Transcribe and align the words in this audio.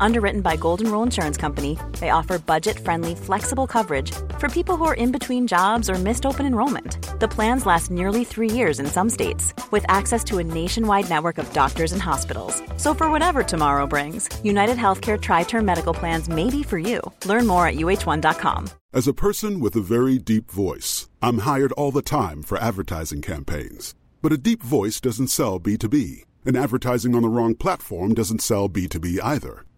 Underwritten 0.00 0.40
by 0.40 0.56
Golden 0.56 0.90
Rule 0.90 1.02
Insurance 1.02 1.36
Company, 1.36 1.78
they 2.00 2.10
offer 2.10 2.38
budget 2.38 2.78
friendly, 2.78 3.14
flexible 3.14 3.66
coverage 3.66 4.12
for 4.38 4.48
people 4.48 4.76
who 4.76 4.84
are 4.84 4.94
in 4.94 5.12
between 5.12 5.46
jobs 5.46 5.88
or 5.88 5.94
missed 5.94 6.26
open 6.26 6.46
enrollment. 6.46 6.98
The 7.20 7.28
plans 7.28 7.66
last 7.66 7.90
nearly 7.90 8.24
three 8.24 8.50
years 8.50 8.78
in 8.78 8.86
some 8.86 9.08
states, 9.10 9.54
with 9.70 9.84
access 9.88 10.22
to 10.24 10.38
a 10.38 10.44
nationwide 10.44 11.08
network 11.08 11.38
of 11.38 11.52
doctors 11.52 11.92
and 11.92 12.02
hospitals. 12.02 12.62
So, 12.76 12.94
for 12.94 13.10
whatever 13.10 13.42
tomorrow 13.42 13.86
brings, 13.86 14.28
United 14.44 14.76
Healthcare 14.76 15.20
Tri 15.20 15.44
Term 15.44 15.64
Medical 15.64 15.94
Plans 15.94 16.28
may 16.28 16.50
be 16.50 16.62
for 16.62 16.78
you. 16.78 17.00
Learn 17.24 17.46
more 17.46 17.66
at 17.66 17.76
uh1.com. 17.76 18.68
As 18.92 19.08
a 19.08 19.14
person 19.14 19.60
with 19.60 19.76
a 19.76 19.80
very 19.80 20.18
deep 20.18 20.50
voice, 20.50 21.08
I'm 21.22 21.38
hired 21.38 21.72
all 21.72 21.90
the 21.90 22.02
time 22.02 22.42
for 22.42 22.58
advertising 22.58 23.22
campaigns. 23.22 23.94
But 24.22 24.32
a 24.32 24.38
deep 24.38 24.62
voice 24.62 25.00
doesn't 25.00 25.28
sell 25.28 25.60
B2B, 25.60 26.24
and 26.44 26.56
advertising 26.56 27.14
on 27.14 27.22
the 27.22 27.28
wrong 27.28 27.54
platform 27.54 28.14
doesn't 28.14 28.42
sell 28.42 28.68
B2B 28.68 29.20
either. 29.22 29.64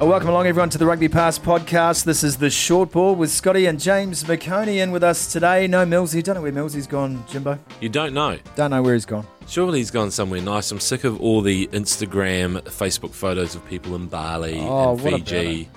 Welcome 0.00 0.28
along, 0.30 0.46
everyone, 0.46 0.70
to 0.70 0.78
the 0.78 0.86
Rugby 0.86 1.08
Pass 1.08 1.38
podcast. 1.38 2.04
This 2.04 2.22
is 2.24 2.36
the 2.38 2.48
short 2.50 2.92
ball 2.92 3.14
with 3.14 3.30
Scotty 3.30 3.66
and 3.66 3.78
James 3.80 4.24
McOnie 4.24 4.76
in 4.82 4.90
with 4.90 5.02
us 5.02 5.30
today. 5.30 5.66
No 5.66 5.84
Millsy. 5.84 6.22
Don't 6.22 6.36
know 6.36 6.42
where 6.42 6.52
Millsy's 6.52 6.86
gone, 6.86 7.22
Jimbo. 7.28 7.58
You 7.80 7.88
don't 7.88 8.14
know. 8.14 8.38
Don't 8.56 8.70
know 8.70 8.80
where 8.80 8.94
he's 8.94 9.04
gone. 9.04 9.26
Surely 9.48 9.78
he's 9.78 9.90
gone 9.90 10.10
somewhere 10.10 10.40
nice. 10.40 10.70
I'm 10.70 10.80
sick 10.80 11.04
of 11.04 11.20
all 11.20 11.40
the 11.42 11.66
Instagram, 11.68 12.60
Facebook 12.62 13.10
photos 13.12 13.54
of 13.54 13.66
people 13.68 13.94
in 13.96 14.06
Bali 14.06 14.58
Oh, 14.60 14.92
and 14.92 15.00
Fiji. 15.00 15.68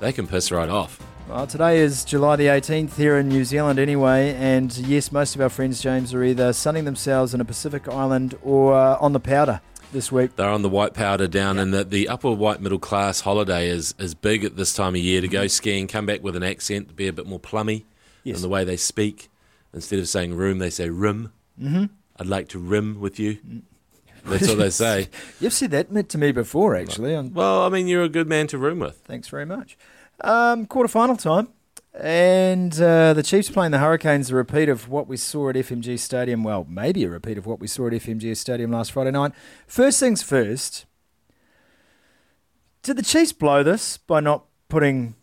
They 0.00 0.12
can 0.12 0.26
piss 0.26 0.50
right 0.50 0.68
off. 0.68 1.00
Well, 1.28 1.46
today 1.46 1.78
is 1.78 2.04
July 2.04 2.36
the 2.36 2.46
18th 2.46 2.96
here 2.96 3.16
in 3.18 3.28
New 3.28 3.44
Zealand, 3.44 3.78
anyway. 3.78 4.34
And 4.34 4.76
yes, 4.76 5.12
most 5.12 5.34
of 5.36 5.40
our 5.40 5.48
friends, 5.48 5.80
James, 5.80 6.12
are 6.12 6.24
either 6.24 6.52
sunning 6.52 6.84
themselves 6.84 7.34
in 7.34 7.40
a 7.40 7.44
Pacific 7.44 7.88
island 7.88 8.36
or 8.42 8.74
uh, 8.74 8.98
on 9.00 9.12
the 9.12 9.20
powder 9.20 9.60
this 9.92 10.10
week. 10.12 10.36
They're 10.36 10.48
on 10.48 10.62
the 10.62 10.68
white 10.68 10.94
powder 10.94 11.26
down, 11.26 11.58
and 11.58 11.72
the, 11.74 11.84
the 11.84 12.08
upper 12.08 12.30
white 12.30 12.60
middle 12.60 12.78
class 12.78 13.20
holiday 13.20 13.68
is, 13.68 13.94
is 13.98 14.14
big 14.14 14.44
at 14.44 14.56
this 14.56 14.72
time 14.74 14.94
of 14.94 15.00
year 15.00 15.20
to 15.20 15.28
go 15.28 15.46
skiing, 15.46 15.86
come 15.86 16.06
back 16.06 16.22
with 16.22 16.36
an 16.36 16.42
accent, 16.42 16.94
be 16.96 17.08
a 17.08 17.12
bit 17.12 17.26
more 17.26 17.38
plummy 17.40 17.84
Yes. 18.24 18.36
in 18.36 18.42
the 18.42 18.48
way 18.48 18.64
they 18.64 18.76
speak. 18.76 19.28
Instead 19.72 19.98
of 19.98 20.08
saying 20.08 20.34
room, 20.34 20.58
they 20.58 20.70
say 20.70 20.90
rim. 20.90 21.32
Mm-hmm. 21.60 21.84
I'd 22.18 22.26
like 22.26 22.48
to 22.48 22.58
rim 22.58 23.00
with 23.00 23.18
you. 23.18 23.38
That's 24.24 24.48
what 24.48 24.58
they 24.58 24.70
say. 24.70 25.08
You've 25.40 25.52
said 25.52 25.70
that 25.70 26.08
to 26.10 26.18
me 26.18 26.32
before, 26.32 26.74
actually. 26.76 27.16
Well, 27.30 27.62
I 27.64 27.68
mean, 27.68 27.86
you're 27.86 28.02
a 28.02 28.08
good 28.08 28.28
man 28.28 28.46
to 28.48 28.58
room 28.58 28.78
with. 28.80 28.96
Thanks 29.04 29.28
very 29.28 29.46
much. 29.46 29.78
Um, 30.22 30.66
quarter 30.66 30.88
final 30.88 31.16
time. 31.16 31.48
And 31.92 32.80
uh, 32.80 33.14
the 33.14 33.22
Chiefs 33.22 33.50
playing 33.50 33.72
the 33.72 33.78
Hurricanes, 33.78 34.30
a 34.30 34.36
repeat 34.36 34.68
of 34.68 34.88
what 34.88 35.08
we 35.08 35.16
saw 35.16 35.48
at 35.48 35.56
FMG 35.56 35.98
Stadium. 35.98 36.44
Well, 36.44 36.64
maybe 36.68 37.04
a 37.04 37.10
repeat 37.10 37.36
of 37.36 37.46
what 37.46 37.58
we 37.58 37.66
saw 37.66 37.88
at 37.88 37.92
FMG 37.92 38.36
Stadium 38.36 38.70
last 38.70 38.92
Friday 38.92 39.10
night. 39.10 39.32
First 39.66 39.98
things 39.98 40.22
first, 40.22 40.86
did 42.82 42.96
the 42.96 43.02
Chiefs 43.02 43.32
blow 43.32 43.62
this 43.62 43.96
by 43.96 44.20
not 44.20 44.46
putting 44.68 45.16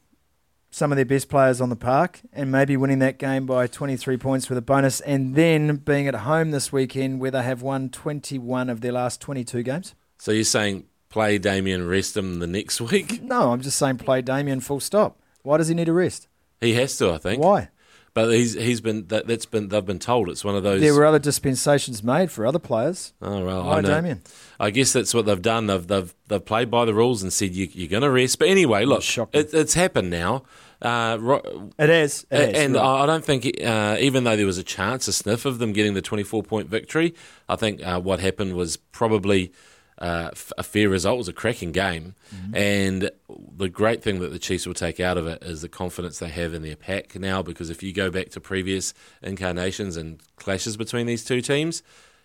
some 0.69 0.91
of 0.91 0.97
their 0.97 1.05
best 1.05 1.29
players 1.29 1.61
on 1.61 1.69
the 1.69 1.75
park 1.75 2.19
and 2.33 2.51
maybe 2.51 2.75
winning 2.75 2.99
that 2.99 3.17
game 3.17 3.45
by 3.45 3.65
23 3.65 4.17
points 4.17 4.49
with 4.49 4.57
a 4.57 4.61
bonus 4.61 4.99
and 5.01 5.35
then 5.35 5.77
being 5.77 6.07
at 6.07 6.13
home 6.15 6.51
this 6.51 6.71
weekend 6.71 7.19
where 7.19 7.31
they 7.31 7.41
have 7.41 7.61
won 7.61 7.89
21 7.89 8.69
of 8.69 8.81
their 8.81 8.91
last 8.91 9.21
22 9.21 9.63
games? 9.63 9.95
So 10.19 10.31
you're 10.31 10.43
saying 10.43 10.85
play 11.09 11.37
Damian, 11.37 11.87
rest 11.87 12.17
him 12.17 12.39
the 12.39 12.45
next 12.47 12.81
week? 12.91 13.23
No, 13.23 13.53
I'm 13.53 13.61
just 13.61 13.77
saying 13.77 13.97
play 13.99 14.21
Damian 14.21 14.59
full 14.59 14.81
stop. 14.81 15.19
Why 15.41 15.57
does 15.57 15.69
he 15.69 15.73
need 15.73 15.87
a 15.87 15.93
rest? 15.93 16.27
He 16.61 16.73
has 16.73 16.97
to, 16.97 17.11
I 17.11 17.17
think. 17.17 17.41
Why? 17.43 17.69
But 18.13 18.31
he's 18.31 18.53
he's 18.55 18.81
been 18.81 19.05
that, 19.09 19.27
that's 19.27 19.45
been 19.45 19.67
they've 19.67 19.85
been 19.85 19.99
told 19.99 20.29
it's 20.29 20.43
one 20.43 20.55
of 20.55 20.63
those. 20.63 20.81
There 20.81 20.95
were 20.95 21.05
other 21.05 21.19
dispensations 21.19 22.03
made 22.03 22.31
for 22.31 22.47
other 22.47 22.57
players. 22.57 23.13
oh 23.21 23.45
well, 23.45 23.63
Why 23.65 23.77
I 23.77 23.81
know. 23.81 23.89
Damian? 23.89 24.21
I 24.59 24.71
guess 24.71 24.91
that's 24.91 25.13
what 25.13 25.27
they've 25.27 25.39
done. 25.39 25.67
They've 25.67 25.85
they've 25.85 26.15
they've 26.27 26.43
played 26.43 26.71
by 26.71 26.85
the 26.85 26.95
rules 26.95 27.21
and 27.21 27.31
said 27.31 27.53
you, 27.53 27.67
you're 27.71 27.89
going 27.89 28.01
to 28.01 28.09
rest. 28.09 28.39
But 28.39 28.47
anyway, 28.47 28.85
look, 28.85 29.03
it, 29.33 29.53
it's 29.53 29.75
happened 29.75 30.09
now. 30.09 30.45
Uh, 30.81 31.39
It 31.77 31.89
is. 31.91 32.25
It 32.31 32.55
is, 32.55 32.63
and 32.63 32.73
right. 32.73 32.81
I 32.83 33.03
I 33.03 33.05
don't 33.05 33.23
think, 33.23 33.51
uh, 33.63 33.97
even 33.99 34.23
though 34.23 34.35
there 34.35 34.47
was 34.47 34.57
a 34.57 34.63
chance, 34.63 35.07
a 35.07 35.13
sniff 35.13 35.45
of 35.45 35.59
them 35.59 35.71
getting 35.71 35.93
the 35.93 36.01
24 36.01 36.41
point 36.41 36.69
victory, 36.69 37.13
I 37.47 37.55
think 37.55 37.85
uh, 37.85 37.99
what 37.99 38.19
happened 38.19 38.53
was 38.55 38.77
probably 38.77 39.51
uh, 39.97 40.31
a 40.57 40.63
fair 40.63 40.89
result. 40.89 41.15
It 41.15 41.17
was 41.17 41.27
a 41.27 41.33
cracking 41.33 41.71
game. 41.71 42.15
Mm-hmm. 42.35 42.55
And 42.55 43.11
the 43.55 43.69
great 43.69 44.03
thing 44.03 44.19
that 44.19 44.31
the 44.31 44.39
Chiefs 44.39 44.67
will 44.67 44.73
take 44.73 44.99
out 44.99 45.17
of 45.17 45.27
it 45.27 45.41
is 45.43 45.61
the 45.61 45.69
confidence 45.69 46.19
they 46.19 46.29
have 46.29 46.53
in 46.53 46.61
their 46.61 46.75
pack 46.75 47.15
now, 47.15 47.41
because 47.41 47.69
if 47.69 47.81
you 47.81 47.93
go 47.93 48.09
back 48.09 48.29
to 48.29 48.39
previous 48.39 48.93
incarnations 49.21 49.97
and 49.97 50.21
clashes 50.35 50.77
between 50.77 51.07
these 51.07 51.25
two 51.25 51.41
teams, 51.41 51.81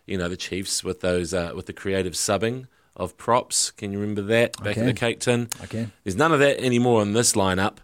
you 0.06 0.19
know, 0.19 0.28
the 0.28 0.37
Chiefs 0.37 0.84
with 0.84 1.00
those, 1.00 1.33
uh, 1.33 1.53
with 1.55 1.66
the 1.66 1.72
creative 1.72 2.15
subbing 2.15 2.66
of 2.94 3.16
props. 3.16 3.71
Can 3.71 3.93
you 3.93 3.99
remember 3.99 4.22
that 4.22 4.62
back 4.62 4.77
in 4.77 4.87
the 4.87 4.93
cake 4.93 5.21
tin? 5.21 5.49
Okay. 5.65 5.89
There's 6.04 6.16
none 6.16 6.33
of 6.33 6.41
that 6.41 6.59
anymore 6.59 7.03
in 7.03 7.15
this 7.15 7.33
lineup. 7.33 7.78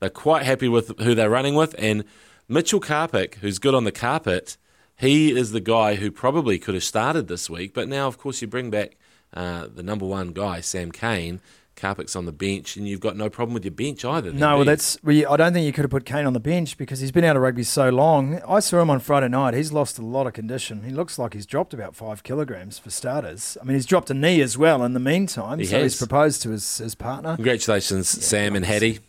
They're 0.00 0.10
quite 0.10 0.44
happy 0.44 0.68
with 0.68 0.98
who 1.00 1.14
they're 1.14 1.30
running 1.30 1.54
with. 1.54 1.74
And 1.78 2.04
Mitchell 2.48 2.80
Karpik, 2.80 3.36
who's 3.36 3.58
good 3.58 3.74
on 3.74 3.84
the 3.84 3.92
carpet, 3.92 4.56
he 4.96 5.36
is 5.36 5.50
the 5.50 5.60
guy 5.60 5.96
who 5.96 6.10
probably 6.10 6.58
could 6.58 6.74
have 6.74 6.84
started 6.84 7.26
this 7.26 7.50
week. 7.50 7.74
But 7.74 7.88
now, 7.88 8.06
of 8.06 8.18
course, 8.18 8.42
you 8.42 8.46
bring 8.46 8.70
back 8.70 8.96
uh, 9.34 9.66
the 9.72 9.82
number 9.82 10.06
one 10.06 10.32
guy, 10.32 10.60
Sam 10.60 10.90
Cane. 10.92 11.40
Karpik's 11.76 12.14
on 12.14 12.24
the 12.24 12.32
bench, 12.32 12.76
and 12.76 12.86
you've 12.86 13.00
got 13.00 13.16
no 13.16 13.28
problem 13.28 13.52
with 13.52 13.64
your 13.64 13.72
bench 13.72 14.04
either. 14.04 14.32
No, 14.32 14.50
well, 14.50 14.58
you? 14.58 14.64
that's. 14.64 14.96
We, 15.02 15.26
I 15.26 15.36
don't 15.36 15.52
think 15.52 15.66
you 15.66 15.72
could 15.72 15.82
have 15.82 15.90
put 15.90 16.04
Cane 16.04 16.24
on 16.24 16.32
the 16.32 16.40
bench 16.40 16.78
because 16.78 17.00
he's 17.00 17.10
been 17.10 17.24
out 17.24 17.34
of 17.34 17.42
rugby 17.42 17.64
so 17.64 17.90
long. 17.90 18.40
I 18.46 18.60
saw 18.60 18.80
him 18.80 18.90
on 18.90 19.00
Friday 19.00 19.28
night. 19.28 19.54
He's 19.54 19.72
lost 19.72 19.98
a 19.98 20.02
lot 20.02 20.26
of 20.26 20.34
condition. 20.34 20.84
He 20.84 20.90
looks 20.90 21.18
like 21.18 21.34
he's 21.34 21.46
dropped 21.46 21.74
about 21.74 21.96
five 21.96 22.22
kilograms 22.22 22.78
for 22.78 22.90
starters. 22.90 23.58
I 23.60 23.64
mean, 23.64 23.74
he's 23.74 23.86
dropped 23.86 24.08
a 24.10 24.14
knee 24.14 24.40
as 24.40 24.56
well 24.56 24.84
in 24.84 24.92
the 24.92 25.00
meantime. 25.00 25.58
He 25.58 25.64
so 25.64 25.82
he's 25.82 25.98
has. 25.98 25.98
proposed 25.98 26.42
to 26.42 26.50
his, 26.50 26.78
his 26.78 26.94
partner. 26.94 27.34
Congratulations, 27.34 28.08
Sam 28.08 28.54
and 28.54 28.64
Hattie. 28.64 29.00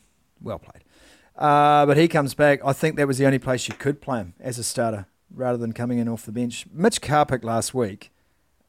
Well 0.42 0.60
played. 0.60 0.84
Uh, 1.38 1.86
but 1.86 1.98
he 1.98 2.08
comes 2.08 2.34
back. 2.34 2.62
I 2.66 2.74
think 2.74 2.96
that 2.96 3.08
was 3.08 3.18
the 3.18 3.26
only 3.26 3.40
place 3.40 3.68
you 3.68 3.76
could 3.76 4.02
play 4.02 4.20
him 4.20 4.34
as 4.40 4.58
a 4.58 4.64
starter 4.64 5.06
rather 5.30 5.58
than 5.58 5.74
coming 5.74 6.00
in 6.00 6.08
off 6.08 6.26
the 6.26 6.32
bench. 6.32 6.66
Mitch 6.72 7.02
Karpik 7.02 7.44
last 7.44 7.74
week 7.74 8.12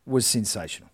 was 0.04 0.26
sensational. 0.26 0.90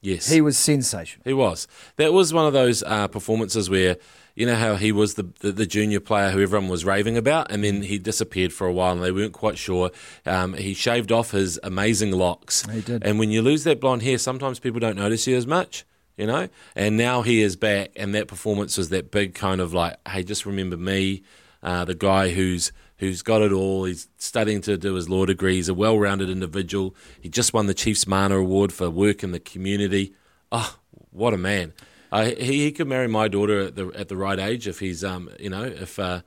Yes. 0.00 0.28
He 0.28 0.40
was 0.40 0.56
sensational. 0.56 1.22
He 1.24 1.32
was. 1.32 1.66
That 1.96 2.12
was 2.12 2.32
one 2.32 2.46
of 2.46 2.52
those 2.52 2.82
uh, 2.84 3.08
performances 3.08 3.68
where 3.68 3.96
you 4.36 4.46
know 4.46 4.54
how 4.54 4.76
he 4.76 4.92
was 4.92 5.14
the, 5.14 5.24
the 5.40 5.50
the 5.50 5.66
junior 5.66 5.98
player 5.98 6.30
who 6.30 6.40
everyone 6.40 6.68
was 6.68 6.84
raving 6.84 7.16
about, 7.16 7.50
and 7.50 7.64
then 7.64 7.82
he 7.82 7.98
disappeared 7.98 8.52
for 8.52 8.68
a 8.68 8.72
while, 8.72 8.92
and 8.92 9.02
they 9.02 9.10
weren't 9.10 9.32
quite 9.32 9.58
sure. 9.58 9.90
Um, 10.24 10.54
he 10.54 10.74
shaved 10.74 11.10
off 11.10 11.32
his 11.32 11.58
amazing 11.64 12.12
locks. 12.12 12.64
He 12.70 12.80
did. 12.80 13.02
And 13.04 13.18
when 13.18 13.30
you 13.30 13.42
lose 13.42 13.64
that 13.64 13.80
blonde 13.80 14.02
hair, 14.02 14.18
sometimes 14.18 14.60
people 14.60 14.78
don't 14.78 14.96
notice 14.96 15.26
you 15.26 15.36
as 15.36 15.46
much. 15.46 15.84
You 16.16 16.26
know, 16.26 16.48
and 16.74 16.96
now 16.96 17.22
he 17.22 17.42
is 17.42 17.54
back, 17.54 17.90
and 17.94 18.12
that 18.14 18.26
performance 18.26 18.76
was 18.76 18.88
that 18.88 19.12
big 19.12 19.34
kind 19.34 19.60
of 19.60 19.72
like, 19.72 19.96
hey, 20.08 20.24
just 20.24 20.46
remember 20.46 20.76
me, 20.76 21.22
uh, 21.62 21.84
the 21.84 21.94
guy 21.94 22.30
who's 22.30 22.72
who's 22.98 23.22
got 23.22 23.42
it 23.42 23.52
all. 23.52 23.84
He's 23.84 24.08
studying 24.18 24.60
to 24.62 24.76
do 24.76 24.94
his 24.94 25.08
law 25.08 25.24
degree. 25.26 25.54
He's 25.56 25.68
a 25.68 25.74
well-rounded 25.74 26.28
individual. 26.30 26.94
He 27.20 27.28
just 27.28 27.52
won 27.52 27.66
the 27.66 27.74
Chiefs 27.74 28.06
Mana 28.06 28.36
Award 28.38 28.72
for 28.72 28.90
work 28.90 29.22
in 29.22 29.32
the 29.32 29.40
community. 29.40 30.14
Oh, 30.52 30.76
what 31.10 31.34
a 31.34 31.38
man! 31.38 31.72
Uh, 32.12 32.26
he 32.26 32.64
he 32.64 32.72
could 32.72 32.86
marry 32.88 33.08
my 33.08 33.28
daughter 33.28 33.60
at 33.60 33.76
the 33.76 33.88
at 33.94 34.08
the 34.08 34.16
right 34.16 34.38
age 34.38 34.66
if 34.68 34.78
he's 34.80 35.02
um 35.04 35.30
you 35.38 35.50
know 35.50 35.64
if 35.64 35.98
uh, 35.98 36.20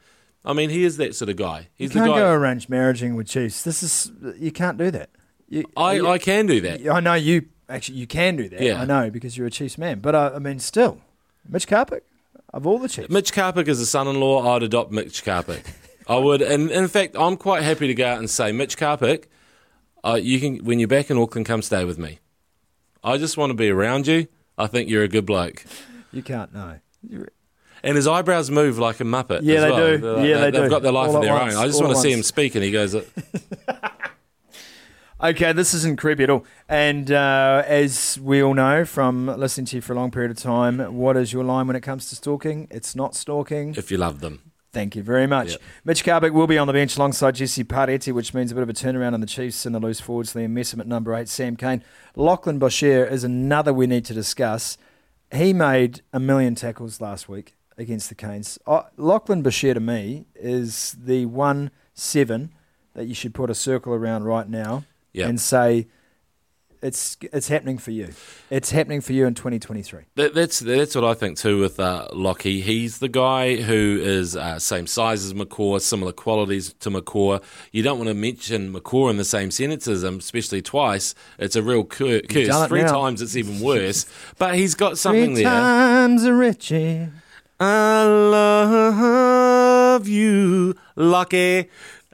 I 0.44 0.54
mean, 0.54 0.70
he 0.72 0.84
is 0.84 0.98
that 0.98 1.16
sort 1.16 1.30
of 1.30 1.36
guy. 1.36 1.60
You 1.78 1.86
He's 1.86 1.92
the 1.92 2.00
can't 2.00 2.16
go 2.16 2.32
arranged 2.32 2.68
marrying 2.70 3.16
with 3.16 3.28
Chiefs. 3.28 3.64
This 3.64 3.84
is 3.84 4.12
you 4.38 4.52
can't 4.52 4.78
do 4.78 4.90
that. 4.92 5.10
You, 5.50 5.66
I, 5.78 5.94
you- 5.94 6.08
I 6.08 6.18
can 6.18 6.46
do 6.48 6.62
that. 6.62 6.88
I 6.90 7.00
know 7.00 7.14
you 7.14 7.48
actually 7.70 7.98
you 8.00 8.08
can 8.08 8.38
do 8.38 8.50
that. 8.50 8.62
Yeah. 8.62 8.82
I 8.82 8.86
know 8.86 9.10
because 9.12 9.38
you're 9.38 9.48
a 9.48 9.52
Chiefs 9.52 9.78
man. 9.78 10.00
But 10.00 10.16
uh, 10.16 10.32
I 10.36 10.40
mean, 10.40 10.60
still, 10.60 11.00
Mitch 11.48 11.68
Karpik 11.68 12.02
of 12.54 12.66
all 12.66 12.80
the 12.80 12.90
Chiefs. 12.90 13.10
Mitch 13.10 13.34
Karpik 13.34 13.68
is 13.68 13.80
a 13.80 13.86
son-in-law. 13.86 14.56
I'd 14.56 14.64
adopt 14.64 14.92
Mitch 14.92 15.24
Karpik. 15.24 15.64
I 16.08 16.18
would, 16.18 16.42
and 16.42 16.70
in 16.72 16.88
fact, 16.88 17.16
I'm 17.18 17.38
quite 17.38 17.64
happy 17.64 17.88
to 17.88 17.94
go 17.94 18.06
out 18.08 18.18
and 18.20 18.30
say, 18.30 18.52
Mitch 18.52 18.78
Karpik, 18.78 19.26
uh, 20.04 20.20
you 20.22 20.40
can 20.40 20.58
when 20.66 20.80
you're 20.80 20.88
back 20.88 21.10
in 21.12 21.18
Auckland, 21.18 21.46
come 21.46 21.62
stay 21.62 21.86
with 21.86 21.98
me. 21.98 22.20
I 23.04 23.18
just 23.18 23.38
want 23.38 23.50
to 23.52 23.54
be 23.56 23.70
around 23.70 24.08
you. 24.08 24.28
I 24.58 24.68
think 24.68 24.90
you're 24.90 25.04
a 25.04 25.08
good 25.08 25.26
bloke. 25.26 25.64
You 26.12 26.22
can't 26.22 26.54
know. 26.54 26.80
You're- 27.08 27.30
And 27.84 27.96
his 27.96 28.08
eyebrows 28.08 28.52
move 28.52 28.78
like 28.78 29.00
a 29.00 29.04
muppet. 29.04 29.40
Yeah, 29.44 29.62
they 29.62 29.72
well. 29.72 29.98
do. 29.98 30.16
Like, 30.18 30.28
yeah, 30.28 30.36
they, 30.38 30.42
they 30.42 30.52
do. 30.52 30.62
They've 30.62 30.70
got 30.70 30.82
their 30.84 30.92
life 30.92 31.10
All 31.10 31.18
of 31.18 31.22
their 31.24 31.34
once. 31.34 31.56
own. 31.56 31.64
I 31.64 31.66
just 31.68 31.82
want 31.82 31.96
to 31.96 32.02
see 32.02 32.12
him 32.12 32.22
speak, 32.24 32.54
and 32.56 32.64
he 32.64 32.72
goes, 32.72 32.96
Okay, 35.24 35.54
this 35.54 35.74
isn't 35.76 35.98
creepy 36.00 36.24
at 36.24 36.30
all. 36.32 36.46
And 36.68 37.12
uh, 37.12 37.64
as 37.68 38.20
we 38.20 38.42
all 38.42 38.56
know 38.56 38.86
from 38.86 39.28
listening 39.28 39.66
to 39.68 39.76
you 39.78 39.82
for 39.82 39.94
a 39.94 39.96
long 39.96 40.10
period 40.10 40.32
of 40.32 40.38
time, 40.38 40.80
what 40.96 41.16
is 41.16 41.32
your 41.32 41.44
line 41.44 41.68
when 41.68 41.76
it 41.76 41.82
comes 41.82 42.10
to 42.10 42.16
stalking? 42.16 42.68
It's 42.72 42.96
not 42.96 43.14
stalking. 43.16 43.76
"If 43.78 43.92
you 43.92 43.98
love 43.98 44.20
them." 44.20 44.51
Thank 44.74 44.96
you 44.96 45.04
very 45.04 45.28
much. 45.28 45.52
Yep. 45.52 45.62
Mitch 45.84 46.04
Karpik 46.06 46.32
will 46.32 46.48
be 46.48 46.58
on 46.58 46.66
the 46.68 46.74
bench 46.74 46.96
alongside 46.96 47.36
Jesse 47.36 47.64
Parete, 47.66 48.08
which 48.14 48.34
means 48.34 48.52
a 48.52 48.56
bit 48.56 48.62
of 48.64 48.70
a 48.70 48.74
turnaround 48.74 49.14
in 49.14 49.20
the 49.22 49.28
Chiefs 49.28 49.66
and 49.66 49.76
the 49.76 49.80
loose 49.80 50.00
forwards. 50.00 50.34
Liam 50.34 50.52
Messam 50.54 50.80
at 50.80 50.88
number 50.88 51.14
eight, 51.14 51.28
Sam 51.28 51.58
Cane. 51.58 51.84
Lachlan 52.16 52.58
Boshier 52.60 53.10
is 53.10 53.26
another 53.26 53.74
we 53.74 53.86
need 53.86 54.06
to 54.06 54.14
discuss. 54.14 54.78
He 55.34 55.52
made 55.52 56.02
a 56.14 56.20
million 56.22 56.56
tackles 56.56 57.02
last 57.02 57.28
week 57.28 57.56
against 57.78 58.08
the 58.10 58.16
Canes. 58.16 58.60
Uh, 58.66 58.84
Lachlan 58.96 59.44
Boshier 59.44 59.74
to 59.74 59.80
me 59.82 60.26
is 60.36 60.96
the 61.04 61.26
one 61.26 61.72
seven 61.94 62.54
that 62.94 63.06
you 63.08 63.14
should 63.14 63.34
put 63.34 63.50
a 63.50 63.56
circle 63.56 63.94
around 63.94 64.24
right 64.24 64.48
now 64.48 64.84
Yep. 65.14 65.30
and 65.30 65.42
say 65.42 65.88
it's 66.82 67.18
it's 67.22 67.48
happening 67.48 67.78
for 67.78 67.92
you. 67.92 68.10
It's 68.50 68.72
happening 68.72 69.02
for 69.02 69.14
you 69.14 69.28
in 69.28 69.36
2023. 69.36 70.04
That, 70.16 70.34
that's 70.34 70.60
that's 70.60 70.96
what 70.96 71.04
I 71.04 71.14
think 71.14 71.38
too 71.38 71.60
with 71.60 71.80
uh, 71.80 72.08
Lockie. 72.12 72.62
He's 72.62 73.00
the 73.00 73.10
guy 73.10 73.58
who 73.58 74.00
is 74.02 74.36
uh, 74.36 74.60
same 74.60 74.88
size 74.88 75.24
as 75.24 75.34
McCaw, 75.34 75.80
similar 75.80 76.12
qualities 76.12 76.74
to 76.80 76.90
McCaw. 76.90 77.42
You 77.72 77.84
don't 77.84 77.98
want 77.98 78.10
to 78.10 78.16
mention 78.16 78.74
McCaw 78.74 79.10
in 79.10 79.18
the 79.18 79.26
same 79.26 79.52
sentences, 79.52 80.04
um, 80.04 80.18
especially 80.18 80.62
twice. 80.62 81.14
It's 81.38 81.56
a 81.56 81.62
real 81.62 81.84
cur- 81.84 82.22
curse. 82.22 82.68
Three 82.68 82.82
now. 82.82 82.92
times 82.92 83.22
it's 83.22 83.36
even 83.36 83.60
worse. 83.60 84.06
but 84.38 84.56
he's 84.56 84.76
got 84.76 84.98
something 84.98 85.36
Three 85.36 85.44
there. 85.44 85.54
times 85.54 86.24
a 86.24 86.34
Richie. 86.34 87.08
I 87.60 88.06
love 88.06 90.08
you, 90.08 90.76
Lucky. 90.96 91.70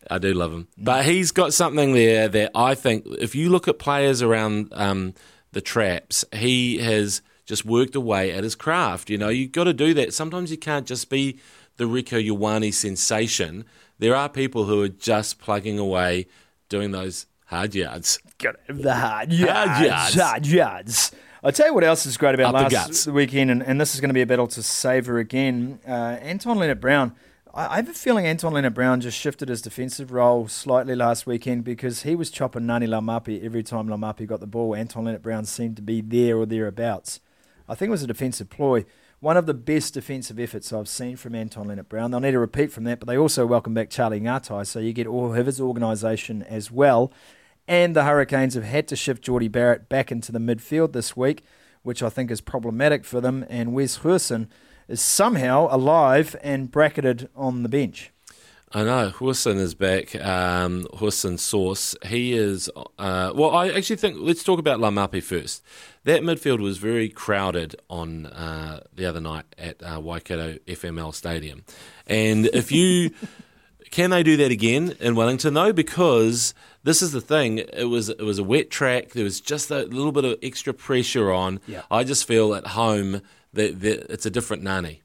I 0.10 0.18
do 0.18 0.34
love 0.34 0.54
him. 0.54 0.68
But 0.78 1.06
he's 1.06 1.32
got 1.32 1.54
something 1.54 1.94
there 1.94 2.28
that 2.28 2.52
I 2.56 2.76
think, 2.76 3.06
if 3.20 3.36
you 3.36 3.50
look 3.50 3.68
at 3.68 3.80
players 3.80 4.22
around 4.22 4.70
um, 4.74 5.14
the 5.52 5.62
traps, 5.62 6.26
he 6.34 6.78
has 6.80 7.22
just 7.46 7.66
worked 7.66 7.96
away 7.96 8.32
at 8.32 8.44
his 8.44 8.56
craft. 8.56 9.10
You 9.10 9.18
know, 9.18 9.30
you've 9.30 9.52
got 9.52 9.66
to 9.66 9.74
do 9.74 9.94
that. 9.96 10.14
Sometimes 10.14 10.52
you 10.52 10.58
can't 10.58 10.86
just 10.86 11.10
be 11.10 11.40
the 11.78 11.86
Rieko 11.86 12.26
Ioane 12.26 12.74
sensation. 12.74 13.66
There 14.00 14.16
are 14.16 14.30
people 14.30 14.66
who 14.66 14.82
are 14.84 14.90
just 14.90 15.40
plugging 15.40 15.80
away, 15.80 16.28
doing 16.70 16.92
those 16.92 17.26
hard 17.46 17.74
yards. 17.76 18.20
Got 18.38 18.56
the 18.68 18.94
hard 18.94 19.32
yards. 19.32 19.82
yards. 19.82 20.16
Hard 20.16 20.48
yards. 20.48 21.12
I'll 21.44 21.52
tell 21.52 21.68
you 21.68 21.74
what 21.74 21.84
else 21.84 22.06
is 22.06 22.18
great 22.18 22.36
about 22.36 22.56
Up 22.56 22.72
last 22.72 23.08
weekend, 23.08 23.52
and, 23.52 23.64
and 23.64 23.80
this 23.80 23.94
is 23.94 24.02
going 24.02 24.10
to 24.10 24.14
be 24.14 24.22
a 24.22 24.26
battle 24.26 24.48
to 24.48 24.64
savour 24.64 25.20
again. 25.20 25.80
Uh, 25.88 26.18
Anton 26.22 26.58
Lienert-Brown. 26.58 27.16
I, 27.58 27.78
have 27.78 27.90
a 27.90 27.94
feeling 27.94 28.28
Anton 28.28 28.54
Lienert-Brown 28.54 29.02
just 29.02 29.18
shifted 29.18 29.50
his 29.50 29.64
defensive 29.64 30.12
role 30.12 30.48
slightly 30.48 30.94
last 30.94 31.26
weekend 31.26 31.64
because 31.64 32.04
he 32.04 32.14
was 32.14 32.30
chopping 32.30 32.62
Ngani 32.62 32.88
Laumape 32.88 33.44
every 33.44 33.64
time 33.64 33.88
Laumape 33.88 34.28
got 34.28 34.42
the 34.42 34.46
ball. 34.46 34.76
Anton 34.76 35.06
Lienert-Brown 35.06 35.46
seemed 35.46 35.76
to 35.78 35.82
be 35.82 36.00
there 36.00 36.38
or 36.38 36.46
thereabouts. 36.46 37.20
I 37.68 37.74
think 37.74 37.88
it 37.88 37.92
was 37.92 38.04
a 38.04 38.08
defensive 38.08 38.52
ploy. 38.52 38.86
One 39.22 39.38
of 39.38 39.48
the 39.48 39.56
best 39.56 39.96
defensive 39.96 40.40
efforts 40.40 40.72
I've 40.72 40.88
seen 40.88 41.16
from 41.16 41.34
Anton 41.34 41.66
Lienert-Brown. 41.66 42.12
They'll 42.12 42.20
need 42.20 42.36
a 42.36 42.40
repeat 42.40 42.72
from 42.72 42.84
that, 42.84 43.00
but 43.00 43.08
they 43.08 43.18
also 43.18 43.48
welcome 43.48 43.74
back 43.74 43.90
Charlie 43.90 44.22
Ngatai, 44.22 44.68
so 44.68 44.78
you 44.78 44.94
get 44.94 45.08
all 45.08 45.34
of 45.36 45.46
his 45.48 45.60
organisation 45.60 46.44
as 46.44 46.70
well. 46.70 47.12
And 47.68 47.96
the 47.96 48.04
Hurricanes 48.04 48.54
have 48.54 48.66
had 48.66 48.88
to 48.90 48.96
shift 48.96 49.24
Jordie 49.24 49.48
Barrett 49.48 49.90
back 49.90 50.12
into 50.12 50.32
the 50.32 50.38
midfield 50.38 50.94
this 50.94 51.18
week, 51.18 51.44
which 51.82 52.04
I 52.04 52.10
think 52.10 52.30
is 52.30 52.40
problematic 52.40 53.04
for 53.04 53.20
them. 53.20 53.48
And 53.50 53.74
Wes 53.74 53.98
Goosen 53.98 54.48
is 54.88 55.02
somehow 55.02 55.68
alive 55.70 56.36
and 56.42 56.72
bracketed 56.72 57.30
on 57.36 57.64
the 57.64 57.70
bench. 57.70 58.12
I 58.74 58.84
know 58.84 59.12
Goosen 59.16 59.56
is 59.56 59.76
back. 59.76 60.14
Um, 60.16 60.88
Goosen 60.94 61.40
Source. 61.40 61.96
He 62.06 62.34
is. 62.34 62.70
Uh, 63.00 63.32
well, 63.34 63.56
I 63.56 63.70
actually 63.70 63.96
think 63.96 64.18
let's 64.20 64.44
talk 64.44 64.60
about 64.60 64.80
Laumape 64.80 65.24
first. 65.24 65.64
That 66.04 66.22
midfield 66.22 66.60
was 66.60 66.78
very 66.78 67.08
crowded 67.08 67.78
on 67.90 68.26
uh, 68.26 68.82
the 68.94 69.06
other 69.06 69.22
night 69.22 69.46
at 69.58 69.82
uh, 69.82 70.02
Waikato 70.02 70.58
FML 70.68 71.14
Stadium, 71.14 71.64
and 72.08 72.48
if 72.48 72.70
you 72.70 73.12
can 73.92 74.10
they 74.10 74.22
do 74.22 74.36
that 74.38 74.52
again 74.52 74.98
in 75.00 75.16
Wellington 75.16 75.54
though? 75.54 75.72
Because 75.72 76.54
this 76.84 77.02
is 77.02 77.14
the 77.14 77.22
thing. 77.22 77.60
It 77.60 77.90
was 77.90 78.10
it 78.10 78.22
was 78.22 78.38
a 78.38 78.44
wet 78.44 78.70
track. 78.70 79.12
There 79.12 79.24
was 79.24 79.40
just 79.40 79.72
a 79.72 79.84
little 79.84 80.12
bit 80.12 80.26
of 80.26 80.38
extra 80.44 80.74
pressure 80.74 81.32
on. 81.32 81.62
Yeah. 81.68 81.84
I 81.90 82.04
just 82.04 82.28
feel 82.28 82.54
at 82.54 82.68
home 82.68 83.22
that 83.58 84.06
it's 84.10 84.26
a 84.26 84.30
different 84.30 84.64
Nani. 84.64 85.02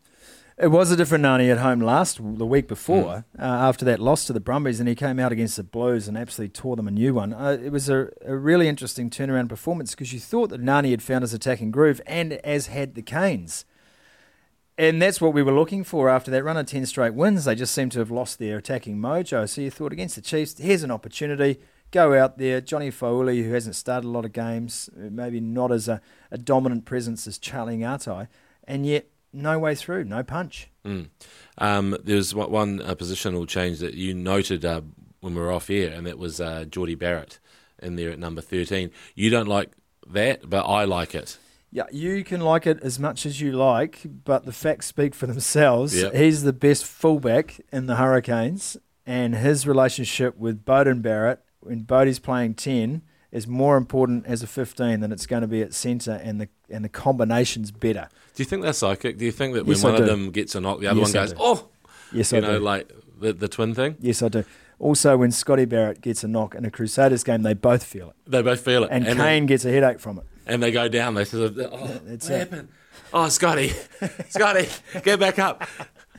It 0.58 0.68
was 0.68 0.90
a 0.90 0.96
different 0.96 1.22
Nani 1.22 1.50
at 1.50 1.58
home 1.58 1.80
last 1.80 2.18
the 2.18 2.46
week 2.46 2.68
before 2.68 3.24
uh, 3.38 3.42
after 3.42 3.84
that 3.86 3.98
loss 3.98 4.26
to 4.26 4.32
the 4.32 4.40
Brumbies, 4.40 4.80
and 4.80 4.88
he 4.88 4.94
came 4.94 5.18
out 5.18 5.32
against 5.32 5.56
the 5.56 5.64
Blues 5.64 6.06
and 6.06 6.16
absolutely 6.16 6.52
tore 6.52 6.76
them 6.76 6.86
a 6.86 6.90
new 6.90 7.14
one. 7.14 7.32
Uh, 7.32 7.58
it 7.60 7.72
was 7.72 7.88
a, 7.88 8.10
a 8.24 8.36
really 8.36 8.68
interesting 8.68 9.08
turnaround 9.08 9.48
performance 9.48 9.92
because 9.92 10.12
you 10.12 10.20
thought 10.20 10.50
that 10.50 10.60
Nani 10.60 10.90
had 10.90 11.02
found 11.02 11.22
his 11.22 11.32
attacking 11.32 11.70
groove, 11.70 12.00
and 12.06 12.34
as 12.44 12.66
had 12.66 12.94
the 12.94 13.02
Canes. 13.02 13.64
And 14.78 15.00
that's 15.00 15.20
what 15.20 15.34
we 15.34 15.42
were 15.42 15.52
looking 15.52 15.84
for 15.84 16.08
after 16.08 16.30
that 16.30 16.44
run 16.44 16.56
of 16.56 16.66
10 16.66 16.86
straight 16.86 17.14
wins. 17.14 17.44
They 17.44 17.54
just 17.54 17.74
seemed 17.74 17.92
to 17.92 17.98
have 17.98 18.10
lost 18.10 18.38
their 18.38 18.58
attacking 18.58 18.98
mojo. 18.98 19.48
So 19.48 19.60
you 19.60 19.70
thought 19.70 19.92
against 19.92 20.16
the 20.16 20.22
Chiefs, 20.22 20.58
here's 20.58 20.82
an 20.82 20.90
opportunity. 20.90 21.58
Go 21.90 22.14
out 22.14 22.38
there. 22.38 22.60
Johnny 22.60 22.90
Faauli, 22.90 23.44
who 23.44 23.52
hasn't 23.52 23.76
started 23.76 24.06
a 24.06 24.10
lot 24.10 24.24
of 24.24 24.32
games, 24.32 24.88
maybe 24.96 25.40
not 25.40 25.70
as 25.70 25.88
a, 25.88 26.00
a 26.30 26.38
dominant 26.38 26.84
presence 26.86 27.26
as 27.26 27.38
Charlie 27.38 27.78
Ngatai, 27.78 28.28
and 28.64 28.86
yet 28.86 29.06
no 29.32 29.58
way 29.58 29.74
through, 29.74 30.04
no 30.04 30.22
punch. 30.22 30.68
Mm. 30.84 31.08
Um, 31.58 31.96
there's 32.02 32.34
one, 32.34 32.50
one 32.50 32.82
uh, 32.82 32.94
positional 32.94 33.46
change 33.46 33.78
that 33.78 33.94
you 33.94 34.14
noted 34.14 34.64
uh, 34.64 34.82
when 35.20 35.34
we 35.34 35.40
were 35.40 35.52
off 35.52 35.70
air, 35.70 35.92
and 35.92 36.06
that 36.06 36.18
was 36.18 36.40
uh, 36.40 36.64
Jordie 36.64 36.94
Barrett 36.94 37.38
in 37.82 37.96
there 37.96 38.10
at 38.10 38.18
number 38.18 38.40
13. 38.40 38.90
You 39.14 39.30
don't 39.30 39.48
like 39.48 39.70
that, 40.08 40.48
but 40.48 40.64
I 40.64 40.84
like 40.84 41.14
it. 41.14 41.38
Yeah, 41.70 41.84
you 41.90 42.22
can 42.22 42.42
like 42.42 42.66
it 42.66 42.80
as 42.82 42.98
much 42.98 43.24
as 43.24 43.40
you 43.40 43.52
like, 43.52 44.00
but 44.04 44.44
the 44.44 44.52
facts 44.52 44.86
speak 44.86 45.14
for 45.14 45.26
themselves. 45.26 45.98
Yep. 45.98 46.14
He's 46.14 46.42
the 46.42 46.52
best 46.52 46.84
fullback 46.84 47.60
in 47.72 47.86
the 47.86 47.96
Hurricanes, 47.96 48.76
and 49.06 49.34
his 49.34 49.66
relationship 49.66 50.36
with 50.36 50.64
Beauden 50.64 51.00
Barrett, 51.00 51.40
when 51.60 51.80
Bodie's 51.80 52.18
playing 52.18 52.54
10, 52.54 53.02
is 53.32 53.46
more 53.48 53.76
important 53.76 54.26
as 54.26 54.42
a 54.42 54.46
15 54.46 55.00
than 55.00 55.10
it's 55.10 55.26
going 55.26 55.40
to 55.42 55.48
be 55.48 55.62
at 55.62 55.72
centre, 55.74 56.20
and 56.22 56.40
the 56.40 56.48
and 56.70 56.84
the 56.84 56.88
combination's 56.88 57.70
better. 57.70 58.08
Do 58.34 58.42
you 58.42 58.46
think 58.46 58.62
they're 58.62 58.72
psychic? 58.72 59.18
Do 59.18 59.24
you 59.24 59.32
think 59.32 59.54
that 59.54 59.64
when 59.66 59.74
Yes, 59.76 59.84
one 59.84 59.94
of 59.96 60.06
them 60.06 60.30
gets 60.30 60.54
a 60.54 60.60
knock, 60.60 60.80
the 60.80 60.86
other 60.86 61.00
Yes, 61.00 61.14
one 61.14 61.24
goes, 61.26 61.34
oh, 61.38 61.68
Yes, 62.12 62.32
you 62.32 62.38
I 62.38 62.40
know, 62.42 62.58
do. 62.58 62.64
like 62.64 62.90
the, 63.20 63.32
the 63.32 63.48
twin 63.48 63.74
thing? 63.74 63.96
yes, 64.00 64.22
I 64.22 64.28
do. 64.28 64.44
Also, 64.78 65.16
when 65.16 65.30
Scotty 65.30 65.64
Barrett 65.64 66.00
gets 66.00 66.24
a 66.24 66.28
knock 66.28 66.54
in 66.56 66.64
a 66.64 66.70
Crusaders 66.70 67.22
game, 67.24 67.42
they 67.42 67.54
both 67.54 67.84
feel 67.84 68.10
it, 68.10 68.16
They 68.26 68.42
both 68.42 68.60
feel 68.60 68.84
it. 68.84 68.88
and, 68.90 69.06
and 69.06 69.18
Kane 69.18 69.46
gets 69.46 69.64
a 69.64 69.70
headache 69.70 70.00
from 70.00 70.18
it. 70.18 70.24
And 70.46 70.60
they 70.62 70.72
go 70.72 70.88
down. 70.88 71.14
They 71.14 71.22
of, 71.22 71.32
oh, 71.58 72.00
That's 72.04 72.28
what 72.28 72.38
happened? 72.38 72.68
Oh, 73.12 73.28
Scotty, 73.28 73.72
Scotty, 74.28 74.68
get 75.04 75.20
back 75.20 75.38
up. 75.38 75.62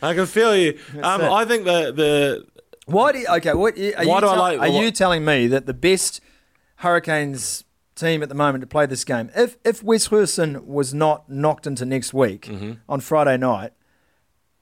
I 0.02 0.14
can 0.14 0.26
feel 0.26 0.56
you. 0.56 0.78
Um. 1.02 1.22
I 1.22 1.46
think 1.46 1.66
the, 1.66 1.92
the 1.92 2.46
Why 2.86 3.12
do 3.12 3.20
you, 3.20 3.28
okay? 3.38 3.54
What 3.54 3.78
are 3.78 3.82
Why 4.06 4.16
you 4.16 4.22
do 4.22 4.28
I 4.28 4.36
like- 4.38 4.60
Are 4.60 4.68
you 4.68 4.92
telling 4.92 5.26
me 5.26 5.48
that 5.48 5.66
the 5.66 5.74
best 5.74 6.22
Hurricanes 6.84 7.64
team 7.96 8.22
at 8.24 8.30
the 8.30 8.36
moment 8.36 8.62
to 8.62 8.68
play 8.68 8.86
this 8.86 9.04
game, 9.04 9.30
if 9.36 9.58
if 9.64 9.82
Wes 9.84 10.08
Goosen 10.10 10.66
was 10.66 10.94
not 10.94 11.30
knocked 11.30 11.66
into 11.66 11.86
next 11.86 12.14
week 12.14 12.48
Mm-hmm. 12.48 12.74
on 12.90 13.00
Friday 13.00 13.38
night, 13.38 13.72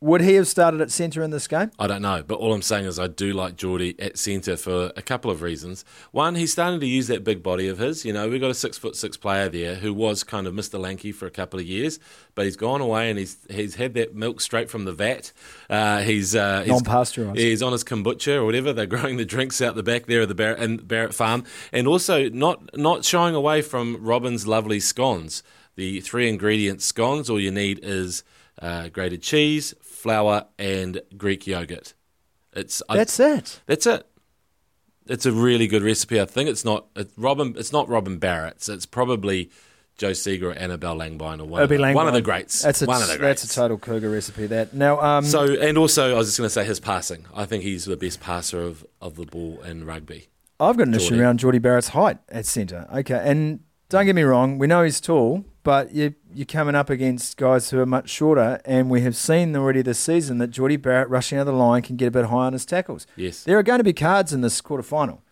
would 0.01 0.22
he 0.22 0.34
have 0.34 0.48
started 0.48 0.81
at 0.81 0.89
centre 0.89 1.22
in 1.22 1.29
this 1.29 1.48
game? 1.48 1.70
I 1.77 1.86
don't 1.86 2.01
know, 2.01 2.24
but 2.25 2.39
all 2.39 2.53
I'm 2.53 2.63
saying 2.63 2.86
is 2.86 2.98
I 2.98 3.05
do 3.05 3.34
like 3.34 3.55
Jordie 3.55 3.96
at 4.00 4.17
centre 4.17 4.58
for 4.58 4.91
a 4.98 5.01
couple 5.03 5.29
of 5.29 5.43
reasons. 5.43 5.86
One, 6.12 6.34
he's 6.34 6.51
starting 6.51 6.79
to 6.79 6.88
use 6.88 7.05
that 7.08 7.24
big 7.24 7.43
body 7.43 7.67
of 7.67 7.77
his. 7.77 8.03
You 8.03 8.12
know, 8.12 8.27
we've 8.27 8.41
got 8.41 8.50
a 8.50 8.55
six 8.55 8.79
foot 8.79 8.96
six 8.96 9.15
player 9.15 9.48
there 9.48 9.75
who 9.75 9.93
was 9.93 10.24
kind 10.24 10.48
of 10.48 10.55
Mr. 10.55 10.79
Lanky 10.79 11.12
for 11.12 11.27
a 11.27 11.31
couple 11.31 11.60
of 11.60 11.67
years, 11.67 12.00
but 12.34 12.46
he's 12.46 12.55
gone 12.55 12.81
away 12.81 13.12
and 13.12 13.20
he's 13.20 13.38
he's 13.48 13.75
had 13.75 13.93
that 13.93 14.15
milk 14.15 14.41
straight 14.41 14.72
from 14.72 14.86
the 14.86 14.91
vat. 14.91 15.31
Uh, 15.70 16.00
he's 16.00 16.36
uh, 16.36 16.63
Non-pasteurised. 16.65 17.38
He's 17.38 17.62
on 17.62 17.72
his 17.72 17.84
kombucha 17.84 18.38
or 18.38 18.46
whatever. 18.46 18.74
They're 18.74 18.88
growing 18.88 19.17
the 19.17 19.25
drinks 19.25 19.62
out 19.62 19.75
the 19.75 19.84
back 19.84 20.08
there 20.08 20.22
of 20.22 20.29
the 20.29 20.36
Barrett, 20.36 20.60
and 20.60 20.88
Barrett 20.88 21.13
farm, 21.13 21.43
and 21.72 21.88
also 21.88 22.27
not 22.29 22.75
not 22.75 23.05
shying 23.05 23.36
away 23.36 23.62
from 23.62 23.98
Robin's 24.01 24.48
lovely 24.48 24.79
scones. 24.79 25.43
The 25.75 26.01
three 26.01 26.27
ingredient 26.27 26.81
scones. 26.81 27.29
All 27.29 27.39
you 27.39 27.51
need 27.51 27.79
is 27.84 28.24
uh, 28.62 28.89
grated 28.89 29.22
cheese, 29.22 29.74
flour, 30.01 30.46
and 30.58 31.01
Greek 31.17 31.48
yogurt. 31.48 31.93
It's 32.53 32.81
I- 32.89 32.98
That's 32.98 33.20
it. 33.20 33.62
That's 33.65 33.86
it. 33.86 34.05
It's 35.08 35.25
a 35.25 35.31
really 35.31 35.67
good 35.67 35.84
recipe. 35.84 36.22
I 36.22 36.25
think 36.25 36.50
it's 36.50 36.63
not 36.63 36.86
it's 36.96 37.13
Robin. 37.17 37.55
It's 37.58 37.72
not 37.74 37.89
Robin 37.89 38.17
Barrett's. 38.17 38.70
It's 38.70 38.86
probably 38.86 39.50
Jo 39.98 40.12
Seagar 40.12 40.43
or 40.43 40.53
Annabel 40.53 40.96
Langbein 40.96 41.39
or 41.39 41.46
one, 41.46 41.62
of 41.63 41.70
the, 41.70 41.77
one 41.77 42.08
of 42.08 42.13
the 42.13 42.22
greats. 42.22 42.62
That's 42.62 42.81
a, 42.81 42.86
one 42.86 43.01
of 43.01 43.08
the 43.08 43.17
greats. 43.17 43.41
That's 43.41 43.53
a 43.53 43.60
total 43.62 43.77
cougar 43.77 44.10
recipe. 44.10 44.48
That 44.48 44.74
now. 44.74 45.00
Um, 45.00 45.25
So 45.25 45.53
and 45.53 45.77
also 45.77 46.13
I 46.13 46.17
was 46.17 46.27
just 46.27 46.38
going 46.38 46.48
to 46.48 46.53
say 46.53 46.63
his 46.65 46.79
passing. 46.79 47.25
I 47.34 47.46
think 47.46 47.63
he's 47.63 47.86
the 47.86 47.98
best 47.98 48.20
passer 48.20 48.62
of, 48.62 48.86
of 49.01 49.15
the 49.15 49.25
ball 49.25 49.62
in 49.63 49.86
rugby. 49.86 50.27
I've 50.60 50.77
got 50.77 50.88
an 50.88 50.93
issue 50.93 51.20
around 51.20 51.39
Jordie 51.39 51.60
Barrett's 51.60 51.89
height 51.89 52.20
at 52.29 52.46
centre. 52.46 52.88
Okay, 52.93 53.20
and 53.24 53.62
don't 53.89 54.05
get 54.05 54.15
me 54.15 54.22
wrong, 54.22 54.60
we 54.60 54.67
know 54.67 54.84
he's 54.84 55.01
tall, 55.01 55.43
but 55.63 55.93
you, 55.93 56.15
you're 56.33 56.45
coming 56.45 56.75
up 56.75 56.89
against 56.89 57.37
guys 57.37 57.69
who 57.69 57.79
are 57.79 57.85
much 57.85 58.09
shorter, 58.09 58.59
and 58.65 58.89
we 58.89 59.01
have 59.01 59.15
seen 59.15 59.55
already 59.55 59.81
this 59.81 59.99
season 59.99 60.37
that 60.39 60.47
Jordie 60.49 60.77
Barrett 60.77 61.09
rushing 61.09 61.37
out 61.37 61.41
of 61.41 61.47
the 61.47 61.53
line 61.53 61.81
can 61.81 61.95
get 61.95 62.07
a 62.07 62.11
bit 62.11 62.25
high 62.25 62.45
on 62.45 62.53
his 62.53 62.65
tackles. 62.65 63.05
Yes. 63.15 63.43
There 63.43 63.57
are 63.57 63.63
going 63.63 63.79
to 63.79 63.83
be 63.83 63.93
cards 63.93 64.33
in 64.33 64.41
this 64.41 64.59
quarter 64.61 64.83
final. 64.83 65.23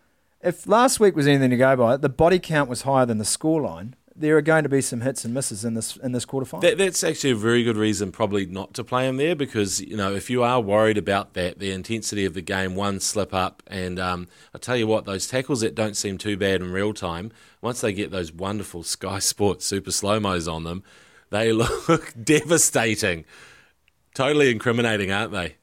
If 0.41 0.67
last 0.67 0.99
week 0.99 1.15
was 1.15 1.27
anything 1.27 1.49
to 1.49 1.57
go 1.57 1.75
by, 1.75 1.97
the 1.97 2.09
body 2.09 2.39
count 2.39 2.69
was 2.69 2.83
higher 2.83 3.05
than 3.05 3.17
the 3.17 3.25
scoreline. 3.25 3.93
There 4.19 4.35
are 4.35 4.41
going 4.41 4.63
to 4.63 4.69
be 4.69 4.81
some 4.81 4.99
hits 4.99 5.23
and 5.23 5.33
misses 5.33 5.63
in 5.63 5.75
this 5.75 5.95
in 5.95 6.11
this 6.11 6.25
quarter 6.25 6.45
final. 6.45 6.61
That, 6.61 6.77
that's 6.77 7.05
actually 7.05 7.31
a 7.31 7.35
very 7.35 7.63
good 7.63 7.77
reason 7.77 8.11
probably 8.11 8.45
not 8.45 8.73
to 8.73 8.83
play 8.83 9.07
him 9.07 9.15
there 9.15 9.33
because 9.33 9.79
you 9.79 9.95
know 9.95 10.13
if 10.13 10.29
you 10.29 10.43
are 10.43 10.59
worried 10.59 10.97
about 10.97 11.35
that, 11.35 11.59
the 11.59 11.71
intensity 11.71 12.25
of 12.25 12.33
the 12.33 12.41
game, 12.41 12.75
one 12.75 12.99
slip 12.99 13.33
up, 13.33 13.63
and 13.67 13.97
um, 13.97 14.27
I 14.53 14.57
tell 14.57 14.75
you 14.75 14.87
what, 14.87 15.05
those 15.05 15.25
tackles 15.25 15.61
that 15.61 15.73
don't 15.73 15.95
seem 15.95 16.17
too 16.17 16.35
bad 16.35 16.61
in 16.61 16.71
real 16.71 16.93
time, 16.93 17.31
once 17.61 17.79
they 17.79 17.93
get 17.93 18.11
those 18.11 18.33
wonderful 18.33 18.83
Sky 18.83 19.19
Sports 19.19 19.65
super 19.65 19.91
slow 19.91 20.19
mos 20.19 20.49
on 20.49 20.65
them, 20.65 20.83
they 21.29 21.51
look 21.53 22.13
devastating, 22.21 23.23
totally 24.13 24.51
incriminating, 24.51 25.11
aren't 25.11 25.31
they? 25.31 25.55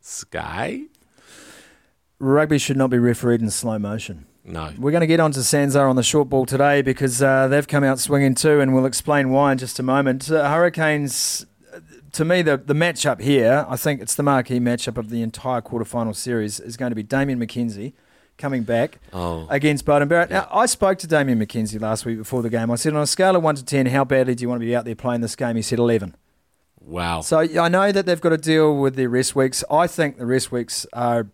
Sky? 0.00 0.84
Rugby 2.18 2.56
should 2.56 2.78
not 2.78 2.88
be 2.88 2.98
refereed 2.98 3.42
in 3.42 3.50
slow 3.50 3.78
motion. 3.78 4.26
No. 4.44 4.72
We're 4.76 4.90
going 4.90 5.02
to 5.02 5.06
get 5.06 5.20
on 5.20 5.30
to 5.32 5.40
Sanzar 5.40 5.88
on 5.88 5.96
the 5.96 6.02
short 6.02 6.28
ball 6.28 6.46
today 6.46 6.82
because 6.82 7.22
uh, 7.22 7.46
they've 7.48 7.66
come 7.68 7.84
out 7.84 7.98
swinging 8.00 8.34
too, 8.34 8.60
and 8.60 8.74
we'll 8.74 8.86
explain 8.86 9.30
why 9.30 9.52
in 9.52 9.58
just 9.58 9.78
a 9.78 9.82
moment. 9.84 10.30
Uh, 10.30 10.48
Hurricanes, 10.50 11.46
uh, 11.72 11.78
to 12.12 12.24
me, 12.24 12.42
the, 12.42 12.56
the 12.56 12.74
matchup 12.74 13.20
here, 13.20 13.64
I 13.68 13.76
think 13.76 14.00
it's 14.00 14.16
the 14.16 14.24
marquee 14.24 14.58
matchup 14.58 14.96
of 14.96 15.10
the 15.10 15.22
entire 15.22 15.60
quarterfinal 15.62 16.16
series, 16.16 16.58
is 16.58 16.76
going 16.76 16.90
to 16.90 16.96
be 16.96 17.04
Damian 17.04 17.38
McKenzie 17.38 17.92
coming 18.36 18.64
back 18.64 18.98
Oh. 19.12 19.46
against 19.48 19.84
Beauden 19.84 20.08
Barrett. 20.08 20.30
Now, 20.30 20.48
I 20.50 20.66
spoke 20.66 20.98
to 20.98 21.06
Damian 21.06 21.38
McKenzie 21.38 21.80
last 21.80 22.04
week 22.04 22.18
before 22.18 22.42
the 22.42 22.50
game. 22.50 22.68
I 22.70 22.74
said, 22.74 22.94
on 22.94 23.02
a 23.02 23.06
scale 23.06 23.36
of 23.36 23.42
1 23.44 23.54
to 23.56 23.64
10, 23.64 23.86
how 23.86 24.04
badly 24.04 24.34
do 24.34 24.42
you 24.42 24.48
want 24.48 24.60
to 24.60 24.66
be 24.66 24.74
out 24.74 24.84
there 24.84 24.96
playing 24.96 25.20
this 25.20 25.36
game? 25.36 25.54
He 25.54 25.62
said 25.62 25.78
11. 25.78 26.16
Wow. 26.80 27.20
So 27.20 27.38
I 27.38 27.68
know 27.68 27.92
that 27.92 28.06
they've 28.06 28.20
got 28.20 28.30
to 28.30 28.38
deal 28.38 28.76
with 28.76 28.96
their 28.96 29.08
rest 29.08 29.36
weeks. 29.36 29.62
I 29.70 29.86
think 29.86 30.18
the 30.18 30.26
rest 30.26 30.50
weeks 30.50 30.84
are. 30.92 31.28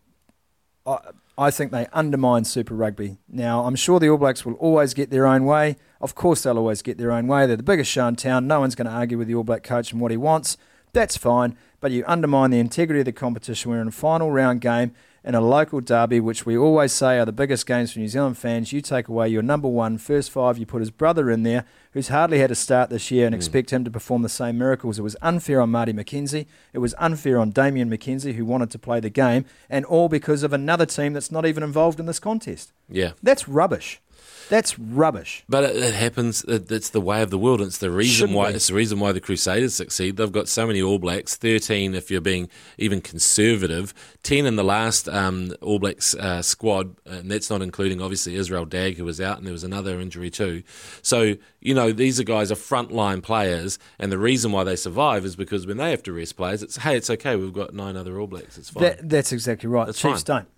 I, 1.39 1.51
think 1.51 1.71
they 1.71 1.87
undermine 1.93 2.45
Super 2.45 2.75
Rugby. 2.75 3.19
Now, 3.29 3.65
I'm 3.65 3.77
sure 3.77 4.01
the 4.01 4.09
All 4.09 4.19
Blacks 4.19 4.45
will 4.45 4.55
always 4.55 4.93
get 4.93 5.11
their 5.11 5.27
own 5.27 5.45
way. 5.45 5.77
Of 6.01 6.15
course, 6.15 6.43
they'll 6.43 6.59
always 6.59 6.83
get 6.83 6.99
their 6.99 7.13
own 7.13 7.29
way. 7.29 7.47
They're 7.47 7.57
the 7.57 7.63
biggest 7.63 7.91
show 7.91 8.07
in 8.09 8.17
town. 8.17 8.47
No 8.47 8.61
one's 8.61 8.75
going 8.75 8.87
to 8.87 8.93
argue 8.93 9.17
with 9.17 9.29
the 9.29 9.35
All 9.35 9.45
Black 9.45 9.63
coach 9.63 9.93
and 9.93 10.01
what 10.01 10.11
he 10.11 10.17
wants. 10.17 10.57
That's 10.93 11.17
fine. 11.17 11.57
But 11.81 11.93
you 11.93 12.05
undermine 12.07 12.51
the 12.51 12.59
integrity 12.59 13.01
of 13.01 13.07
the 13.07 13.13
competition. 13.13 13.71
We're 13.71 13.81
in 13.81 13.89
a 13.89 13.93
final 13.93 14.33
round 14.33 14.61
game 14.61 14.93
in 15.29 15.35
a 15.35 15.41
local 15.43 15.83
derby, 15.83 16.21
which 16.21 16.47
we 16.47 16.57
always 16.57 16.91
say 16.91 17.19
are 17.19 17.27
the 17.27 17.33
biggest 17.33 17.67
games 17.67 17.93
for 17.93 17.99
New 17.99 18.09
Zealand 18.09 18.39
fans. 18.39 18.73
You 18.73 18.81
take 18.81 19.09
away 19.09 19.29
your 19.29 19.43
number 19.43 19.69
one, 19.69 19.99
first 19.99 20.31
five, 20.31 20.57
you 20.57 20.65
put 20.65 20.81
his 20.81 20.91
brother 20.91 21.31
in 21.31 21.43
there, 21.43 21.67
who's 21.93 22.09
hardly 22.09 22.39
had 22.39 22.51
a 22.51 22.55
start 22.55 22.89
this 22.89 23.11
year, 23.11 23.27
and 23.27 23.35
hmm. 23.35 23.37
expect 23.37 23.71
him 23.71 23.85
to 23.85 23.91
perform 23.91 24.23
the 24.23 24.31
same 24.31 24.57
miracles. 24.57 24.99
It 24.99 25.03
was 25.03 25.17
unfair 25.21 25.61
on 25.61 25.69
Marty 25.69 25.93
McKenzie. 25.93 26.47
It 26.73 26.79
was 26.79 26.95
unfair 26.97 27.39
on 27.39 27.51
Damian 27.51 27.91
McKenzie, 27.91 28.37
who 28.37 28.47
wanted 28.47 28.71
to 28.71 28.79
play 28.79 29.01
the 29.01 29.11
game, 29.11 29.45
and 29.69 29.85
all 29.85 30.09
because 30.09 30.43
of 30.43 30.55
another 30.55 30.87
team 30.87 31.13
that's 31.13 31.31
not 31.31 31.45
even 31.45 31.63
involved 31.63 32.01
in 32.01 32.07
this 32.07 32.19
contest. 32.19 32.73
yeah. 32.89 33.13
That's 33.23 33.47
rubbish. 33.47 34.01
That's 34.49 34.79
rubbish. 34.79 35.45
But 35.49 35.65
it, 35.65 35.77
it 35.77 35.95
happens. 35.95 36.43
It, 36.45 36.71
it's 36.71 36.91
the 36.91 37.01
way 37.01 37.23
of 37.23 37.31
the 37.31 37.39
world. 37.39 37.61
It's 37.61 37.79
the 37.79 37.91
reason 37.91 38.15
Shouldn't 38.15 38.37
why. 38.37 38.51
It's 38.51 38.69
the 38.69 38.75
reason 38.75 38.99
why 38.99 39.13
the 39.13 39.21
Crusaders 39.21 39.75
succeed. 39.75 40.17
They've 40.17 40.33
got 40.33 40.49
so 40.49 40.67
many 40.67 40.81
All 40.81 40.99
Blacks. 40.99 41.37
Thirteen, 41.37 41.95
if 41.95 42.11
you're 42.11 42.21
being 42.21 42.49
even 42.79 43.01
conservative. 43.01 43.93
Ten 44.23 44.47
in 44.47 44.57
the 44.57 44.65
last 44.65 45.09
um, 45.09 45.53
All 45.61 45.79
Blacks 45.79 46.15
uh, 46.15 46.43
squad, 46.43 46.97
and 47.05 47.31
that's 47.31 47.51
not 47.51 47.63
including 47.63 48.01
obviously 48.01 48.37
Israel 48.37 48.65
Dagg, 48.65 48.97
who 48.97 49.05
was 49.05 49.21
out, 49.21 49.39
and 49.39 49.47
there 49.47 49.53
was 49.53 49.65
another 49.65 50.01
injury 50.01 50.31
too. 50.31 50.63
So 51.03 51.37
you 51.61 51.75
know 51.75 51.93
these 51.93 52.19
are 52.19 52.25
guys 52.25 52.51
are 52.51 52.57
frontline 52.57 53.23
players, 53.23 53.79
and 53.99 54.11
the 54.11 54.19
reason 54.19 54.53
why 54.53 54.65
they 54.65 54.77
survive 54.77 55.25
is 55.25 55.37
because 55.37 55.67
when 55.67 55.77
they 55.77 55.91
have 55.91 56.03
to 56.05 56.13
rest 56.13 56.37
players, 56.37 56.63
it's 56.63 56.79
hey, 56.79 56.97
it's 56.97 57.11
okay. 57.11 57.37
We've 57.37 57.53
got 57.53 57.75
nine 57.75 57.97
other 57.97 58.19
All 58.19 58.27
Blacks. 58.27 58.57
It's 58.57 58.71
fine. 58.71 58.85
That, 58.85 59.09
that's 59.09 59.33
exactly 59.33 59.69
right. 59.69 59.87
That's 59.87 60.01
Chiefs 60.01 60.23
fine. 60.23 60.37
don't. 60.37 60.49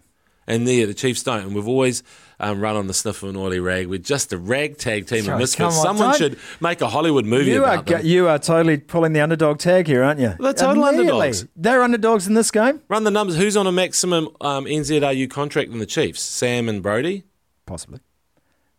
And 0.46 0.66
there, 0.66 0.86
the 0.86 0.94
Chiefs 0.94 1.22
don't. 1.22 1.44
And 1.44 1.54
we've 1.54 1.68
always 1.68 2.02
um, 2.40 2.60
run 2.60 2.74
on 2.74 2.86
the 2.88 2.94
sniff 2.94 3.22
of 3.22 3.28
an 3.28 3.36
oily 3.36 3.60
rag. 3.60 3.86
We're 3.86 3.98
just 3.98 4.32
a 4.32 4.38
ragtag 4.38 5.06
team 5.06 5.28
of 5.28 5.38
misfits. 5.38 5.76
on, 5.76 5.82
Someone 5.82 6.08
don't- 6.10 6.18
should 6.18 6.38
make 6.60 6.80
a 6.80 6.88
Hollywood 6.88 7.24
movie 7.24 7.50
You 7.52 7.64
are, 7.64 7.74
about 7.74 7.86
go- 7.86 7.96
them. 7.98 8.06
you 8.06 8.26
are 8.26 8.38
totally 8.38 8.78
pulling 8.78 9.12
the 9.12 9.20
underdog 9.20 9.58
tag 9.58 9.86
here, 9.86 10.02
aren't 10.02 10.18
you? 10.18 10.34
They're 10.40 10.52
total 10.54 10.82
underdogs. 10.84 11.46
They're 11.54 11.82
underdogs 11.82 12.26
in 12.26 12.34
this 12.34 12.50
game? 12.50 12.80
Run 12.88 13.04
the 13.04 13.10
numbers. 13.10 13.36
Who's 13.36 13.56
on 13.56 13.66
a 13.66 13.72
maximum 13.72 14.28
um, 14.40 14.64
NZRU 14.64 15.30
contract 15.30 15.70
in 15.70 15.78
the 15.78 15.86
Chiefs? 15.86 16.20
Sam 16.22 16.68
and 16.68 16.82
Brodie? 16.82 17.24
Possibly. 17.66 18.00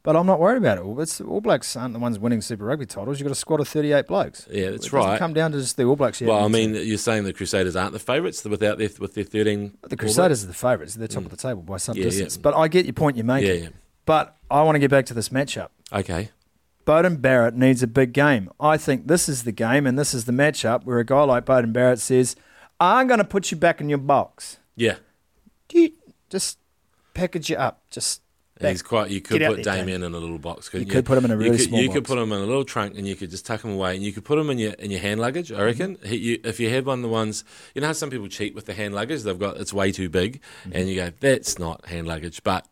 But 0.04 0.16
I'm 0.16 0.26
not 0.26 0.40
worried 0.40 0.58
about 0.58 0.80
it. 0.80 1.02
It's, 1.02 1.22
All 1.22 1.42
Blacks 1.42 1.76
aren't 1.76 1.94
the 1.94 2.00
ones 2.00 2.18
winning 2.18 2.42
Super 2.42 2.66
Rugby 2.66 2.88
titles. 2.88 3.20
You've 3.20 3.28
got 3.28 3.34
a 3.34 3.36
squad 3.36 3.60
of 3.60 3.68
38 3.68 4.08
blokes. 4.08 4.48
Yeah, 4.50 4.72
that's 4.72 4.88
it 4.88 4.94
right. 4.94 5.20
come 5.20 5.34
down 5.34 5.52
to 5.52 5.60
just 5.60 5.78
the 5.78 5.84
All 5.84 5.96
Blacks 5.96 6.20
yet. 6.22 6.28
Well, 6.30 6.44
I 6.44 6.48
mean, 6.48 6.74
you're 6.74 6.98
saying 6.98 7.24
the 7.26 7.34
Crusaders 7.34 7.76
aren't 7.76 7.94
the 7.94 8.00
favourites 8.00 8.44
without 8.44 8.80
their, 8.80 8.90
with 9.00 9.14
their 9.14 9.24
13. 9.24 9.78
the 9.90 9.96
Crusaders 9.98 10.44
are 10.44 10.48
the 10.48 10.54
favourites. 10.56 10.96
They're 10.96 11.08
top 11.08 11.26
of 11.26 11.30
the 11.30 11.38
table 11.38 11.62
by 11.62 11.78
some 11.78 11.96
Mm. 11.96 12.00
Yeah, 12.00 12.04
distance. 12.06 12.36
yeah. 12.38 12.42
But 12.42 12.56
I 12.56 12.68
get 12.68 12.86
your 12.86 12.94
point 12.94 13.16
you're 13.16 13.26
making. 13.28 13.48
Yeah, 13.50 13.62
yeah. 13.64 13.70
But 14.08 14.36
I 14.50 14.64
want 14.64 14.76
to 14.76 14.80
get 14.80 14.90
back 14.90 15.06
to 15.08 15.14
this 15.14 15.30
matchup. 15.30 15.70
Okay. 15.94 16.30
Beauden 16.88 17.22
Barrett 17.22 17.54
needs 17.54 17.84
a 17.84 17.88
big 17.88 18.12
game. 18.12 18.50
I 18.60 18.78
think 18.78 19.06
this 19.08 19.30
is 19.30 19.44
the 19.44 19.52
game 19.52 19.86
and 19.86 20.00
this 20.00 20.16
is 20.16 20.26
the 20.26 20.32
matchup 20.32 20.84
where 20.84 20.98
a 20.98 21.06
guy 21.06 21.22
like 21.26 21.46
Beauden 21.46 21.74
Barrett 21.74 22.00
says, 22.00 22.36
I'm 22.80 23.06
going 23.06 23.20
to 23.20 23.24
put 23.24 23.52
you 23.52 23.58
back 23.58 23.80
in 23.80 23.88
your 23.88 24.00
box. 24.00 24.58
Yeah. 24.76 24.96
You 25.72 25.92
just 26.32 26.58
package 27.14 27.52
you 27.52 27.56
up. 27.58 27.84
Just 27.92 28.22
He's 28.70 28.82
quite. 28.82 29.12
You 29.12 29.22
could 29.22 29.42
put 29.42 29.64
Damian 29.64 30.04
in 30.04 30.14
a 30.14 30.18
little 30.18 30.38
box. 30.38 30.70
You 30.74 30.82
you, 30.82 30.86
could 30.86 31.06
put 31.06 31.18
him 31.18 31.26
in 31.26 31.32
a 31.32 31.38
really 31.38 31.52
you 31.52 31.58
could, 31.58 31.68
small 31.68 31.82
You 31.82 31.90
could 31.90 32.06
put 32.06 32.18
him 32.18 32.32
in 32.32 32.40
a 32.40 32.46
little 32.46 32.64
trunk, 32.66 32.98
and 32.98 33.08
you 33.08 33.16
could 33.16 33.30
just 33.32 33.46
tuck 33.46 33.64
him 33.64 33.72
away, 33.72 33.96
and 33.96 34.04
you 34.04 34.12
could 34.12 34.26
put 34.26 34.38
him 34.38 34.50
in 34.50 34.60
your 34.60 34.74
in 34.74 34.92
your 34.92 35.00
hand 35.00 35.20
luggage. 35.20 35.50
Mm-hmm. 35.50 35.62
I 35.62 35.66
reckon. 35.66 35.98
He, 36.06 36.16
you, 36.18 36.40
if 36.44 36.60
you 36.60 36.70
had 36.70 36.86
one 36.86 37.00
of 37.00 37.04
the 37.04 37.10
ones, 37.10 37.44
you 37.74 37.82
know 37.82 37.88
how 37.88 37.94
some 37.94 38.10
people 38.10 38.28
cheat 38.28 38.54
with 38.56 38.66
the 38.66 38.74
hand 38.74 38.94
luggage. 38.94 39.24
They've 39.24 39.38
got 39.40 39.58
it's 39.58 39.74
way 39.74 39.92
too 39.92 40.10
big, 40.10 40.42
Mm-hmm. 40.64 40.72
and 40.78 40.90
you 40.90 40.96
go, 40.96 41.12
that's 41.20 41.58
not 41.60 41.86
hand 41.88 42.08
luggage, 42.08 42.44
but 42.44 42.68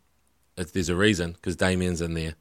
it, 0.57 0.73
there's 0.73 0.89
a 0.89 0.95
reason 0.95 1.33
because 1.33 1.55
Damian's 1.55 2.01
in 2.01 2.13
there. 2.13 2.35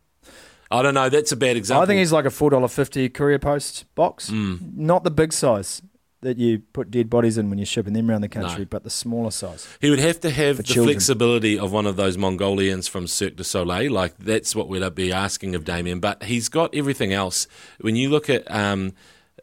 I 0.71 0.83
don't 0.83 0.93
know. 0.95 1.09
That's 1.09 1.33
a 1.33 1.37
bad 1.37 1.57
example. 1.57 1.83
I 1.83 1.87
think 1.87 1.99
he's 2.01 2.13
like 2.13 2.27
a 2.27 2.31
four 2.31 2.51
dollar 2.51 2.69
fifty 2.69 3.09
courier 3.09 3.39
post 3.39 3.87
box, 3.95 4.31
Mm. 4.31 4.77
not 4.77 5.03
the 5.05 5.11
big 5.11 5.33
size 5.33 5.81
that 6.21 6.37
you 6.37 6.61
put 6.73 6.91
dead 6.91 7.09
bodies 7.09 7.39
in 7.39 7.49
when 7.49 7.59
you're 7.59 7.67
shipping 7.67 7.93
them 7.93 8.11
around 8.11 8.23
the 8.23 8.29
country, 8.29 8.61
No. 8.61 8.69
but 8.71 8.83
the 8.83 8.91
smaller 8.91 9.31
size. 9.31 9.69
He 9.81 9.89
would 9.89 10.01
have 10.01 10.19
to 10.21 10.31
have 10.31 10.57
the 10.57 10.63
children. 10.65 10.95
flexibility 10.95 11.59
of 11.59 11.73
one 11.73 11.87
of 11.87 11.97
those 11.97 12.19
Mongolians 12.19 12.89
from 12.89 13.07
Cirque 13.07 13.37
du 13.37 13.45
Soleil. 13.45 13.93
Like 13.93 14.19
that's 14.19 14.57
what 14.57 14.69
we'd 14.69 14.95
be 14.95 15.13
asking 15.13 15.55
of 15.55 15.65
Damian. 15.65 16.01
But 16.01 16.25
he's 16.25 16.49
got 16.49 16.75
everything 16.75 17.13
else. 17.13 17.47
When 17.81 17.95
you 17.95 18.11
look 18.11 18.29
at 18.29 18.51
um, 18.51 18.95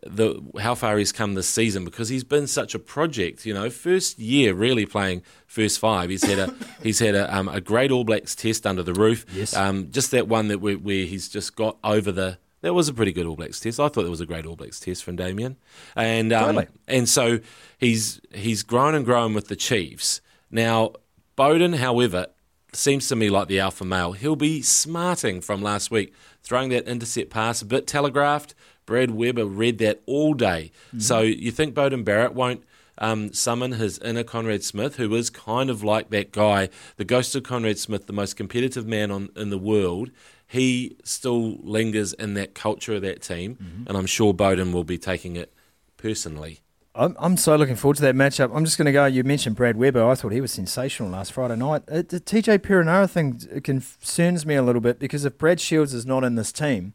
the 0.04 0.42
how 0.60 0.76
far 0.76 0.98
he's 0.98 1.12
come 1.12 1.34
this 1.36 1.48
season, 1.48 1.86
because 1.86 2.10
he's 2.10 2.24
been 2.26 2.46
such 2.48 2.76
a 2.76 2.80
project. 2.80 3.46
You 3.46 3.54
know, 3.54 3.70
first 3.70 4.20
year 4.20 4.54
really 4.54 4.86
playing 4.86 5.24
first 5.48 5.80
five. 5.80 6.10
He's 6.10 6.24
had 6.24 6.40
a 6.40 6.54
he's 6.84 7.00
had 7.00 7.16
a, 7.16 7.34
um, 7.36 7.48
a 7.48 7.62
great 7.62 7.90
All 7.92 8.04
Blacks 8.04 8.36
test 8.36 8.68
under 8.68 8.84
the 8.84 8.94
roof. 8.94 9.26
Yes. 9.34 9.56
Um, 9.56 9.92
just 9.92 10.12
that 10.12 10.28
one 10.28 10.50
that 10.50 10.60
where, 10.60 10.76
where 10.76 11.06
he's 11.06 11.30
just 11.30 11.56
got 11.56 11.78
over 11.84 12.12
the. 12.12 12.38
That 12.66 12.74
was 12.74 12.90
a 12.90 12.96
pretty 12.96 13.12
good 13.12 13.28
All 13.28 13.36
Blacks 13.36 13.60
test. 13.60 13.80
I 13.80 13.90
thought 13.90 14.06
it 14.06 14.10
was 14.10 14.22
a 14.22 14.26
great 14.26 14.48
All 14.48 14.56
Blacks 14.56 14.80
test 14.80 15.04
from 15.04 15.18
Damian, 15.18 15.58
and 15.96 16.34
um, 16.34 16.56
Totally. 16.56 16.68
and 16.88 17.08
so 17.08 17.40
he's 17.78 18.20
he's 18.34 18.64
grown 18.64 18.96
and 18.96 19.06
grown 19.06 19.36
with 19.36 19.50
the 19.50 19.56
Chiefs. 19.56 20.20
Now 20.50 20.94
Beauden, 21.38 21.76
however, 21.76 22.26
seems 22.74 23.08
to 23.10 23.16
me 23.16 23.30
like 23.30 23.50
the 23.50 23.60
alpha 23.60 23.86
male. 23.86 24.14
He'll 24.14 24.36
be 24.36 24.64
smarting 24.64 25.42
from 25.42 25.62
last 25.62 25.92
week, 25.92 26.12
throwing 26.42 26.70
that 26.70 26.88
intercept 26.88 27.30
pass 27.30 27.62
a 27.62 27.66
bit 27.66 27.86
telegraphed. 27.86 28.56
Brad 28.88 29.12
Weber 29.12 29.46
read 29.46 29.78
that 29.78 30.02
all 30.08 30.34
day. 30.34 30.72
So 30.98 31.22
you 31.22 31.52
think 31.52 31.76
Beauden 31.76 32.04
Barrett 32.04 32.34
won't 32.34 32.64
um, 32.98 33.34
summon 33.34 33.74
his 33.74 34.00
inner 34.00 34.24
Conrad 34.24 34.64
Smith, 34.64 34.96
who 34.96 35.14
is 35.16 35.30
kind 35.30 35.70
of 35.70 35.84
like 35.84 36.10
that 36.10 36.32
guy, 36.32 36.70
the 36.98 37.06
ghost 37.06 37.36
of 37.36 37.44
Conrad 37.44 37.78
Smith, 37.78 38.08
the 38.08 38.14
most 38.14 38.36
competitive 38.36 38.88
man 38.88 39.12
on 39.12 39.30
in 39.36 39.50
the 39.50 39.58
world. 39.58 40.12
He 40.48 40.96
still 41.04 41.58
lingers 41.64 42.14
in 42.14 42.36
that 42.36 42.54
culture 42.54 42.94
of 42.94 43.02
that 43.02 43.22
team, 43.22 43.86
and 43.88 43.98
I'm 43.98 44.06
sure 44.06 44.34
Beauden 44.34 44.72
will 44.74 44.84
be 44.84 44.98
taking 44.98 45.36
it 45.36 45.54
personally. 45.98 46.60
I'm, 46.94 47.16
I'm 47.20 47.36
so 47.36 47.56
looking 47.58 47.76
forward 47.76 47.98
to 47.98 48.04
that 48.04 48.16
matchup. 48.16 48.56
I'm 48.56 48.64
just 48.64 48.78
going 48.78 48.86
to 48.86 48.92
go. 48.92 49.06
You 49.06 49.24
mentioned 49.24 49.58
Brad 49.58 49.76
Weber. 49.76 50.04
I 50.04 50.16
thought 50.16 50.32
he 50.32 50.40
was 50.40 50.52
sensational 50.52 51.10
last 51.10 51.34
Friday 51.34 51.58
night. 51.58 51.84
Uh, 51.90 52.04
the 52.08 52.22
TJ 52.22 52.60
Perenara 52.60 53.10
thing 53.10 53.38
concerns 53.64 54.46
me 54.46 54.56
a 54.56 54.64
little 54.64 54.80
bit 54.82 54.98
because 54.98 55.26
if 55.26 55.38
Brad 55.38 55.60
Shields 55.60 55.94
is 55.94 56.06
not 56.06 56.24
in 56.24 56.36
this 56.36 56.54
team, 56.54 56.94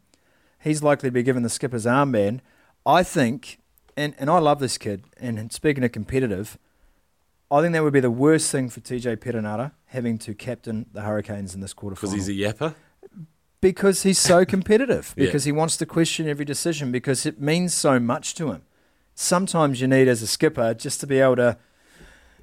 he's 0.59 0.81
likely 0.81 1.09
to 1.09 1.13
be 1.13 1.21
given 1.21 1.43
the 1.43 1.49
skipper's 1.49 1.85
armband. 1.85 2.39
I 2.83 3.03
think, 3.03 3.59
and, 3.95 4.15
and 4.17 4.27
I 4.29 4.39
love 4.39 4.59
this 4.59 4.79
kid, 4.79 5.03
and 5.17 5.51
speaking 5.51 5.83
of 5.83 5.91
competitive, 5.91 6.57
I 7.51 7.61
think 7.61 7.73
that 7.73 7.83
would 7.83 7.93
be 7.93 7.99
the 7.99 8.09
worst 8.09 8.49
thing 8.51 8.69
for 8.69 8.79
TJ 8.79 9.17
Perenara 9.17 9.73
having 9.87 10.17
to 10.19 10.33
captain 10.33 10.87
the 10.93 11.01
Hurricanes 11.01 11.53
in 11.53 11.61
this 11.61 11.73
quarterfinal. 11.73 11.89
Because 12.01 12.13
he's 12.13 12.29
a 12.29 12.33
yapper. 12.33 12.73
Because 13.61 14.03
he's 14.03 14.19
so 14.19 14.43
competitive, 14.55 15.13
Yeah. 15.15 15.25
because 15.25 15.45
he 15.45 15.51
wants 15.51 15.77
to 15.77 15.85
question 15.85 16.27
every 16.27 16.45
decision, 16.45 16.91
because 16.91 17.25
it 17.25 17.39
means 17.39 17.73
so 17.73 17.99
much 17.99 18.35
to 18.35 18.51
him. 18.51 18.63
Sometimes 19.15 19.79
you 19.81 19.87
need, 19.87 20.07
as 20.07 20.21
a 20.21 20.27
skipper, 20.27 20.73
just 20.73 20.99
to 21.01 21.07
be 21.07 21.19
able 21.19 21.35
to 21.37 21.57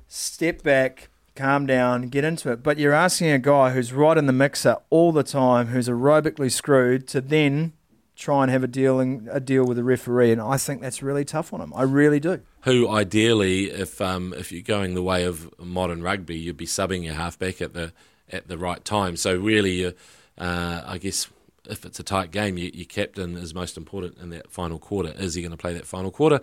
step 0.07 0.63
back, 0.63 1.09
calm 1.35 1.67
down, 1.67 2.09
get 2.09 2.25
into 2.25 2.51
it. 2.53 2.63
But 2.63 2.79
you're 2.79 2.93
asking 2.93 3.31
a 3.31 3.39
guy 3.39 3.71
who's 3.71 3.93
right 3.93 4.17
in 4.17 4.27
the 4.27 4.33
mixer 4.33 4.77
all 4.91 5.13
the 5.13 5.23
time, 5.23 5.69
who's 5.69 5.89
aerobically 5.89 6.51
screwed, 6.51 7.07
to 7.09 7.21
then 7.21 7.73
try 8.17 8.43
and 8.43 8.51
have 8.51 8.65
a 8.65 8.67
dealing 8.67 9.29
a 9.31 9.39
deal 9.39 9.65
with 9.65 9.77
the 9.77 9.85
referee, 9.85 10.33
and 10.33 10.41
I 10.41 10.57
think 10.57 10.81
that's 10.81 11.03
really 11.03 11.25
tough 11.25 11.53
on 11.53 11.61
him. 11.61 11.73
I 11.75 11.83
really 11.83 12.19
do. 12.19 12.41
Who 12.63 12.89
ideally, 12.89 13.71
if 13.71 14.01
um, 14.01 14.35
if 14.37 14.51
you're 14.51 14.63
going 14.63 14.95
the 14.95 15.03
way 15.03 15.25
of 15.25 15.49
modern 15.59 16.03
rugby, 16.03 16.37
you'd 16.37 16.57
be 16.57 16.67
subbing 16.67 17.05
your 17.05 17.15
halfback 17.15 17.61
at 17.63 17.75
the 17.75 17.93
at 18.31 18.49
the 18.49 18.59
right 18.59 18.85
time. 18.85 19.17
So 19.17 19.37
really, 19.37 19.87
uh, 19.87 19.93
uh, 20.38 20.83
I 20.87 20.99
guess 20.99 21.28
if 21.68 21.85
it's 21.85 22.00
a 22.00 22.02
tight 22.02 22.30
game, 22.30 22.57
you, 22.57 22.71
your 22.73 22.87
captain 22.87 23.37
is 23.37 23.54
most 23.54 23.76
important 23.76 24.18
in 24.18 24.30
that 24.30 24.50
final 24.50 24.78
quarter. 24.78 25.12
Is 25.16 25.35
he 25.35 25.42
going 25.42 25.52
to 25.52 25.59
play 25.59 25.75
that 25.75 25.87
final 25.87 26.11
quarter? 26.11 26.40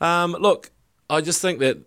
Um, 0.00 0.32
look, 0.32 0.70
I 1.10 1.20
just 1.20 1.40
think 1.40 1.58
that 1.60 1.78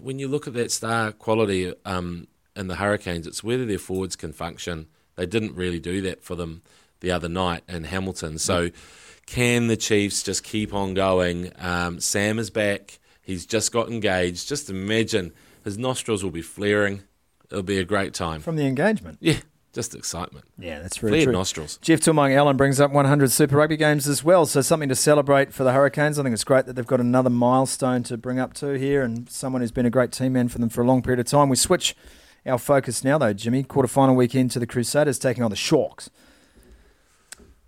when 0.00 0.18
you 0.18 0.28
look 0.28 0.46
at 0.46 0.54
that 0.54 0.70
star 0.70 1.12
quality 1.12 1.72
um, 1.84 2.28
in 2.54 2.68
the 2.68 2.76
Hurricanes, 2.76 3.26
it's 3.26 3.42
whether 3.42 3.64
their 3.64 3.78
forwards 3.78 4.16
can 4.16 4.32
function. 4.32 4.86
They 5.16 5.26
didn't 5.26 5.54
really 5.54 5.80
do 5.80 6.00
that 6.02 6.22
for 6.22 6.34
them 6.34 6.62
the 7.00 7.10
other 7.10 7.28
night 7.28 7.62
in 7.68 7.84
Hamilton. 7.84 8.38
So, 8.38 8.70
can 9.26 9.68
the 9.68 9.76
Chiefs 9.76 10.22
just 10.22 10.44
keep 10.44 10.74
on 10.74 10.94
going? 10.94 11.52
Um, 11.58 12.00
Sam 12.00 12.38
is 12.38 12.50
back. 12.50 12.98
He's 13.22 13.46
just 13.46 13.72
got 13.72 13.88
engaged. 13.88 14.48
Just 14.48 14.68
imagine 14.68 15.32
his 15.64 15.78
nostrils 15.78 16.22
will 16.22 16.30
be 16.30 16.42
flaring. 16.42 17.02
It'll 17.50 17.62
be 17.62 17.78
a 17.78 17.84
great 17.84 18.12
time. 18.12 18.40
From 18.40 18.56
the 18.56 18.66
engagement. 18.66 19.18
Yeah, 19.20 19.38
just 19.74 19.94
excitement. 19.94 20.46
Yeah, 20.58 20.80
that's 20.80 21.02
really 21.02 21.18
Flared 21.18 21.24
true. 21.24 21.32
nostrils. 21.32 21.78
Jeff 21.82 22.00
Toomaga-Allen 22.00 22.56
brings 22.56 22.80
up 22.80 22.92
100 22.92 23.30
Super 23.30 23.56
Rugby 23.56 23.76
games 23.76 24.08
as 24.08 24.22
well, 24.24 24.46
so 24.46 24.60
something 24.60 24.88
to 24.88 24.94
celebrate 24.94 25.52
for 25.52 25.64
the 25.64 25.72
Hurricanes. 25.72 26.18
I 26.18 26.22
think 26.22 26.32
it's 26.32 26.44
great 26.44 26.66
that 26.66 26.74
they've 26.74 26.86
got 26.86 27.00
another 27.00 27.30
milestone 27.30 28.02
to 28.04 28.16
bring 28.16 28.38
up 28.38 28.54
to 28.54 28.78
here, 28.78 29.02
and 29.02 29.28
someone 29.28 29.60
who's 29.60 29.72
been 29.72 29.86
a 29.86 29.90
great 29.90 30.12
team 30.12 30.32
man 30.34 30.48
for 30.48 30.58
them 30.58 30.68
for 30.68 30.80
a 30.80 30.86
long 30.86 31.02
period 31.02 31.20
of 31.20 31.26
time. 31.26 31.48
We 31.48 31.56
switch 31.56 31.96
our 32.46 32.58
focus 32.58 33.04
now, 33.04 33.18
though, 33.18 33.32
Jimmy. 33.32 33.64
Quarterfinal 33.64 34.14
weekend 34.14 34.52
to 34.52 34.58
the 34.58 34.66
Crusaders 34.66 35.18
taking 35.18 35.42
on 35.42 35.50
the 35.50 35.56
Sharks. 35.56 36.08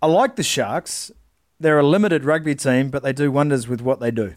I 0.01 0.07
like 0.07 0.35
the 0.35 0.43
Sharks. 0.43 1.11
They're 1.59 1.79
a 1.79 1.85
limited 1.85 2.23
rugby 2.23 2.55
team, 2.55 2.89
but 2.89 3.03
they 3.03 3.13
do 3.13 3.31
wonders 3.31 3.67
with 3.67 3.81
what 3.81 3.99
they 3.99 4.11
do. 4.11 4.35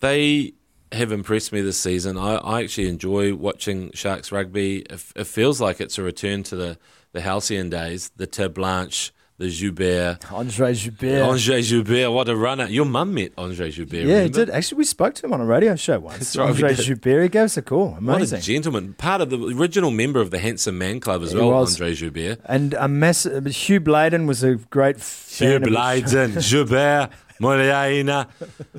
They 0.00 0.54
have 0.92 1.12
impressed 1.12 1.52
me 1.52 1.60
this 1.60 1.78
season. 1.78 2.16
I, 2.18 2.36
I 2.36 2.62
actually 2.62 2.88
enjoy 2.88 3.34
watching 3.34 3.90
Sharks 3.92 4.32
rugby. 4.32 4.78
It, 4.80 5.04
it 5.16 5.26
feels 5.26 5.60
like 5.60 5.80
it's 5.80 5.98
a 5.98 6.02
return 6.02 6.42
to 6.44 6.56
the, 6.56 6.78
the 7.12 7.20
halcyon 7.20 7.70
days, 7.70 8.10
the 8.16 8.26
Ted 8.26 8.54
Blanche, 8.54 9.12
the 9.38 9.48
Joubert. 9.48 10.32
Andre 10.32 10.74
Joubert. 10.74 11.22
Andre 11.22 11.62
Joubert, 11.62 12.10
what 12.10 12.28
a 12.28 12.34
runner. 12.34 12.66
Your 12.66 12.84
mum 12.84 13.14
met 13.14 13.30
Andre 13.38 13.70
Joubert. 13.70 14.04
yeah, 14.04 14.22
he 14.24 14.28
did. 14.28 14.50
Actually, 14.50 14.78
we 14.78 14.84
spoke 14.84 15.14
to 15.14 15.26
him 15.26 15.32
on 15.32 15.40
a 15.40 15.44
radio 15.44 15.76
show 15.76 16.00
once. 16.00 16.18
That's 16.18 16.36
right, 16.36 16.48
Andre. 16.48 16.74
Joubert, 16.74 17.22
he 17.22 17.28
gave 17.28 17.42
us 17.44 17.56
a 17.56 17.62
call. 17.62 17.90
What 17.92 18.32
a 18.32 18.38
gentleman. 18.40 18.94
Part 18.94 19.20
of 19.20 19.30
the 19.30 19.38
original 19.38 19.92
member 19.92 20.20
of 20.20 20.32
the 20.32 20.40
Handsome 20.40 20.76
Man 20.76 20.98
Club 20.98 21.22
as 21.22 21.30
He 21.32 21.38
well, 21.38 21.50
was. 21.50 21.74
Andre 21.80 21.94
Joubert. 21.94 22.40
And 22.46 22.74
a 22.74 22.88
massive 22.88 23.46
Hugh 23.46 23.78
Bladen 23.78 24.26
was 24.26 24.42
a 24.42 24.56
great 24.56 24.96
Hugh 24.96 25.02
fan 25.02 25.52
of 25.56 25.62
the 25.62 25.70
Bladen, 25.70 26.32
Joubert, 26.40 27.10
Moreira, 27.40 28.28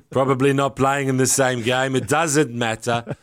probably 0.09 0.53
not 0.53 0.75
playing 0.75 1.07
in 1.07 1.17
the 1.17 1.27
same 1.27 1.61
game. 1.61 1.95
It 1.95 2.07
doesn't 2.07 2.51
matter. 2.51 3.15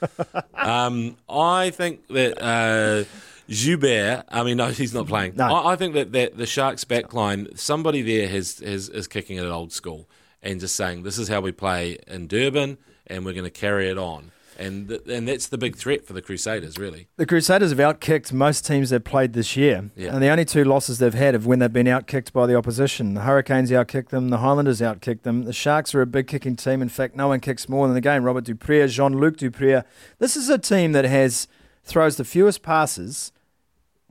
Um, 0.55 1.17
I 1.29 1.71
think 1.71 2.07
that 2.09 2.43
uh, 2.43 3.05
Joubert, 3.49 4.25
I 4.29 4.43
mean, 4.43 4.57
no, 4.57 4.69
he's 4.69 4.95
not 4.95 5.07
playing. 5.07 5.37
No. 5.37 5.45
I, 5.47 5.73
I 5.73 5.77
think 5.77 5.95
that, 5.95 6.13
that 6.13 6.37
the 6.37 6.47
Sharks 6.47 6.85
backline, 6.85 7.59
somebody 7.59 8.03
there 8.03 8.29
has, 8.29 8.59
has 8.61 8.89
is 8.89 9.07
kicking 9.07 9.37
it 9.37 9.45
at 9.45 9.51
old 9.51 9.73
school 9.73 10.09
and 10.43 10.61
just 10.61 10.75
saying, 10.75 11.03
this 11.03 11.19
is 11.19 11.29
how 11.29 11.41
we 11.41 11.53
play 11.53 11.99
in 12.07 12.27
Durban 12.27 12.79
and 13.07 13.25
we're 13.25 13.33
going 13.33 13.45
to 13.45 13.51
carry 13.51 13.89
it 13.89 13.99
on. 13.99 14.33
And, 14.59 14.89
th- 14.89 15.03
and 15.07 15.29
that's 15.29 15.49
the 15.49 15.59
big 15.59 15.77
threat 15.77 16.07
for 16.07 16.13
the 16.13 16.23
Crusaders, 16.23 16.79
really. 16.79 17.09
The 17.17 17.27
Crusaders 17.27 17.71
have 17.71 17.79
outkicked 17.79 18.33
most 18.33 18.67
teams 18.67 18.91
they've 18.91 19.03
played 19.03 19.33
this 19.33 19.57
year. 19.57 19.91
Yeah. 19.97 20.15
And 20.15 20.23
the 20.23 20.29
only 20.29 20.45
two 20.45 20.65
losses 20.65 20.99
they've 20.99 21.13
had 21.13 21.35
have 21.35 21.47
when 21.47 21.59
they've 21.59 21.73
been 21.73 21.87
outkicked 21.87 22.33
by 22.33 22.47
the 22.47 22.57
opposition. 22.57 23.15
The 23.15 23.23
Hurricanes 23.23 23.71
outkicked 23.71 24.09
them, 24.09 24.31
the 24.31 24.39
Highlanders 24.39 24.81
outkicked 24.81 25.23
them. 25.23 25.45
The 25.45 25.53
Sharks 25.53 25.95
are 25.95 26.01
a 26.01 26.07
big 26.07 26.27
kicking 26.27 26.57
team. 26.57 26.81
In 26.81 26.89
fact, 26.89 27.17
no 27.17 27.29
one 27.29 27.41
kicks 27.41 27.69
more 27.69 27.87
than 27.87 27.95
the 27.95 28.01
game. 28.01 28.25
Robert 28.25 28.45
Dupre, 28.45 28.89
Jean-Luc 28.89 29.37
du 29.37 29.51
Preez. 29.51 29.85
This 30.19 30.37
is 30.37 30.49
a 30.49 30.59
team 30.59 30.93
that 30.93 31.05
has 31.05 31.49
throws 31.85 32.17
the 32.17 32.25
fewest 32.25 32.63
passes 32.63 33.33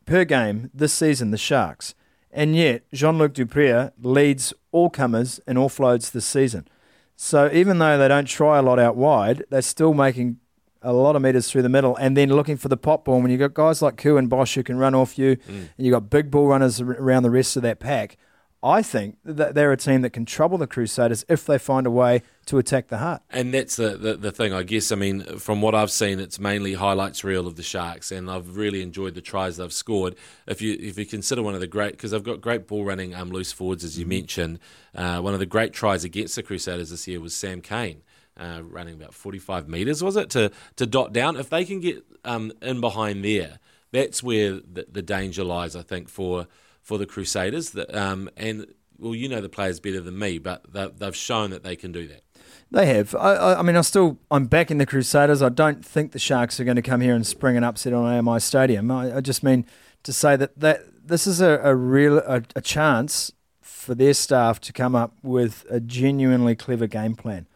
per 0.06 0.24
game 0.24 0.70
this 0.74 0.94
season, 0.94 1.32
the 1.32 1.38
Sharks. 1.38 1.96
And 2.32 2.56
yet, 2.56 2.84
Jean-Luc 2.94 3.34
du 3.34 3.46
Preez 3.46 3.92
leads 4.02 4.54
all 4.72 4.90
comers 4.90 5.40
in 5.48 5.58
offloads 5.58 6.12
this 6.12 6.26
season. 6.26 6.68
So 7.16 7.50
even 7.52 7.80
though 7.80 7.98
they 7.98 8.08
don't 8.08 8.28
try 8.28 8.58
a 8.58 8.62
lot 8.62 8.80
out 8.80 8.96
wide, 8.96 9.46
they're 9.50 9.62
still 9.62 9.94
making 9.94 10.40
a 10.82 10.94
lot 10.94 11.16
of 11.16 11.22
meters 11.22 11.50
through 11.50 11.64
the 11.64 11.70
middle 11.70 11.96
and 11.96 12.16
then 12.16 12.30
looking 12.30 12.58
for 12.58 12.68
the 12.68 12.78
pop 12.78 13.06
ball. 13.06 13.22
When 13.22 13.32
you've 13.32 13.40
got 13.40 13.54
guys 13.54 13.82
like 13.82 13.98
Koo 13.98 14.18
and 14.18 14.30
Bosch 14.30 14.56
who 14.56 14.64
can 14.64 14.78
run 14.78 14.94
off 14.94 15.18
you, 15.18 15.38
mm. 15.38 15.48
and 15.48 15.70
you've 15.78 15.94
got 15.94 16.10
big 16.10 16.30
ball 16.30 16.48
runners 16.48 16.80
around 16.80 17.24
the 17.24 17.32
rest 17.32 17.56
of 17.56 17.64
that 17.64 17.80
pack, 17.80 18.18
I 18.66 18.82
think 18.82 19.18
that 19.24 19.54
they're 19.54 19.72
a 19.72 19.78
team 19.78 20.02
that 20.02 20.10
can 20.10 20.26
trouble 20.26 20.58
the 20.58 20.66
Crusaders 20.66 21.24
if 21.30 21.46
they 21.46 21.60
find 21.60 21.86
a 21.86 21.92
way 21.92 22.24
to 22.48 22.58
attack 22.58 22.88
the 22.88 22.98
heart. 22.98 23.22
And 23.30 23.54
that's 23.54 23.76
the, 23.76 23.96
the, 23.96 24.16
the 24.16 24.32
thing, 24.32 24.54
I 24.54 24.64
guess. 24.64 24.92
I 24.92 24.96
mean, 24.96 25.22
from 25.38 25.62
what 25.62 25.76
I've 25.76 25.92
seen, 25.92 26.20
it's 26.20 26.40
mainly 26.40 26.74
highlights 26.74 27.24
reel 27.24 27.46
of 27.46 27.58
the 27.58 27.64
Sharks, 27.64 28.12
and 28.12 28.28
I've 28.28 28.58
really 28.58 28.82
enjoyed 28.82 29.14
the 29.14 29.22
tries 29.22 29.58
they've 29.58 29.72
scored. 29.72 30.16
If 30.48 30.64
you 30.64 30.76
if 30.80 30.98
you 30.98 31.06
consider 31.06 31.44
one 31.44 31.54
of 31.54 31.60
the 31.60 31.68
great, 31.68 31.92
because 31.92 32.10
they've 32.10 32.24
got 32.24 32.42
great 32.42 32.66
ball 32.66 32.84
running 32.84 33.14
um, 33.14 33.30
loose 33.30 33.52
forwards, 33.52 33.84
as 33.84 34.00
you 34.00 34.08
mentioned, 34.08 34.58
uh, 34.96 35.20
one 35.20 35.34
of 35.34 35.40
the 35.40 35.46
great 35.46 35.72
tries 35.72 36.04
against 36.04 36.36
the 36.36 36.42
Crusaders 36.42 36.90
this 36.90 37.08
year 37.08 37.20
was 37.20 37.36
Sam 37.36 37.62
Cane. 37.62 38.02
Uh, 38.38 38.62
running 38.64 38.96
about 38.96 39.14
45 39.14 39.70
metres, 39.70 40.04
was 40.04 40.18
it, 40.18 40.30
to, 40.32 40.52
to 40.76 40.86
dot 40.86 41.14
down? 41.14 41.38
If 41.38 41.50
they 41.50 41.64
can 41.64 41.80
get 41.80 42.04
um, 42.26 42.52
in 42.62 42.82
behind 42.82 43.24
there, 43.24 43.60
that's 43.94 44.22
where 44.22 44.54
the, 44.54 44.88
the 44.92 45.02
danger 45.02 45.46
lies, 45.46 45.74
I 45.74 45.84
think, 45.84 46.10
for 46.10 46.48
for 46.86 46.98
the 46.98 47.06
Crusaders. 47.06 47.72
That, 47.72 47.94
um, 47.94 48.30
and, 48.38 48.68
well, 48.98 49.16
you 49.16 49.28
know 49.28 49.42
the 49.42 49.50
players 49.50 49.82
better 49.82 50.00
than 50.00 50.18
me, 50.18 50.38
but 50.38 50.72
they, 50.72 50.88
they've 50.88 51.16
shown 51.16 51.50
that 51.50 51.64
they 51.64 51.76
can 51.76 51.92
do 51.92 52.08
that. 52.08 52.22
They 52.72 52.86
have. 52.86 53.14
I, 53.16 53.56
I, 53.56 53.62
mean, 53.64 53.76
I 53.76 53.82
still, 53.82 54.20
I'm 54.30 54.46
backing 54.46 54.78
the 54.78 54.86
Crusaders. 54.86 55.42
I 55.42 55.50
don't 55.50 55.84
think 55.84 56.12
the 56.12 56.20
Sharks 56.20 56.60
are 56.60 56.64
going 56.64 56.76
to 56.76 56.82
come 56.82 57.02
here 57.02 57.16
and 57.16 57.26
spring 57.26 57.58
an 57.58 57.64
upset 57.64 57.92
on 57.92 58.06
AMI 58.06 58.40
Stadium. 58.40 58.90
I, 58.92 59.18
I 59.18 59.22
just 59.22 59.44
mean 59.44 59.66
to 60.04 60.14
say 60.14 60.36
that, 60.36 60.58
that 60.60 60.84
this 61.08 61.26
is 61.28 61.42
a, 61.42 61.60
a 61.64 61.76
real 61.76 62.20
a, 62.20 62.44
a 62.56 62.62
chance 62.62 63.32
for 63.62 63.96
their 63.96 64.14
staff 64.14 64.62
to 64.62 64.74
come 64.74 64.96
up 64.96 65.16
with 65.24 65.66
a 65.70 65.80
genuinely 65.80 66.56
clever 66.56 66.88
game 66.88 67.16
plan. 67.16 67.48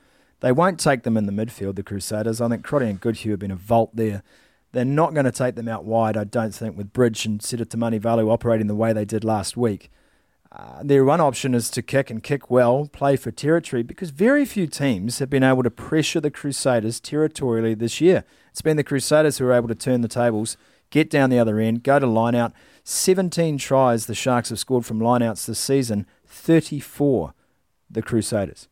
They 0.42 0.52
won't 0.52 0.80
take 0.80 1.04
them 1.04 1.18
in 1.18 1.26
the 1.26 1.32
midfield, 1.32 1.76
the 1.76 1.84
Crusaders. 1.84 2.42
I 2.42 2.48
think 2.48 2.64
Crotty 2.64 2.88
and 2.88 3.00
Goodhue 3.00 3.32
have 3.32 3.40
been 3.40 3.52
a 3.52 3.56
vault 3.56 3.96
there. 3.96 4.24
They're 4.72 4.86
not 4.86 5.14
going 5.14 5.26
to 5.26 5.32
take 5.32 5.56
them 5.56 5.68
out 5.68 5.86
wide, 5.86 6.16
I 6.16 6.24
don't 6.24 6.54
think, 6.54 6.78
with 6.78 6.94
Bridge 6.94 7.26
and 7.26 7.42
Seta 7.42 7.66
Tamanivalu 7.66 8.32
operating 8.32 8.68
the 8.68 8.76
way 8.76 8.94
they 8.94 9.06
did 9.06 9.24
last 9.24 9.58
week. 9.58 9.92
Uh, 10.52 10.82
their 10.84 11.06
one 11.06 11.22
option 11.22 11.54
is 11.54 11.70
to 11.70 11.82
kick 11.82 12.10
and 12.10 12.24
kick 12.24 12.50
well, 12.50 12.90
play 12.92 13.16
for 13.16 13.32
territory, 13.32 13.84
because 13.84 14.10
very 14.10 14.46
few 14.46 14.66
teams 14.66 15.20
have 15.20 15.30
been 15.30 15.44
able 15.44 15.62
to 15.62 15.70
pressure 15.70 16.20
the 16.20 16.32
Crusaders 16.32 17.00
territorially 17.00 17.76
this 17.76 18.02
year. 18.02 18.24
It's 18.52 18.62
been 18.62 18.78
the 18.78 18.84
Crusaders 18.84 19.38
who 19.38 19.46
are 19.46 19.54
able 19.54 19.68
to 19.68 19.76
turn 19.76 20.02
the 20.02 20.08
tables, 20.08 20.58
get 20.90 21.10
down 21.10 21.30
the 21.30 21.38
other 21.38 21.60
end, 21.60 21.84
go 21.84 22.00
to 22.00 22.08
line 22.08 22.34
out. 22.34 22.52
17 22.84 23.60
tries 23.60 24.08
the 24.08 24.16
Sharks 24.16 24.50
have 24.50 24.58
scored 24.58 24.86
from 24.86 25.00
line 25.00 25.22
outs 25.22 25.46
this 25.46 25.60
season, 25.60 26.08
34 26.26 27.34
the 27.90 28.02
Crusaders. 28.02 28.68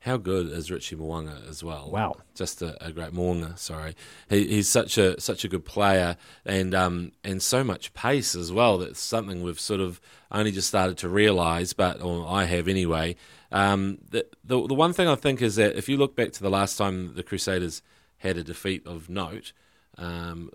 How 0.00 0.16
good 0.16 0.46
is 0.50 0.70
Richie 0.70 0.96
Mo'unga 0.96 1.46
as 1.46 1.62
well? 1.62 1.90
Wow. 1.90 2.16
just 2.34 2.62
a, 2.62 2.82
a 2.84 2.90
great 2.90 3.12
Mo'unga. 3.12 3.58
Sorry, 3.58 3.94
he, 4.30 4.46
he's 4.46 4.68
such 4.68 4.96
a 4.96 5.20
such 5.20 5.44
a 5.44 5.48
good 5.48 5.66
player 5.66 6.16
and 6.46 6.74
um 6.74 7.12
and 7.22 7.42
so 7.42 7.62
much 7.62 7.92
pace 7.92 8.34
as 8.34 8.50
well. 8.50 8.78
That's 8.78 8.98
something 8.98 9.42
we've 9.42 9.60
sort 9.60 9.80
of 9.80 10.00
only 10.32 10.52
just 10.52 10.68
started 10.68 10.96
to 10.98 11.08
realise, 11.10 11.74
but 11.74 12.00
or 12.00 12.26
I 12.26 12.44
have 12.44 12.66
anyway. 12.66 13.16
Um, 13.52 13.98
the, 14.08 14.26
the 14.42 14.66
the 14.68 14.74
one 14.74 14.94
thing 14.94 15.06
I 15.06 15.16
think 15.16 15.42
is 15.42 15.56
that 15.56 15.76
if 15.76 15.86
you 15.86 15.98
look 15.98 16.16
back 16.16 16.32
to 16.32 16.42
the 16.42 16.50
last 16.50 16.78
time 16.78 17.14
the 17.14 17.22
Crusaders 17.22 17.82
had 18.18 18.38
a 18.38 18.44
defeat 18.44 18.86
of 18.86 19.10
note, 19.10 19.52
um, 19.98 20.50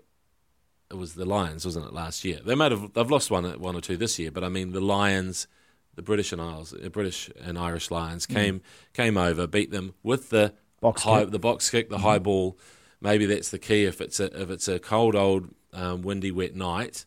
it 0.90 0.96
was 0.96 1.14
the 1.14 1.24
Lions, 1.24 1.64
wasn't 1.64 1.86
it? 1.86 1.92
Last 1.92 2.24
year 2.24 2.40
they 2.44 2.56
might 2.56 2.72
have 2.72 2.94
they've 2.94 3.10
lost 3.10 3.30
one 3.30 3.44
one 3.60 3.76
or 3.76 3.80
two 3.80 3.96
this 3.96 4.18
year, 4.18 4.32
but 4.32 4.42
I 4.42 4.48
mean 4.48 4.72
the 4.72 4.80
Lions 4.80 5.46
the 5.96 6.02
British 6.02 6.32
and 6.32 6.40
Isles, 6.40 6.72
uh, 6.72 6.88
British 6.88 7.30
and 7.42 7.58
Irish 7.58 7.90
Lions 7.90 8.26
came 8.26 8.62
came 8.92 9.16
over, 9.16 9.46
beat 9.46 9.70
them 9.70 9.94
with 10.02 10.30
the 10.30 10.54
Box 10.80 11.02
high, 11.02 11.22
kick. 11.22 11.30
the 11.30 11.38
box 11.38 11.70
kick, 11.70 11.90
the 11.90 11.98
high 11.98 12.18
ball. 12.18 12.58
Maybe 13.00 13.26
that's 13.26 13.50
the 13.50 13.58
key. 13.58 13.84
If 13.84 14.00
it's 14.00 14.20
a 14.20 14.26
if 14.40 14.50
it's 14.50 14.68
a 14.68 14.78
cold 14.78 15.16
old 15.16 15.48
um, 15.72 16.02
windy 16.02 16.30
wet 16.30 16.54
night, 16.54 17.04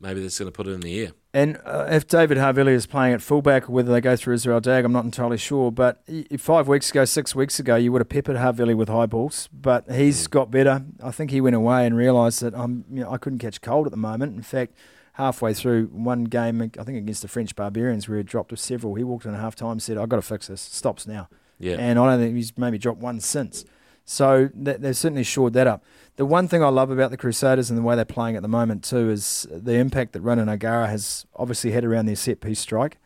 maybe 0.00 0.20
they're 0.20 0.30
going 0.30 0.46
to 0.46 0.52
put 0.52 0.66
it 0.66 0.70
in 0.70 0.80
the 0.80 1.00
air. 1.00 1.12
And 1.34 1.58
uh, 1.64 1.86
if 1.90 2.06
David 2.06 2.36
Havili 2.36 2.72
is 2.72 2.86
playing 2.86 3.14
at 3.14 3.22
fullback, 3.22 3.68
whether 3.68 3.90
they 3.90 4.02
go 4.02 4.16
through 4.16 4.34
Israel 4.34 4.60
Dagg, 4.60 4.84
I'm 4.84 4.92
not 4.92 5.04
entirely 5.04 5.38
sure. 5.38 5.72
But 5.72 6.02
five 6.38 6.68
weeks 6.68 6.90
ago, 6.90 7.06
six 7.06 7.34
weeks 7.34 7.58
ago, 7.58 7.76
you 7.76 7.90
would 7.90 8.00
have 8.00 8.10
peppered 8.10 8.36
Havili 8.36 8.74
with 8.74 8.88
high 8.88 9.06
balls. 9.06 9.48
But 9.52 9.90
he's 9.90 10.28
mm. 10.28 10.30
got 10.30 10.50
better. 10.50 10.84
I 11.02 11.10
think 11.10 11.30
he 11.30 11.40
went 11.40 11.56
away 11.56 11.86
and 11.86 11.96
realised 11.96 12.42
that 12.42 12.54
I'm, 12.54 12.84
you 12.92 13.02
know, 13.02 13.10
I 13.10 13.16
couldn't 13.16 13.38
catch 13.38 13.62
cold 13.62 13.86
at 13.86 13.92
the 13.92 13.96
moment. 13.96 14.36
In 14.36 14.42
fact, 14.42 14.74
halfway 15.12 15.54
through 15.54 15.86
one 15.86 16.24
game, 16.24 16.62
I 16.62 16.84
think 16.84 16.98
against 16.98 17.22
the 17.22 17.28
French 17.28 17.54
Barbarians, 17.54 18.08
where 18.08 18.18
he 18.18 18.24
dropped 18.24 18.56
several, 18.58 18.94
he 18.94 19.04
walked 19.04 19.24
in 19.24 19.34
at 19.34 19.40
half 19.40 19.54
time 19.54 19.72
and 19.72 19.82
said, 19.82 19.98
I've 19.98 20.08
got 20.08 20.16
to 20.16 20.22
fix 20.22 20.48
this. 20.48 20.60
Stops 20.60 21.06
now. 21.06 21.28
Yeah. 21.58 21.76
And 21.78 21.98
I 21.98 22.10
don't 22.10 22.20
think 22.20 22.36
he's 22.36 22.56
maybe 22.56 22.78
dropped 22.78 23.00
one 23.00 23.20
since. 23.20 23.64
So 24.04 24.50
they've 24.54 24.96
certainly 24.96 25.22
shored 25.22 25.52
that 25.52 25.66
up. 25.66 25.84
The 26.16 26.26
one 26.26 26.48
thing 26.48 26.62
I 26.62 26.68
love 26.68 26.90
about 26.90 27.10
the 27.10 27.16
Crusaders 27.16 27.70
and 27.70 27.78
the 27.78 27.82
way 27.82 27.94
they're 27.94 28.04
playing 28.04 28.36
at 28.36 28.42
the 28.42 28.48
moment 28.48 28.84
too 28.84 29.10
is 29.10 29.46
the 29.50 29.74
impact 29.74 30.12
that 30.12 30.20
Ronan 30.20 30.48
O'Gara 30.48 30.88
has 30.88 31.24
obviously 31.36 31.70
had 31.70 31.84
around 31.84 32.06
their 32.06 32.16
set 32.16 32.40
piece 32.40 32.60
strike. 32.60 32.98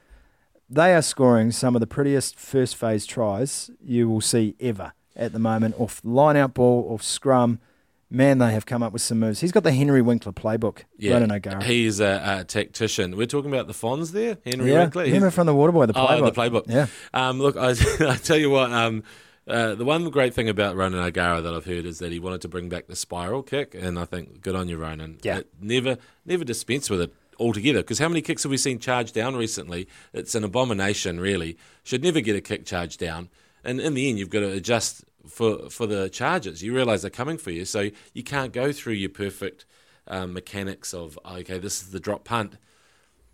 They 0.69 0.95
are 0.95 1.03
scoring 1.03 1.53
some 1.53 1.77
of 1.77 1.81
the 1.81 1.87
prettiest 1.87 2.39
first 2.39 2.75
phase 2.77 3.07
tries 3.07 3.71
you 3.81 4.09
will 4.09 4.21
see 4.21 4.57
ever 4.59 4.93
at 5.15 5.33
the 5.33 5.39
moment 5.39 5.77
off 5.79 6.01
line 6.03 6.37
out 6.37 6.55
ball, 6.55 6.89
off 6.91 7.03
scrum. 7.03 7.61
Man, 8.09 8.39
they 8.39 8.53
have 8.53 8.67
come 8.67 8.85
up 8.85 8.93
with 8.93 9.03
some 9.03 9.19
moves. 9.19 9.41
He's 9.41 9.51
got 9.51 9.65
the 9.65 9.73
Henry 9.73 10.01
Winkler 10.01 10.33
playbook. 10.33 10.85
Yeah, 10.97 11.15
Ronan 11.15 11.33
O'Gara. 11.33 11.65
He's 11.65 11.99
a, 11.99 12.39
a, 12.41 12.45
tactician. 12.45 13.17
We're 13.17 13.27
talking 13.27 13.53
about 13.53 13.67
the 13.67 13.73
Fonz 13.73 14.13
there, 14.13 14.39
Henry 14.45 14.71
yeah, 14.71 14.83
Winkler. 14.83 15.07
Him 15.07 15.29
from 15.31 15.47
the 15.47 15.55
Waterboy, 15.55 15.89
the 15.89 15.95
playbook. 15.95 16.21
Oh, 16.21 16.25
the 16.25 16.33
playbook. 16.33 16.65
Yeah. 16.69 16.87
Um, 17.13 17.41
look, 17.41 17.57
I, 17.57 17.71
I 18.09 18.17
tell 18.17 18.37
you 18.37 18.51
what. 18.51 18.73
Um, 18.73 19.03
uh, 19.49 19.75
the 19.77 19.85
one 19.85 20.09
great 20.11 20.35
thing 20.35 20.49
about 20.49 20.77
Ronan 20.77 21.01
O'Gara 21.01 21.41
that 21.41 21.55
I've 21.55 21.65
heard 21.65 21.87
is 21.87 22.01
that 22.01 22.11
he 22.11 22.19
wanted 22.19 22.41
to 22.43 22.49
bring 22.49 22.69
back 22.69 22.87
the 22.87 22.97
spiral 22.97 23.43
kick, 23.43 23.75
and 23.75 23.99
I 23.99 24.05
think 24.05 24.41
good 24.41 24.57
on 24.57 24.69
you, 24.69 24.77
Ronan. 24.77 25.19
Yeah. 25.23 25.39
It 25.39 25.49
never, 25.61 25.99
never 26.25 26.45
dispense 26.45 26.91
with 26.91 27.01
it 27.01 27.15
altogether. 27.39 27.81
Because 27.81 27.99
how 27.99 28.09
many 28.09 28.23
kicks 28.23 28.43
have 28.43 28.51
we 28.51 28.57
seen 28.57 28.79
charged 28.79 29.15
down 29.15 29.37
recently? 29.37 29.89
It's 30.13 30.35
an 30.35 30.45
abomination, 30.45 31.21
really. 31.21 31.57
Should 31.85 32.03
never 32.03 32.21
get 32.21 32.37
a 32.37 32.41
kick 32.41 32.67
charged 32.67 32.99
down. 32.99 33.29
And 33.65 33.81
in 33.81 33.95
the 33.95 34.09
end, 34.09 34.19
you've 34.19 34.31
got 34.31 34.41
to 34.41 34.51
adjust 34.51 35.05
for 35.27 35.71
for 35.71 35.87
the 35.87 36.09
charges. 36.09 36.63
You 36.63 36.75
realise 36.75 37.03
they're 37.03 37.11
coming 37.11 37.39
for 37.39 37.51
you, 37.51 37.65
so 37.65 37.91
you 38.15 38.23
can't 38.23 38.53
go 38.53 38.73
through 38.73 38.95
your 38.95 39.11
perfect 39.11 39.67
um, 40.09 40.33
mechanics 40.33 40.95
of 40.95 41.19
okay, 41.25 41.59
this 41.59 41.83
is 41.83 41.91
the 41.91 42.01
drop 42.01 42.25
punt. 42.25 42.57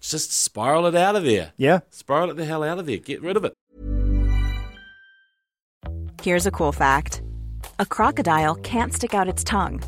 Just 0.00 0.32
spiral 0.32 0.86
it 0.86 0.96
out 0.96 1.14
of 1.16 1.24
there. 1.24 1.52
Yeah, 1.56 1.80
spiral 1.90 2.30
it 2.30 2.36
the 2.36 2.44
hell 2.44 2.62
out 2.62 2.78
of 2.78 2.86
there. 2.86 2.98
Get 2.98 3.22
rid 3.22 3.36
of 3.36 3.44
it. 3.44 3.52
Here's 6.22 6.46
a 6.46 6.50
cool 6.50 6.72
fact 6.72 7.22
a 7.78 7.86
crocodile 7.86 8.54
can't 8.56 8.92
stick 8.92 9.14
out 9.14 9.28
its 9.28 9.42
tongue. 9.44 9.82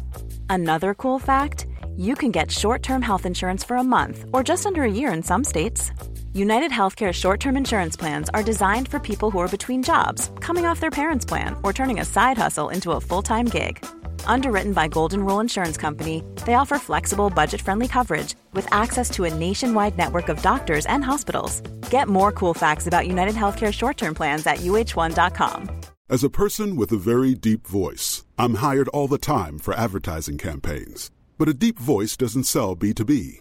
Another 0.50 0.94
cool 0.94 1.18
fact 1.18 1.66
you 1.96 2.14
can 2.14 2.32
get 2.32 2.50
short 2.50 2.82
term 2.82 3.02
health 3.02 3.26
insurance 3.26 3.62
for 3.62 3.76
a 3.76 3.84
month 3.84 4.24
or 4.32 4.42
just 4.42 4.66
under 4.66 4.82
a 4.82 4.90
year 4.90 5.12
in 5.12 5.22
some 5.22 5.44
states. 5.44 5.92
United 6.36 6.72
Healthcare 6.72 7.12
short 7.12 7.38
term 7.38 7.56
insurance 7.56 7.96
plans 7.96 8.28
are 8.34 8.42
designed 8.42 8.88
for 8.88 8.98
people 8.98 9.30
who 9.30 9.38
are 9.38 9.56
between 9.56 9.84
jobs, 9.84 10.32
coming 10.40 10.66
off 10.66 10.80
their 10.80 10.90
parents' 10.90 11.24
plan, 11.24 11.54
or 11.62 11.72
turning 11.72 12.00
a 12.00 12.04
side 12.04 12.36
hustle 12.36 12.70
into 12.70 12.90
a 12.90 13.00
full 13.00 13.22
time 13.22 13.46
gig. 13.46 13.78
Underwritten 14.26 14.72
by 14.72 14.88
Golden 14.88 15.24
Rule 15.24 15.38
Insurance 15.38 15.76
Company, 15.76 16.24
they 16.44 16.54
offer 16.54 16.76
flexible, 16.76 17.30
budget 17.30 17.60
friendly 17.60 17.86
coverage 17.86 18.34
with 18.52 18.66
access 18.72 19.10
to 19.10 19.22
a 19.22 19.34
nationwide 19.34 19.96
network 19.96 20.28
of 20.28 20.42
doctors 20.42 20.86
and 20.86 21.04
hospitals. 21.04 21.60
Get 21.88 22.08
more 22.08 22.32
cool 22.32 22.52
facts 22.52 22.88
about 22.88 23.06
United 23.06 23.36
Healthcare 23.36 23.72
short 23.72 23.96
term 23.96 24.14
plans 24.14 24.44
at 24.44 24.58
uh1.com. 24.58 25.70
As 26.10 26.24
a 26.24 26.30
person 26.30 26.74
with 26.74 26.90
a 26.90 26.96
very 26.96 27.36
deep 27.36 27.64
voice, 27.64 28.24
I'm 28.38 28.54
hired 28.54 28.88
all 28.88 29.06
the 29.06 29.18
time 29.18 29.60
for 29.60 29.72
advertising 29.72 30.38
campaigns. 30.38 31.12
But 31.38 31.48
a 31.48 31.54
deep 31.54 31.78
voice 31.78 32.16
doesn't 32.16 32.44
sell 32.44 32.74
B2B, 32.74 33.40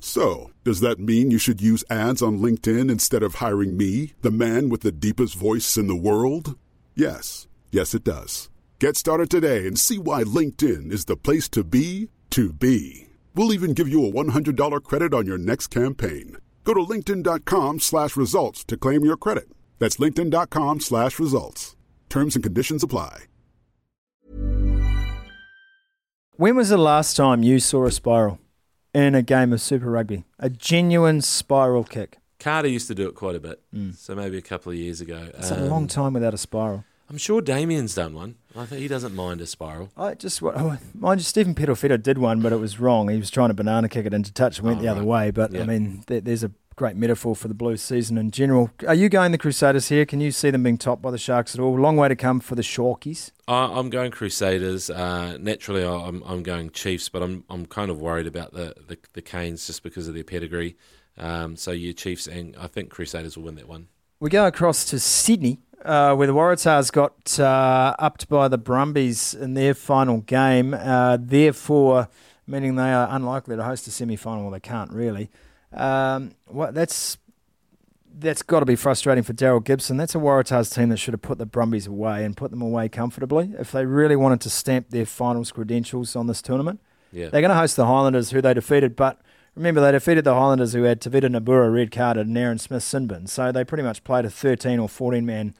So, 0.00 0.50
does 0.64 0.80
that 0.80 0.98
mean 0.98 1.30
you 1.30 1.38
should 1.38 1.60
use 1.60 1.84
ads 1.90 2.22
on 2.22 2.38
LinkedIn 2.38 2.90
instead 2.90 3.22
of 3.22 3.36
hiring 3.36 3.76
me, 3.76 4.14
the 4.22 4.30
man 4.30 4.70
with 4.70 4.80
the 4.80 4.92
deepest 4.92 5.34
voice 5.34 5.76
in 5.76 5.88
the 5.88 5.94
world? 5.94 6.58
Yes. 6.94 7.46
Yes, 7.70 7.94
it 7.94 8.02
does. 8.02 8.48
Get 8.78 8.96
started 8.96 9.30
today 9.30 9.66
and 9.66 9.78
see 9.78 9.98
why 9.98 10.24
LinkedIn 10.24 10.90
is 10.90 11.04
the 11.04 11.16
place 11.16 11.50
to 11.50 11.62
be 11.62 12.08
to 12.30 12.52
be. 12.52 13.08
We'll 13.34 13.52
even 13.52 13.74
give 13.74 13.88
you 13.88 14.06
a 14.06 14.10
$100 14.10 14.82
credit 14.82 15.12
on 15.12 15.26
your 15.26 15.38
next 15.38 15.66
campaign. 15.66 16.36
Go 16.64 16.74
to 16.74 16.80
linkedin.com 16.80 17.80
slash 17.80 18.16
results 18.16 18.64
to 18.64 18.78
claim 18.78 19.04
your 19.04 19.18
credit. 19.18 19.48
That's 19.78 19.98
linkedin.com 19.98 20.80
slash 20.80 21.18
results. 21.18 21.76
Terms 22.08 22.36
and 22.36 22.42
conditions 22.42 22.82
apply. 22.82 23.24
When 26.36 26.56
was 26.56 26.70
the 26.70 26.78
last 26.78 27.18
time 27.18 27.42
you 27.42 27.60
saw 27.60 27.84
a 27.84 27.92
spiral 27.92 28.38
in 28.94 29.14
a 29.14 29.22
game 29.22 29.52
of 29.52 29.60
Super 29.60 29.90
Rugby? 29.90 30.24
A 30.38 30.50
genuine 30.50 31.20
spiral 31.20 31.84
kick. 31.84 32.18
Carter 32.38 32.68
used 32.68 32.88
to 32.88 32.94
do 32.94 33.06
it 33.08 33.14
quite 33.14 33.36
a 33.36 33.40
bit, 33.40 33.60
mm. 33.74 33.94
so 33.94 34.14
maybe 34.14 34.38
a 34.38 34.42
couple 34.42 34.72
of 34.72 34.78
years 34.78 35.00
ago. 35.00 35.28
It's 35.34 35.50
um, 35.50 35.60
a 35.60 35.64
long 35.66 35.86
time 35.86 36.14
without 36.14 36.32
a 36.32 36.38
spiral. 36.38 36.84
I'm 37.10 37.18
sure 37.18 37.42
Damian's 37.42 37.96
done 37.96 38.14
one. 38.14 38.36
I 38.56 38.66
think 38.66 38.80
he 38.80 38.88
doesn't 38.88 39.14
mind 39.14 39.40
a 39.40 39.46
spiral. 39.46 39.90
I 39.96 40.14
just 40.14 40.42
oh, 40.42 40.78
mind 40.94 41.20
you, 41.20 41.24
Stephen 41.24 41.56
Perofeta 41.56 42.00
did 42.00 42.18
one, 42.18 42.40
but 42.40 42.52
it 42.52 42.60
was 42.60 42.78
wrong. 42.78 43.08
He 43.08 43.16
was 43.16 43.30
trying 43.30 43.48
to 43.48 43.54
banana 43.54 43.88
kick 43.88 44.06
it 44.06 44.14
into 44.14 44.32
touch 44.32 44.58
and 44.58 44.66
went 44.66 44.78
oh, 44.78 44.82
the 44.82 44.88
right. 44.88 44.96
other 44.96 45.04
way. 45.04 45.30
But 45.32 45.58
I 45.58 45.64
mean, 45.64 46.04
there, 46.06 46.20
there's 46.20 46.44
a 46.44 46.52
great 46.80 46.96
metaphor 46.96 47.36
for 47.36 47.46
the 47.46 47.52
Blues 47.52 47.82
season 47.82 48.16
in 48.16 48.30
general. 48.30 48.70
Are 48.88 48.94
you 48.94 49.10
going 49.10 49.32
the 49.32 49.36
Crusaders 49.36 49.90
here? 49.90 50.06
Can 50.06 50.18
you 50.22 50.30
see 50.30 50.48
them 50.48 50.62
being 50.62 50.78
topped 50.78 51.02
by 51.02 51.10
the 51.10 51.18
Sharks 51.18 51.54
at 51.54 51.60
all? 51.60 51.78
Long 51.78 51.98
way 51.98 52.08
to 52.08 52.16
come 52.16 52.40
for 52.40 52.54
the 52.54 52.62
Sharkies. 52.62 53.32
I'm 53.46 53.90
going 53.90 54.10
Crusaders. 54.10 54.88
Uh, 54.88 55.36
naturally, 55.38 55.84
I'm, 55.84 56.22
I'm 56.22 56.42
going 56.42 56.70
Chiefs, 56.70 57.10
but 57.10 57.22
I'm 57.22 57.44
I'm 57.50 57.66
kind 57.66 57.90
of 57.90 58.00
worried 58.00 58.26
about 58.26 58.54
the, 58.54 58.74
the, 58.88 58.96
the 59.12 59.20
Canes 59.20 59.66
just 59.66 59.82
because 59.82 60.08
of 60.08 60.14
their 60.14 60.24
pedigree. 60.24 60.74
Um, 61.18 61.54
so 61.54 61.70
you 61.70 61.92
Chiefs, 61.92 62.26
and 62.26 62.56
I 62.56 62.66
think 62.66 62.88
Crusaders 62.88 63.36
will 63.36 63.44
win 63.44 63.56
that 63.56 63.68
one. 63.68 63.88
We 64.18 64.30
go 64.30 64.46
across 64.46 64.86
to 64.86 64.98
Sydney, 64.98 65.58
uh, 65.84 66.14
where 66.14 66.26
the 66.26 66.32
Waratahs 66.32 66.90
got 66.90 67.38
uh, 67.38 67.94
upped 67.98 68.30
by 68.30 68.48
the 68.48 68.56
Brumbies 68.56 69.34
in 69.34 69.52
their 69.52 69.74
final 69.74 70.22
game. 70.22 70.72
Uh, 70.72 71.18
therefore, 71.20 72.08
meaning 72.46 72.76
they 72.76 72.90
are 72.90 73.06
unlikely 73.10 73.56
to 73.56 73.64
host 73.64 73.86
a 73.86 73.90
semi-final. 73.90 74.44
Well, 74.44 74.52
they 74.52 74.60
can't 74.60 74.90
really. 74.90 75.28
Um, 75.72 76.32
well, 76.48 76.72
that's 76.72 77.18
that's 78.12 78.42
got 78.42 78.60
to 78.60 78.66
be 78.66 78.76
frustrating 78.76 79.24
for 79.24 79.32
Daryl 79.32 79.64
Gibson. 79.64 79.96
That's 79.96 80.14
a 80.14 80.18
Waratahs 80.18 80.74
team 80.74 80.88
that 80.90 80.98
should 80.98 81.14
have 81.14 81.22
put 81.22 81.38
the 81.38 81.46
Brumbies 81.46 81.86
away 81.86 82.24
and 82.24 82.36
put 82.36 82.50
them 82.50 82.60
away 82.60 82.88
comfortably 82.88 83.52
if 83.58 83.72
they 83.72 83.86
really 83.86 84.16
wanted 84.16 84.40
to 84.42 84.50
stamp 84.50 84.90
their 84.90 85.06
finals 85.06 85.52
credentials 85.52 86.16
on 86.16 86.26
this 86.26 86.42
tournament. 86.42 86.80
Yeah. 87.12 87.28
They're 87.28 87.40
going 87.40 87.50
to 87.50 87.56
host 87.56 87.76
the 87.76 87.86
Highlanders, 87.86 88.30
who 88.30 88.40
they 88.40 88.54
defeated, 88.54 88.94
but 88.94 89.20
remember 89.54 89.80
they 89.80 89.92
defeated 89.92 90.24
the 90.24 90.34
Highlanders, 90.34 90.72
who 90.72 90.82
had 90.82 91.00
Tevita 91.00 91.34
Nabura 91.34 91.72
red 91.72 91.90
carded 91.90 92.26
and 92.26 92.36
Aaron 92.36 92.58
Smith 92.58 92.82
Sinbin. 92.82 93.28
So 93.28 93.52
they 93.52 93.64
pretty 93.64 93.84
much 93.84 94.04
played 94.04 94.24
a 94.24 94.30
13 94.30 94.78
or 94.78 94.88
14 94.88 95.24
man 95.24 95.54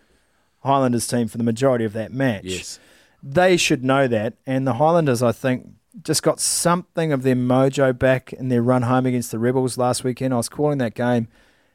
Highlanders 0.63 1.07
team 1.07 1.29
for 1.29 1.39
the 1.39 1.45
majority 1.45 1.85
of 1.85 1.93
that 1.95 2.13
match. 2.13 2.45
Yes. 2.45 2.79
They 3.23 3.57
should 3.57 3.85
know 3.85 4.09
that, 4.09 4.35
and 4.47 4.67
the 4.67 4.75
Highlanders, 4.75 5.23
I 5.23 5.33
think, 5.33 5.69
just 6.03 6.23
got 6.23 6.41
something 6.41 7.13
of 7.13 7.23
their 7.23 7.37
mojo 7.37 7.97
back 7.97 8.33
in 8.33 8.49
their 8.49 8.63
run 8.63 8.83
home 8.83 9.07
against 9.07 9.31
the 9.31 9.39
Rebels 9.39 9.77
last 9.77 10.05
weekend. 10.05 10.33
I 10.33 10.37
was 10.37 10.49
calling 10.49 10.79
that 10.79 10.95
game, 10.95 11.29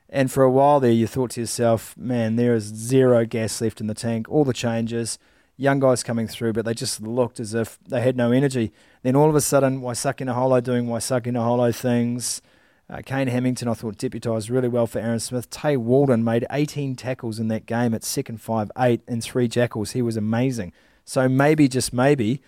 and 0.10 0.32
for 0.32 0.43
a 0.43 0.51
while 0.51 0.80
there, 0.80 0.91
you 0.91 1.08
thought 1.08 1.32
to 1.32 1.41
yourself, 1.41 1.95
man, 1.97 2.36
there 2.36 2.56
is 2.56 2.63
zero 2.63 3.25
gas 3.25 3.60
left 3.62 3.82
in 3.82 3.88
the 3.88 3.93
tank. 3.93 4.28
All 4.30 4.45
the 4.45 4.54
changes, 4.54 5.19
young 5.58 5.80
guys 5.80 6.04
coming 6.04 6.28
through, 6.28 6.54
but 6.54 6.65
they 6.65 6.73
just 6.73 7.01
looked 7.01 7.39
as 7.39 7.54
if 7.54 7.80
they 7.88 8.01
had 8.01 8.15
no 8.15 8.32
energy. 8.32 8.71
Then 9.04 9.15
all 9.15 9.30
of 9.30 9.36
a 9.36 9.41
sudden, 9.41 9.82
Waisake 9.82 10.25
Naholo 10.25 10.63
doing 10.63 10.86
Waisake 10.86 11.25
Naholo 11.25 11.75
things. 11.75 12.41
Uh, 12.88 13.01
Kayne 13.04 13.28
Hammington, 13.28 13.67
I 13.67 13.73
thought, 13.73 13.97
deputised 13.97 14.51
really 14.51 14.67
well 14.67 14.86
for 14.86 14.99
Aaron 14.99 15.19
Smith. 15.19 15.49
Tei 15.49 15.75
Walden 15.75 16.23
made 16.23 16.45
18 16.51 16.95
tackles 16.95 17.39
in 17.39 17.47
that 17.47 17.65
game 17.65 17.95
at 17.95 18.04
second 18.04 18.41
5 18.41 18.71
8 18.78 19.01
and 19.08 19.23
three 19.23 19.47
jackals. 19.47 19.91
He 19.91 20.04
was 20.04 20.17
amazing. 20.17 20.71
So 21.04 21.28
maybe, 21.28 21.67
just 21.67 21.93
maybe, 21.93 22.41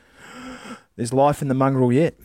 there's 0.97 1.13
life 1.13 1.41
in 1.41 1.47
the 1.47 1.53
mongrel 1.53 1.93
yet. 1.93 2.19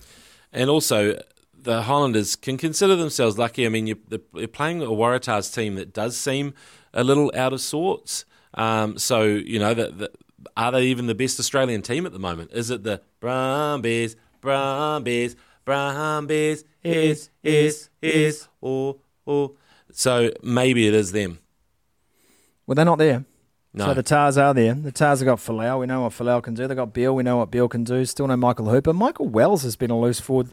And 0.52 0.68
also, 0.68 1.22
the 1.54 1.82
Highlanders 1.82 2.34
can 2.34 2.58
consider 2.58 2.96
themselves 2.96 3.38
lucky. 3.38 3.64
I 3.64 3.68
mean, 3.68 3.86
you're, 3.86 3.98
they're 4.08 4.48
playing 4.48 4.82
a 4.82 4.86
Waratahs 4.86 5.54
team 5.54 5.76
that 5.76 5.92
does 5.92 6.16
seem 6.16 6.54
a 6.92 7.04
little 7.04 7.30
out 7.36 7.52
of 7.52 7.60
sorts. 7.60 8.24
Um, 8.54 8.98
so, 8.98 9.22
you 9.22 9.60
know, 9.60 9.72
the, 9.72 9.90
the, 9.90 10.10
are 10.56 10.72
they 10.72 10.86
even 10.86 11.06
the 11.06 11.14
best 11.14 11.38
Australian 11.38 11.82
team 11.82 12.04
at 12.04 12.12
the 12.12 12.18
moment? 12.18 12.50
Is 12.52 12.70
it 12.70 12.82
the 12.82 13.00
Brumbies, 13.20 14.16
Brumbies, 14.40 15.36
Brumbies, 15.64 16.64
is, 16.82 17.30
is, 17.44 17.88
is, 18.02 18.48
or 18.60 18.96
Well, 19.24 19.54
so 19.92 20.32
maybe 20.42 20.88
it 20.88 20.94
is 20.94 21.12
them. 21.12 21.38
Well, 22.66 22.74
they're 22.74 22.84
not 22.84 22.98
there. 22.98 23.24
No, 23.74 23.86
So 23.86 23.94
the 23.94 24.02
Tars 24.02 24.36
are 24.36 24.52
there. 24.52 24.74
The 24.74 24.92
Tars 24.92 25.20
have 25.20 25.26
got 25.26 25.38
Folau. 25.38 25.80
We 25.80 25.86
know 25.86 26.02
what 26.02 26.12
Folau 26.12 26.42
can 26.42 26.52
do. 26.54 26.66
They've 26.66 26.76
got 26.76 26.92
Beale. 26.92 27.14
We 27.14 27.22
know 27.22 27.38
what 27.38 27.50
Beale 27.50 27.68
can 27.68 27.84
do. 27.84 28.04
Still 28.04 28.26
no 28.26 28.36
Michael 28.36 28.68
Hooper. 28.68 28.92
Michael 28.92 29.28
Wells 29.28 29.62
has 29.62 29.76
been 29.76 29.90
a 29.90 29.98
loose 29.98 30.20
forward, 30.20 30.52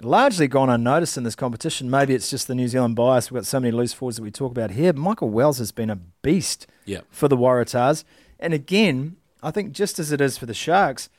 largely 0.00 0.48
gone 0.48 0.70
unnoticed 0.70 1.18
in 1.18 1.24
this 1.24 1.34
competition. 1.34 1.90
Maybe 1.90 2.14
it's 2.14 2.30
just 2.30 2.48
the 2.48 2.54
New 2.54 2.66
Zealand 2.66 2.96
bias. 2.96 3.30
We've 3.30 3.38
got 3.38 3.46
so 3.46 3.60
many 3.60 3.72
loose 3.72 3.92
forwards 3.92 4.16
that 4.16 4.22
we 4.22 4.30
talk 4.30 4.52
about 4.52 4.70
here. 4.70 4.94
But 4.94 5.00
Michael 5.00 5.28
Wells 5.28 5.58
has 5.58 5.70
been 5.70 5.90
a 5.90 5.96
beast 5.96 6.66
yeah, 6.86 7.00
for 7.10 7.28
the 7.28 7.36
Waratahs. 7.36 8.04
And 8.38 8.54
again, 8.54 9.16
I 9.42 9.50
think 9.50 9.72
just 9.72 9.98
as 9.98 10.10
it 10.10 10.22
is 10.22 10.38
for 10.38 10.46
the 10.46 10.54
Sharks, 10.54 11.10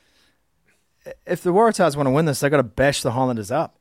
if 1.24 1.42
the 1.42 1.52
Waratahs 1.52 1.94
want 1.94 2.08
to 2.08 2.10
win 2.10 2.24
this, 2.24 2.40
they've 2.40 2.50
got 2.50 2.56
to 2.56 2.64
bash 2.64 3.02
the 3.02 3.12
Highlanders 3.12 3.52
up. 3.52 3.78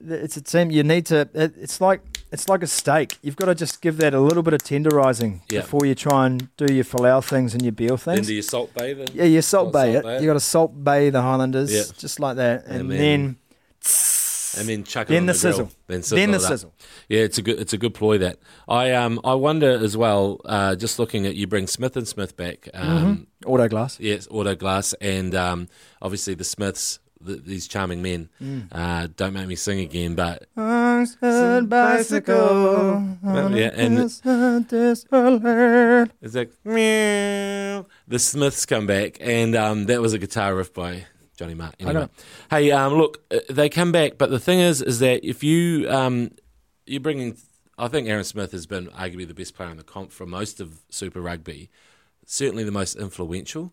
It's 0.00 0.36
a 0.36 0.40
team 0.40 0.70
you 0.70 0.84
need 0.84 1.06
to. 1.06 1.28
It's 1.34 1.80
like 1.80 2.00
it's 2.32 2.48
like 2.48 2.62
a 2.62 2.66
steak. 2.66 3.18
You've 3.22 3.36
got 3.36 3.46
to 3.46 3.54
just 3.54 3.80
give 3.82 3.96
that 3.98 4.14
a 4.14 4.20
little 4.20 4.42
bit 4.42 4.54
of 4.54 4.60
tenderising 4.60 5.40
Yeah. 5.50 5.60
before 5.62 5.84
you 5.86 5.94
try 5.94 6.26
and 6.26 6.54
do 6.56 6.72
your 6.72 6.84
filet 6.84 7.20
things 7.22 7.54
and 7.54 7.62
your 7.62 7.72
then 7.72 7.96
things. 7.96 8.26
do 8.26 8.34
you 8.34 8.42
salt 8.42 8.72
bathe 8.74 9.00
it? 9.00 9.10
yeah, 9.14 9.24
you 9.24 9.42
salt 9.42 9.72
bay 9.72 9.92
salt 9.94 9.96
it. 9.96 10.02
bay 10.04 10.16
it. 10.16 10.20
You 10.22 10.26
got 10.28 10.34
to 10.34 10.40
salt 10.40 10.84
bay 10.84 11.10
the 11.10 11.22
Highlanders 11.22 11.72
Yeah. 11.72 11.82
just 11.98 12.20
like 12.20 12.36
that, 12.36 12.64
and, 12.66 12.82
And 12.82 12.90
then, 12.90 12.98
then- 12.98 13.36
and 14.58 14.68
then 14.68 14.82
chuck 14.84 15.06
it 15.08 15.12
then 15.12 15.22
on 15.22 15.26
the 15.26 15.32
the, 15.32 15.38
grill. 15.38 15.52
sizzle. 15.52 15.70
Then 15.86 16.02
sizzle 16.02 16.16
then 16.16 16.30
the 16.32 16.40
sizzle. 16.40 16.74
Yeah, 17.08 17.20
it's 17.20 17.38
a 17.38 17.42
good 17.42 17.60
it's 17.60 17.72
a 17.72 17.78
good 17.78 17.94
ploy 17.94 18.18
that. 18.18 18.38
I 18.68 18.90
um 18.92 19.20
I 19.24 19.34
wonder 19.34 19.70
as 19.70 19.96
well. 19.96 20.40
Uh, 20.44 20.74
just 20.74 20.98
looking 20.98 21.24
at 21.26 21.36
you 21.36 21.46
bring 21.46 21.66
Smith 21.68 21.96
and 21.96 22.06
Smith 22.06 22.36
back. 22.36 22.68
Um, 22.74 23.28
Auto 23.46 23.68
glass. 23.68 23.98
Yes, 24.00 24.26
auto 24.30 24.54
glass, 24.56 24.92
and 25.00 25.34
um, 25.36 25.68
obviously 26.02 26.34
the 26.34 26.44
Smiths, 26.44 26.98
the, 27.20 27.36
these 27.36 27.68
charming 27.68 28.02
men. 28.02 28.28
Mm. 28.40 28.68
Uh, 28.72 29.08
don't 29.16 29.32
make 29.32 29.46
me 29.46 29.54
sing 29.54 29.80
again, 29.80 30.14
but 30.14 30.46
bicycle. 31.68 33.18
yeah, 33.54 33.70
and 33.74 33.98
is 36.20 36.32
that 36.32 36.50
meow? 36.64 37.86
The 38.08 38.18
Smiths 38.18 38.66
come 38.66 38.86
back, 38.86 39.18
and 39.20 39.54
um, 39.54 39.86
that 39.86 40.00
was 40.00 40.12
a 40.12 40.18
guitar 40.18 40.54
riff 40.54 40.72
by 40.72 41.06
Johnny 41.36 41.54
Marr. 41.54 41.72
got 41.78 41.88
Anyway, 41.88 42.08
hey, 42.50 42.70
um, 42.70 42.94
look, 42.94 43.24
uh, 43.30 43.40
they 43.48 43.68
come 43.68 43.92
back, 43.92 44.18
but 44.18 44.30
the 44.30 44.38
thing 44.38 44.58
is, 44.58 44.82
is 44.82 44.98
that 44.98 45.26
if 45.26 45.42
you 45.42 45.90
um, 45.90 46.32
you 46.86 47.00
bring 47.00 47.18
in, 47.18 47.36
I 47.78 47.88
think 47.88 48.08
Aaron 48.08 48.24
Smith 48.24 48.52
has 48.52 48.66
been 48.66 48.88
arguably 48.88 49.26
the 49.26 49.34
best 49.34 49.54
player 49.54 49.70
in 49.70 49.76
the 49.76 49.84
comp 49.84 50.12
for 50.12 50.26
most 50.26 50.60
of 50.60 50.80
Super 50.90 51.20
Rugby, 51.20 51.70
certainly 52.26 52.64
the 52.64 52.72
most 52.72 52.96
influential. 52.96 53.72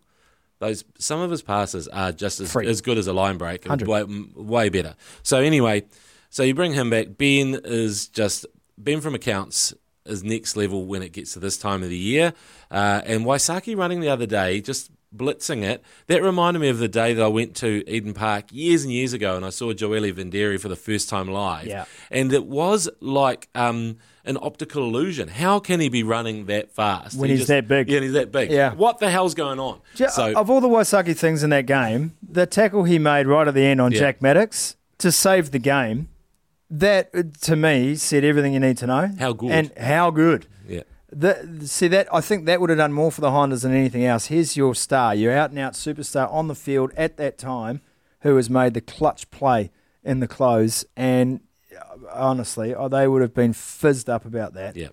Those 0.60 0.84
some 0.98 1.20
of 1.20 1.30
his 1.30 1.42
passes 1.42 1.86
are 1.88 2.12
just 2.12 2.40
as, 2.40 2.54
as 2.56 2.80
good 2.80 2.98
as 2.98 3.06
a 3.06 3.12
line 3.12 3.38
break, 3.38 3.64
and 3.64 3.80
100. 3.86 3.88
way, 3.88 4.24
way 4.34 4.68
better. 4.68 4.96
So 5.22 5.38
anyway, 5.38 5.84
so 6.30 6.42
you 6.42 6.54
bring 6.54 6.72
him 6.72 6.90
back. 6.90 7.16
Ben 7.16 7.60
is 7.64 8.08
just 8.08 8.44
Ben 8.76 9.00
from 9.00 9.14
accounts 9.14 9.74
is 10.04 10.24
next 10.24 10.56
level 10.56 10.86
when 10.86 11.02
it 11.02 11.12
gets 11.12 11.34
to 11.34 11.38
this 11.38 11.58
time 11.58 11.82
of 11.82 11.90
the 11.90 11.96
year. 11.96 12.32
Uh, 12.70 13.02
and 13.04 13.24
Waisake 13.24 13.76
running 13.76 14.00
the 14.00 14.08
other 14.08 14.26
day, 14.26 14.60
just 14.60 14.90
blitzing 15.14 15.62
it. 15.62 15.82
That 16.06 16.22
reminded 16.22 16.60
me 16.60 16.68
of 16.68 16.78
the 16.78 16.88
day 16.88 17.14
that 17.14 17.22
I 17.22 17.28
went 17.28 17.54
to 17.56 17.84
Eden 17.86 18.14
Park 18.14 18.46
years 18.50 18.84
and 18.84 18.92
years 18.92 19.12
ago, 19.12 19.36
and 19.36 19.44
I 19.44 19.50
saw 19.50 19.72
Joeli 19.72 20.12
Vidiri 20.12 20.60
for 20.60 20.68
the 20.68 20.76
first 20.76 21.08
time 21.08 21.28
live. 21.28 21.66
Yeah. 21.66 21.84
and 22.10 22.32
it 22.32 22.46
was 22.46 22.88
like. 23.00 23.48
Um, 23.54 23.98
an 24.28 24.38
optical 24.40 24.84
illusion. 24.84 25.28
How 25.28 25.58
can 25.58 25.80
he 25.80 25.88
be 25.88 26.02
running 26.02 26.46
that 26.46 26.70
fast? 26.70 27.18
When 27.18 27.30
He 27.30 27.36
he's 27.36 27.46
that 27.48 27.66
big. 27.66 27.88
Yeah, 27.90 28.00
he's 28.00 28.12
that 28.12 28.30
big. 28.30 28.50
Yeah. 28.50 28.74
What 28.74 28.98
the 28.98 29.10
hell's 29.10 29.34
going 29.34 29.58
on? 29.58 29.80
Ja- 29.96 30.08
so 30.08 30.32
of 30.34 30.48
all 30.50 30.60
the 30.60 30.68
Waisake 30.68 31.16
things 31.16 31.42
in 31.42 31.50
that 31.50 31.66
game, 31.66 32.14
the 32.22 32.46
tackle 32.46 32.84
he 32.84 32.98
made 32.98 33.26
right 33.26 33.48
at 33.48 33.54
the 33.54 33.64
end 33.64 33.80
on 33.80 33.90
Yeah. 33.92 33.98
Jack 34.00 34.20
Maddocks 34.20 34.76
to 34.98 35.10
save 35.10 35.50
the 35.50 35.58
game, 35.58 36.08
that 36.70 37.10
uh, 37.14 37.22
to 37.42 37.56
me 37.56 37.94
said 37.94 38.24
everything 38.24 38.52
you 38.52 38.60
need 38.60 38.76
to 38.78 38.86
know. 38.86 39.10
How 39.18 39.32
good. 39.32 39.50
and 39.50 39.72
how 39.78 40.10
good. 40.10 40.46
yeah. 40.68 40.82
The, 41.10 41.60
see 41.64 41.88
that 41.88 42.06
I 42.12 42.20
think 42.20 42.44
that 42.44 42.60
would 42.60 42.68
have 42.68 42.78
done 42.78 42.92
more 42.92 43.10
for 43.10 43.22
the 43.22 43.30
Hondas 43.30 43.62
than 43.62 43.72
anything 43.72 44.04
else. 44.04 44.26
Here's 44.26 44.56
your 44.58 44.74
star, 44.74 45.14
your 45.14 45.32
out 45.32 45.48
and 45.50 45.58
out 45.58 45.72
superstar 45.72 46.30
on 46.30 46.48
the 46.48 46.54
field 46.54 46.92
at 46.98 47.16
that 47.16 47.38
time, 47.38 47.80
who 48.20 48.36
has 48.36 48.50
made 48.50 48.74
the 48.74 48.82
clutch 48.82 49.30
play 49.30 49.70
in 50.04 50.20
the 50.20 50.28
close. 50.28 50.84
And 50.98 51.40
honestly, 52.12 52.74
uh, 52.74 52.88
they 52.88 53.06
would 53.08 53.22
have 53.22 53.34
been 53.34 53.52
fizzed 53.52 54.08
up 54.08 54.24
about 54.24 54.54
that. 54.54 54.76
Yeah. 54.76 54.88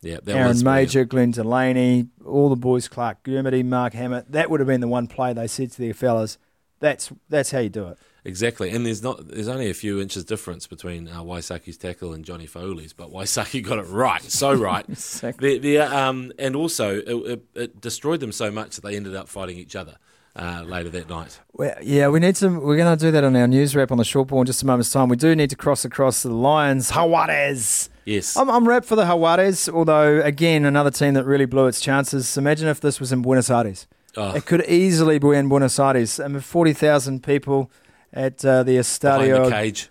Yeah. 0.00 0.18
That 0.22 0.36
Aaron 0.36 0.60
brilliant. 0.60 0.64
Mauger, 0.64 1.04
Glenn 1.04 1.30
Delaney, 1.32 2.08
all 2.24 2.48
the 2.48 2.56
boys, 2.56 2.88
Clarke 2.88 3.22
Dermody, 3.24 3.64
Mark 3.64 3.94
Hammett. 3.94 4.30
That 4.30 4.50
would 4.50 4.60
have 4.60 4.66
been 4.66 4.80
the 4.80 4.88
one 4.88 5.06
play 5.06 5.32
they 5.32 5.46
said 5.46 5.72
to 5.72 5.80
their 5.80 5.94
fellas. 5.94 6.38
That's 6.80 7.10
that's 7.28 7.50
how 7.50 7.58
you 7.58 7.68
do 7.68 7.88
it. 7.88 7.98
Exactly, 8.24 8.70
and 8.70 8.84
there's 8.84 9.02
not 9.02 9.28
there's 9.28 9.48
only 9.48 9.70
a 9.70 9.74
few 9.74 10.00
inches 10.00 10.24
difference 10.24 10.66
between 10.66 11.08
uh, 11.08 11.22
Waisake's 11.22 11.76
tackle 11.76 12.12
and 12.12 12.24
Johnny 12.24 12.46
Faauli's, 12.46 12.92
but 12.92 13.10
Waisaki 13.10 13.62
got 13.66 13.78
it 13.78 13.86
right, 13.86 14.22
so 14.22 14.52
right. 14.52 14.84
Exactly. 14.88 15.58
the, 15.58 15.76
the, 15.76 15.96
um, 15.96 16.32
and 16.38 16.54
also 16.54 16.98
it, 16.98 17.08
it, 17.08 17.44
it 17.54 17.80
destroyed 17.80 18.20
them 18.20 18.32
so 18.32 18.50
much 18.50 18.76
that 18.76 18.82
they 18.82 18.96
ended 18.96 19.16
up 19.16 19.28
fighting 19.28 19.56
each 19.56 19.74
other 19.74 19.96
uh, 20.38 20.62
later 20.64 20.88
that 20.90 21.08
night. 21.08 21.40
Well, 21.52 21.74
yeah, 21.82 22.08
we 22.08 22.20
need 22.20 22.36
to. 22.36 22.48
We're 22.48 22.76
going 22.76 22.96
to 22.96 23.04
do 23.04 23.10
that 23.10 23.24
on 23.24 23.34
our 23.34 23.48
news 23.48 23.74
wrap 23.74 23.90
on 23.90 23.98
the 23.98 24.04
short 24.04 24.28
ball 24.28 24.40
in 24.40 24.46
just 24.46 24.62
a 24.62 24.66
moment's 24.66 24.90
time. 24.90 25.08
We 25.08 25.16
do 25.16 25.34
need 25.34 25.50
to 25.50 25.56
cross 25.56 25.84
across 25.84 26.22
the 26.22 26.32
Lions, 26.32 26.92
Jaguares. 26.92 27.88
Yes, 28.04 28.36
I'm, 28.36 28.48
I'm 28.48 28.66
wrapped 28.66 28.86
for 28.86 28.96
the 28.96 29.04
Jaguares, 29.04 29.68
although 29.68 30.22
again 30.22 30.64
another 30.64 30.90
team 30.90 31.14
that 31.14 31.24
really 31.24 31.44
blew 31.44 31.66
its 31.66 31.80
chances. 31.80 32.38
Imagine 32.38 32.68
if 32.68 32.80
this 32.80 33.00
was 33.00 33.12
in 33.12 33.20
Buenos 33.22 33.50
Aires. 33.50 33.86
Oh. 34.16 34.34
It 34.34 34.46
could 34.46 34.64
easily 34.66 35.18
be 35.18 35.30
in 35.32 35.48
Buenos 35.48 35.78
Aires. 35.78 36.20
I 36.20 36.28
mean, 36.28 36.40
forty 36.40 36.72
thousand 36.72 37.22
people 37.22 37.70
at 38.12 38.44
uh, 38.44 38.62
the 38.62 38.76
behind 38.76 38.84
Estadio. 38.84 39.44
the 39.44 39.50
cage. 39.50 39.90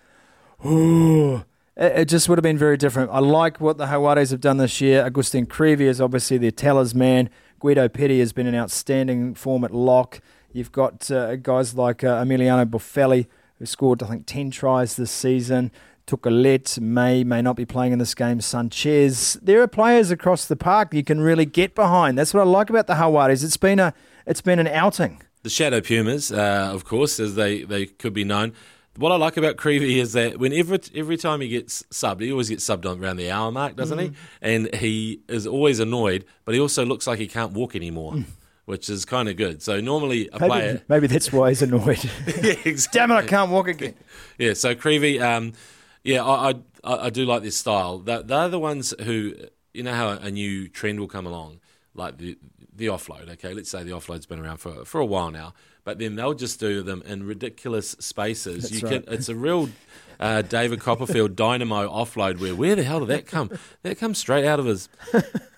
Ooh. 0.66 1.44
It, 1.76 1.92
it 2.00 2.04
just 2.06 2.28
would 2.28 2.38
have 2.38 2.42
been 2.42 2.58
very 2.58 2.76
different. 2.76 3.10
I 3.12 3.20
like 3.20 3.60
what 3.60 3.78
the 3.78 3.86
Jaguares 3.86 4.30
have 4.30 4.40
done 4.40 4.56
this 4.56 4.80
year. 4.80 5.04
Agustin 5.04 5.46
Creevy 5.46 5.86
is 5.86 6.00
obviously 6.00 6.38
their 6.38 6.50
talisman. 6.50 7.30
Guido 7.60 7.88
Petti 7.88 8.18
has 8.20 8.32
been 8.32 8.46
an 8.46 8.54
outstanding 8.54 9.34
form 9.34 9.64
at 9.64 9.72
lock. 9.72 10.20
You've 10.52 10.72
got 10.72 11.10
uh, 11.10 11.36
guys 11.36 11.74
like 11.74 12.02
uh, 12.02 12.22
Emiliano 12.22 12.64
Boffelli, 12.64 13.26
who 13.58 13.66
scored, 13.66 14.02
I 14.02 14.06
think, 14.06 14.26
10 14.26 14.50
tries 14.50 14.96
this 14.96 15.10
season. 15.10 15.70
Tuculet 16.06 16.80
may, 16.80 17.22
may 17.22 17.42
not 17.42 17.54
be 17.54 17.66
playing 17.66 17.92
in 17.92 17.98
this 17.98 18.14
game. 18.14 18.40
Sanchez. 18.40 19.38
There 19.42 19.60
are 19.62 19.66
players 19.66 20.10
across 20.10 20.46
the 20.46 20.56
park 20.56 20.94
you 20.94 21.04
can 21.04 21.20
really 21.20 21.44
get 21.44 21.74
behind. 21.74 22.16
That's 22.16 22.32
what 22.32 22.40
I 22.40 22.44
like 22.44 22.70
about 22.70 22.86
the 22.86 22.94
Jaguares. 22.94 23.44
It's 23.44 23.58
been, 23.58 23.78
a, 23.78 23.92
it's 24.26 24.40
been 24.40 24.58
an 24.58 24.68
outing. 24.68 25.22
The 25.42 25.50
Shadow 25.50 25.80
Pumas, 25.80 26.32
uh, 26.32 26.70
of 26.72 26.84
course, 26.84 27.20
as 27.20 27.34
they, 27.34 27.62
they 27.62 27.86
could 27.86 28.14
be 28.14 28.24
known. 28.24 28.54
What 28.96 29.12
I 29.12 29.16
like 29.16 29.36
about 29.36 29.56
Creevy 29.58 30.00
is 30.00 30.14
that 30.14 30.38
whenever 30.38 30.76
every 30.92 31.16
time 31.16 31.40
he 31.40 31.48
gets 31.48 31.84
subbed, 31.84 32.20
he 32.20 32.32
always 32.32 32.48
gets 32.48 32.64
subbed 32.68 32.84
on 32.84 32.98
around 33.00 33.18
the 33.18 33.30
hour 33.30 33.52
mark, 33.52 33.76
doesn't 33.76 33.96
he? 33.98 34.10
And 34.42 34.74
he 34.74 35.20
is 35.28 35.46
always 35.46 35.78
annoyed, 35.78 36.24
but 36.44 36.54
he 36.54 36.60
also 36.60 36.84
looks 36.84 37.06
like 37.06 37.20
he 37.20 37.28
can't 37.28 37.52
walk 37.52 37.76
anymore, 37.76 38.16
which 38.68 38.90
is 38.90 39.06
kind 39.06 39.30
of 39.30 39.36
good. 39.38 39.62
So 39.62 39.80
normally 39.80 40.28
a 40.30 40.38
Maybe, 40.38 40.50
player, 40.50 40.82
maybe 40.88 41.06
that's 41.06 41.32
why 41.32 41.48
he's 41.48 41.62
annoyed. 41.62 42.04
yeah, 42.26 42.54
exactly. 42.66 42.98
Damn 42.98 43.10
it, 43.12 43.14
I 43.14 43.22
can't 43.22 43.50
walk 43.50 43.66
again. 43.66 43.94
Yeah, 44.36 44.52
so 44.52 44.74
Creevy, 44.74 45.22
um, 45.22 45.54
yeah, 46.04 46.22
I, 46.22 46.50
I 46.50 46.54
I 46.84 47.06
I 47.06 47.10
do 47.10 47.24
like 47.24 47.42
this 47.42 47.56
style. 47.56 47.98
They're, 47.98 48.22
they're 48.22 48.50
the 48.50 48.58
ones 48.58 48.92
who, 49.04 49.32
you 49.72 49.82
know, 49.82 49.94
how 49.94 50.10
a 50.10 50.30
new 50.30 50.68
trend 50.68 51.00
will 51.00 51.08
come 51.08 51.24
along, 51.24 51.60
like 51.94 52.18
the 52.18 52.36
the 52.70 52.88
offload. 52.88 53.30
Okay, 53.30 53.54
let's 53.54 53.70
say 53.70 53.84
the 53.84 53.92
offload's 53.92 54.26
been 54.26 54.38
around 54.38 54.58
for 54.58 54.84
for 54.84 55.00
a 55.00 55.06
while 55.06 55.30
now, 55.30 55.54
but 55.84 55.98
then 55.98 56.16
they'll 56.16 56.34
just 56.34 56.60
do 56.60 56.82
them 56.82 57.02
in 57.06 57.22
ridiculous 57.22 57.92
spaces. 58.00 58.64
That's 58.64 58.82
you 58.82 58.86
right. 58.86 59.06
can, 59.06 59.14
it's 59.14 59.30
a 59.30 59.34
real. 59.34 59.70
Uh, 60.20 60.42
David 60.42 60.80
Copperfield 60.80 61.36
dynamo 61.36 61.88
offload. 61.88 62.40
Where 62.40 62.54
where 62.54 62.74
the 62.74 62.82
hell 62.82 63.00
did 63.00 63.08
that 63.08 63.26
come? 63.26 63.50
That 63.82 63.98
comes 63.98 64.18
straight 64.18 64.44
out 64.44 64.58
of 64.58 64.66
his 64.66 64.88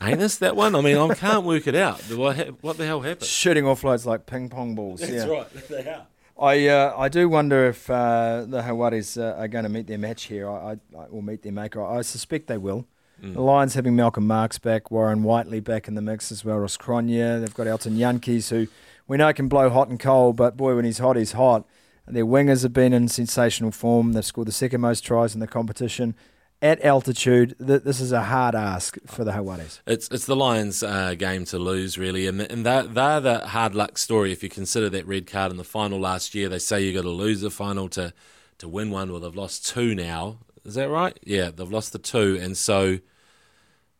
anus. 0.02 0.36
That 0.36 0.54
one. 0.56 0.74
I 0.74 0.80
mean, 0.82 0.96
I 0.96 1.14
can't 1.14 1.44
work 1.44 1.66
it 1.66 1.74
out. 1.74 2.00
What 2.02 2.76
the 2.76 2.86
hell 2.86 3.00
happened? 3.00 3.26
Shooting 3.26 3.64
offloads 3.64 4.04
like 4.04 4.26
ping 4.26 4.48
pong 4.48 4.74
balls. 4.74 5.08
yeah. 5.08 5.26
right. 5.26 5.68
They 5.68 5.88
are. 5.88 6.06
I 6.38 6.68
uh, 6.68 6.94
I 6.96 7.08
do 7.08 7.28
wonder 7.28 7.66
if 7.66 7.88
uh, 7.90 8.44
the 8.46 8.62
Jaguares 8.62 9.20
uh, 9.20 9.38
are 9.38 9.48
going 9.48 9.64
to 9.64 9.68
meet 9.68 9.86
their 9.86 9.98
match 9.98 10.24
here. 10.24 10.48
I, 10.48 10.76
I 10.96 11.04
or 11.10 11.22
meet 11.22 11.42
their 11.42 11.52
maker. 11.52 11.84
I 11.84 12.02
suspect 12.02 12.46
they 12.46 12.58
will. 12.58 12.86
The 13.22 13.42
Lions 13.42 13.74
having 13.74 13.94
Malcolm 13.96 14.26
Marx 14.26 14.58
back, 14.58 14.90
Warren 14.90 15.22
Whiteley 15.22 15.60
back 15.60 15.86
in 15.88 15.94
the 15.94 16.00
mix 16.00 16.32
as 16.32 16.42
well. 16.42 16.56
Ross 16.56 16.78
Cronje. 16.78 17.40
They've 17.40 17.52
got 17.52 17.66
Elton 17.66 17.98
Jantjies, 17.98 18.48
who 18.48 18.66
we 19.06 19.18
know 19.18 19.30
can 19.34 19.46
blow 19.46 19.68
hot 19.68 19.88
and 19.88 20.00
cold, 20.00 20.36
but 20.36 20.56
boy, 20.56 20.74
when 20.74 20.86
he's 20.86 20.96
hot, 20.96 21.16
he's 21.16 21.32
hot. 21.32 21.66
Their 22.12 22.26
wingers 22.26 22.62
have 22.62 22.72
been 22.72 22.92
in 22.92 23.08
sensational 23.08 23.70
form. 23.70 24.12
They've 24.12 24.24
scored 24.24 24.48
the 24.48 24.52
second 24.52 24.80
most 24.80 25.02
tries 25.04 25.34
in 25.34 25.40
the 25.40 25.46
competition 25.46 26.14
at 26.62 26.82
altitude. 26.84 27.56
Th- 27.64 27.82
This 27.82 28.00
is 28.00 28.12
a 28.12 28.22
hard 28.22 28.54
ask 28.54 28.98
for 29.06 29.24
the 29.24 29.32
Jaguares. 29.32 29.80
It's 29.86 30.08
it's 30.10 30.26
the 30.26 30.36
Lions' 30.36 30.82
uh, 30.82 31.14
game 31.14 31.44
to 31.46 31.58
lose, 31.58 31.96
really, 31.98 32.26
and 32.26 32.40
and 32.40 32.66
they're, 32.66 32.82
they're 32.84 33.20
the 33.20 33.38
hard 33.48 33.74
luck 33.74 33.98
story. 33.98 34.32
If 34.32 34.42
you 34.42 34.48
consider 34.48 34.88
that 34.90 35.06
red 35.06 35.26
card 35.26 35.50
in 35.50 35.56
the 35.56 35.64
final 35.64 35.98
last 35.98 36.34
year, 36.34 36.48
they 36.48 36.58
say 36.58 36.82
you 36.82 36.92
got 36.92 37.02
to 37.02 37.08
lose 37.10 37.40
the 37.40 37.50
final 37.50 37.88
to 37.90 38.12
to 38.58 38.68
win 38.68 38.90
one. 38.90 39.10
Well, 39.10 39.20
they've 39.20 39.34
lost 39.34 39.66
two 39.66 39.94
now. 39.94 40.38
Is 40.64 40.74
that 40.74 40.90
right? 40.90 41.18
Yeah, 41.24 41.50
they've 41.50 41.70
lost 41.70 41.92
the 41.92 41.98
two, 41.98 42.38
and 42.40 42.56
so 42.56 42.98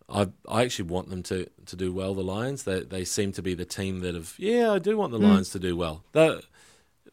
I 0.09 0.29
I 0.49 0.63
actually 0.65 0.89
want 0.91 1.09
them 1.09 1.23
to, 1.25 1.49
to 1.67 1.77
do 1.77 1.93
well. 1.93 2.15
The 2.15 2.23
Lions, 2.23 2.65
they 2.65 2.81
they 2.81 3.05
seem 3.05 3.33
to 3.33 3.43
be 3.43 3.55
the 3.55 3.65
team 3.65 4.01
that 4.01 4.15
have. 4.15 4.35
Yeah, 4.39 4.73
I 4.73 4.79
do 4.79 4.97
want 4.97 5.13
the 5.13 5.19
Lions 5.19 5.51
to 5.51 5.59
do 5.59 5.77
well. 5.77 6.05
They 6.13 6.39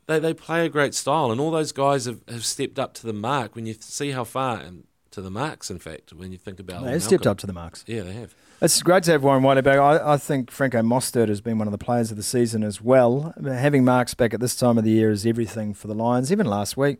they 0.07 0.19
they 0.19 0.33
play 0.33 0.65
a 0.65 0.69
great 0.69 0.93
style, 0.93 1.31
and 1.31 1.39
all 1.39 1.51
those 1.51 1.71
guys 1.71 2.05
have, 2.05 2.21
have 2.27 2.45
stepped 2.45 2.79
up 2.79 2.93
to 2.95 3.05
the 3.05 3.13
mark. 3.13 3.55
When 3.55 3.65
you 3.65 3.75
see 3.79 4.11
how 4.11 4.23
far 4.23 4.57
and 4.59 4.83
to 5.17 5.21
the 5.21 5.31
marks. 5.31 5.71
In 5.71 5.79
fact, 5.79 6.13
when 6.13 6.31
you 6.31 6.37
think 6.37 6.59
about 6.59 6.85
They've 6.85 7.01
stepped 7.01 7.25
up 7.25 7.39
to 7.39 7.47
the 7.47 7.53
marks. 7.53 7.83
Yeah, 7.87 8.03
they 8.03 8.13
have. 8.13 8.35
It's 8.61 8.81
great 8.83 9.03
to 9.03 9.11
have 9.11 9.23
Warren 9.23 9.41
Whiteley 9.41 9.63
back. 9.63 9.79
I, 9.79 10.13
I 10.13 10.17
think 10.17 10.51
Franco 10.51 10.81
Mostert 10.81 11.27
has 11.27 11.41
been 11.41 11.57
one 11.57 11.67
of 11.67 11.71
the 11.71 11.77
players 11.77 12.11
of 12.11 12.17
the 12.17 12.23
season 12.23 12.63
as 12.63 12.81
well. 12.81 13.33
Having 13.43 13.83
Marks 13.83 14.13
back 14.13 14.33
at 14.33 14.39
this 14.39 14.55
time 14.55 14.77
of 14.77 14.83
the 14.83 14.91
year 14.91 15.09
is 15.09 15.25
everything 15.25 15.73
for 15.73 15.87
the 15.87 15.95
Lions. 15.95 16.31
Even 16.31 16.45
last 16.45 16.77
week, 16.77 16.99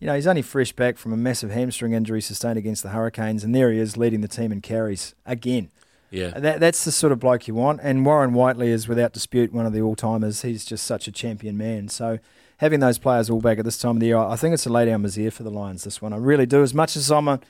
you 0.00 0.06
know, 0.06 0.14
he's 0.14 0.26
only 0.28 0.42
fresh 0.42 0.72
back 0.72 0.96
from 0.96 1.12
a 1.12 1.16
massive 1.16 1.50
hamstring 1.50 1.92
injury 1.92 2.20
sustained 2.20 2.56
against 2.56 2.84
the 2.84 2.90
Hurricanes, 2.90 3.42
and 3.42 3.52
there 3.54 3.72
he 3.72 3.78
is 3.80 3.96
leading 3.96 4.20
the 4.20 4.28
team 4.28 4.52
in 4.52 4.60
carries 4.60 5.14
again. 5.24 5.70
Yeah, 6.10 6.38
That, 6.38 6.60
that's 6.60 6.84
the 6.84 6.92
sort 6.92 7.12
of 7.12 7.18
bloke 7.18 7.48
you 7.48 7.54
want. 7.54 7.80
And 7.82 8.06
Warren 8.06 8.32
Whiteley 8.32 8.68
is 8.68 8.86
without 8.86 9.12
dispute 9.12 9.52
one 9.52 9.66
of 9.66 9.72
the 9.72 9.80
all 9.80 9.96
timers. 9.96 10.42
He's 10.42 10.64
just 10.64 10.86
such 10.86 11.08
a 11.08 11.12
champion 11.12 11.56
man. 11.58 11.88
So 11.88 12.20
having 12.58 12.80
those 12.80 12.98
players 12.98 13.28
all 13.30 13.40
back 13.40 13.58
at 13.58 13.64
this 13.64 13.78
time 13.78 13.96
of 13.96 14.00
the 14.00 14.06
year, 14.06 14.18
I 14.18 14.36
think 14.36 14.54
it's 14.54 14.66
a 14.66 14.70
lay 14.70 14.86
down 14.86 15.02
misère 15.02 15.32
for 15.32 15.42
the 15.42 15.50
Lions. 15.50 15.84
This 15.84 16.00
one, 16.02 16.12
I 16.12 16.16
really 16.16 16.46
do. 16.46 16.62
As 16.62 16.72
much 16.74 16.96
as 16.96 17.10
I'm 17.10 17.28
a 17.28 17.40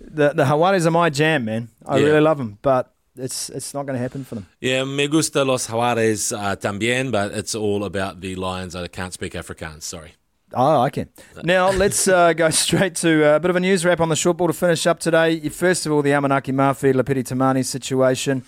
the 0.00 0.32
the 0.34 0.44
Jaguares 0.44 0.86
are 0.86 0.90
my 0.90 1.10
jam, 1.10 1.44
man. 1.44 1.68
I 1.86 1.98
Yeah. 1.98 2.06
really 2.06 2.20
love 2.20 2.38
them, 2.38 2.58
but 2.62 2.92
it's 3.16 3.48
it's 3.50 3.72
not 3.74 3.86
going 3.86 3.96
to 3.96 4.02
happen 4.02 4.24
for 4.24 4.34
them. 4.36 4.46
yeah. 4.60 4.84
Me 4.84 5.06
gusta 5.08 5.44
los 5.44 5.66
Jaguares 5.66 6.32
uh, 6.32 6.56
también, 6.56 7.10
but 7.10 7.32
it's 7.32 7.54
all 7.54 7.84
about 7.84 8.20
the 8.20 8.34
Lions. 8.36 8.74
I 8.74 8.88
can't 8.88 9.12
speak 9.12 9.34
Afrikaans. 9.34 9.82
Sorry. 9.82 10.12
Oh, 10.54 10.80
I 10.80 10.88
can. 10.90 11.10
Now 11.44 11.70
let's 11.70 12.08
uh, 12.08 12.32
go 12.32 12.48
straight 12.64 12.94
to 12.96 13.32
uh, 13.32 13.36
a 13.36 13.40
bit 13.40 13.50
of 13.50 13.56
a 13.56 13.60
news 13.60 13.84
wrap 13.84 14.00
on 14.00 14.08
the 14.08 14.16
short 14.16 14.38
ball 14.38 14.46
to 14.46 14.54
finish 14.54 14.86
up 14.86 14.98
today. 14.98 15.46
First 15.50 15.84
of 15.84 15.92
all, 15.92 16.00
the 16.00 16.10
Amanaki 16.10 16.54
Mafi 16.54 16.94
Lopeti 16.94 17.22
Timani 17.22 17.62
situation. 17.64 18.42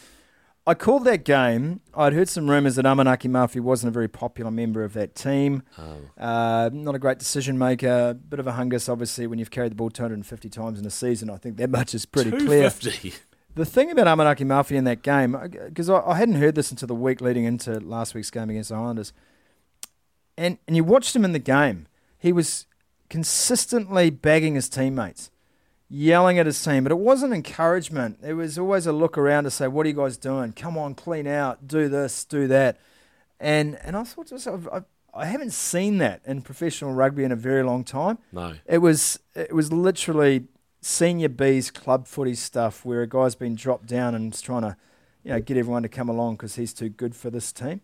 I 0.71 0.75
called 0.75 1.05
that 1.07 1.25
game. 1.25 1.81
I'd 1.97 2.13
heard 2.13 2.29
some 2.29 2.49
rumours 2.49 2.77
that 2.77 2.85
Amanaki 2.85 3.29
Mafi 3.29 3.61
wasn't 3.61 3.89
a 3.89 3.91
very 3.91 4.07
popular 4.07 4.53
member 4.53 4.85
of 4.85 4.93
that 4.93 5.17
team. 5.17 5.65
Oh. 5.77 5.99
Uh, 6.17 6.71
not 6.73 6.95
a 6.95 6.99
great 7.01 7.19
decision 7.19 7.59
maker. 7.59 8.15
Bit 8.15 8.39
of 8.39 8.47
a 8.47 8.53
hungus, 8.53 8.89
obviously, 8.89 9.27
when 9.27 9.41
you've 9.41 9.51
carried 9.51 9.73
the 9.73 9.75
ball 9.75 9.91
250 9.91 10.49
times 10.49 10.79
in 10.79 10.87
a 10.87 10.91
season. 10.91 11.29
I 11.29 11.39
think 11.39 11.57
that 11.57 11.71
much 11.71 11.93
is 11.93 12.07
pretty 12.07 12.31
clear. 12.31 12.71
250. 12.71 13.15
The 13.57 13.65
thing 13.65 13.91
about 13.91 14.07
Amanaki 14.07 14.47
Mafi 14.47 14.77
in 14.77 14.85
that 14.85 15.03
game, 15.03 15.37
because 15.67 15.91
I, 15.91 16.03
I 16.03 16.15
hadn't 16.15 16.37
heard 16.37 16.55
this 16.55 16.71
until 16.71 16.87
the 16.87 16.95
week 16.95 17.21
leading 17.21 17.47
into 17.47 17.81
last 17.81 18.15
week's 18.15 18.31
game 18.31 18.49
against 18.49 18.69
the 18.69 18.77
Highlanders, 18.77 19.13
and 20.39 20.57
and 20.69 20.77
you 20.77 20.85
watched 20.85 21.17
him 21.17 21.25
in 21.25 21.33
the 21.33 21.41
game, 21.41 21.89
he 22.17 22.33
was 22.33 22.67
consistently 23.09 24.09
bagging 24.09 24.55
his 24.55 24.69
teammates, 24.69 25.33
yelling 25.91 26.39
at 26.39 26.47
his 26.47 26.63
team, 26.63 26.85
but 26.85 26.93
it 26.93 26.99
wasn't 26.99 27.35
encouragement. 27.35 28.19
It 28.23 28.35
was 28.35 28.57
always 28.57 28.87
a 28.87 28.93
look 28.93 29.19
around 29.19 29.45
to 29.45 29.51
say, 29.51 29.67
"What 29.67 29.85
are 29.85 29.89
you 29.89 29.97
guys 29.97 30.17
doing? 30.17 30.53
Come 30.53 30.79
on, 30.79 30.95
clean 30.95 31.27
out, 31.27 31.67
do 31.67 31.89
this, 31.89 32.25
do 32.25 32.47
that," 32.47 32.79
and 33.41 33.77
and 33.83 33.97
I 33.97 34.05
thought 34.05 34.29
to 34.29 34.35
myself, 34.35 34.69
I, 34.73 34.83
I 35.13 35.27
haven't 35.27 35.53
seen 35.53 35.99
that 35.99 36.23
in 36.25 36.43
professional 36.43 36.93
rugby 36.93 37.25
in 37.25 37.33
a 37.33 37.37
very 37.37 37.65
long 37.65 37.85
time. 37.85 38.19
No. 38.33 38.55
It 38.67 38.79
was 38.79 39.19
it 39.35 39.53
was 39.53 39.73
literally 39.73 40.45
senior 40.81 41.29
B's 41.29 41.71
club 41.71 42.07
footy 42.07 42.35
stuff 42.35 42.85
where 42.85 43.03
a 43.03 43.09
guy's 43.09 43.35
been 43.35 43.55
dropped 43.55 43.87
down 43.87 44.15
and 44.15 44.33
is 44.33 44.41
trying 44.41 44.63
to, 44.63 44.77
you 45.25 45.33
know, 45.33 45.41
get 45.41 45.57
everyone 45.57 45.83
to 45.83 45.89
come 45.89 46.09
along 46.09 46.37
because 46.37 46.55
he's 46.55 46.73
too 46.73 46.89
good 46.89 47.15
for 47.15 47.29
this 47.29 47.53
team. 47.53 47.81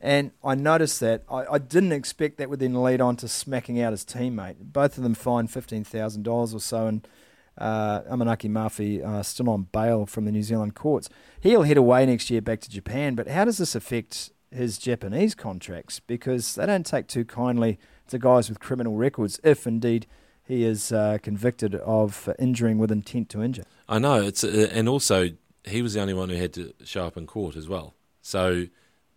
And 0.00 0.30
I 0.44 0.54
noticed 0.54 1.00
that. 1.00 1.24
I, 1.28 1.44
I 1.46 1.58
didn't 1.58 1.92
expect 1.92 2.38
that 2.38 2.48
would 2.48 2.60
then 2.60 2.80
lead 2.80 3.00
on 3.00 3.16
to 3.16 3.28
smacking 3.28 3.80
out 3.80 3.92
his 3.92 4.04
teammate. 4.04 4.54
Both 4.60 4.96
of 4.96 5.02
them 5.02 5.14
fined 5.14 5.50
fifteen 5.50 5.82
thousand 5.82 6.22
dollars 6.22 6.54
or 6.54 6.60
so, 6.60 6.86
and 6.86 7.06
uh, 7.58 8.02
Amanaki 8.02 8.50
Mafi 8.50 9.04
uh, 9.04 9.22
still 9.22 9.50
on 9.50 9.68
bail 9.72 10.06
from 10.06 10.24
the 10.24 10.32
New 10.32 10.42
Zealand 10.42 10.74
courts. 10.74 11.08
He'll 11.40 11.62
head 11.62 11.76
away 11.76 12.06
next 12.06 12.30
year 12.30 12.40
back 12.40 12.60
to 12.60 12.70
Japan. 12.70 13.14
But 13.14 13.28
how 13.28 13.44
does 13.44 13.58
this 13.58 13.74
affect 13.74 14.30
his 14.50 14.78
Japanese 14.78 15.34
contracts? 15.34 16.00
Because 16.00 16.54
they 16.54 16.66
don't 16.66 16.86
take 16.86 17.06
too 17.06 17.24
kindly 17.24 17.78
to 18.08 18.18
guys 18.18 18.48
with 18.48 18.60
criminal 18.60 18.96
records, 18.96 19.40
if 19.44 19.66
indeed 19.66 20.06
he 20.42 20.64
is 20.64 20.92
uh, 20.92 21.18
convicted 21.22 21.74
of 21.74 22.28
injuring 22.38 22.78
with 22.78 22.90
intent 22.90 23.28
to 23.30 23.42
injure. 23.42 23.64
I 23.88 23.98
know 23.98 24.22
it's 24.22 24.42
uh, 24.42 24.68
and 24.72 24.88
also 24.88 25.30
he 25.64 25.82
was 25.82 25.94
the 25.94 26.00
only 26.00 26.14
one 26.14 26.30
who 26.30 26.36
had 26.36 26.54
to 26.54 26.72
show 26.84 27.06
up 27.06 27.16
in 27.16 27.26
court 27.26 27.54
as 27.54 27.68
well. 27.68 27.94
So 28.22 28.66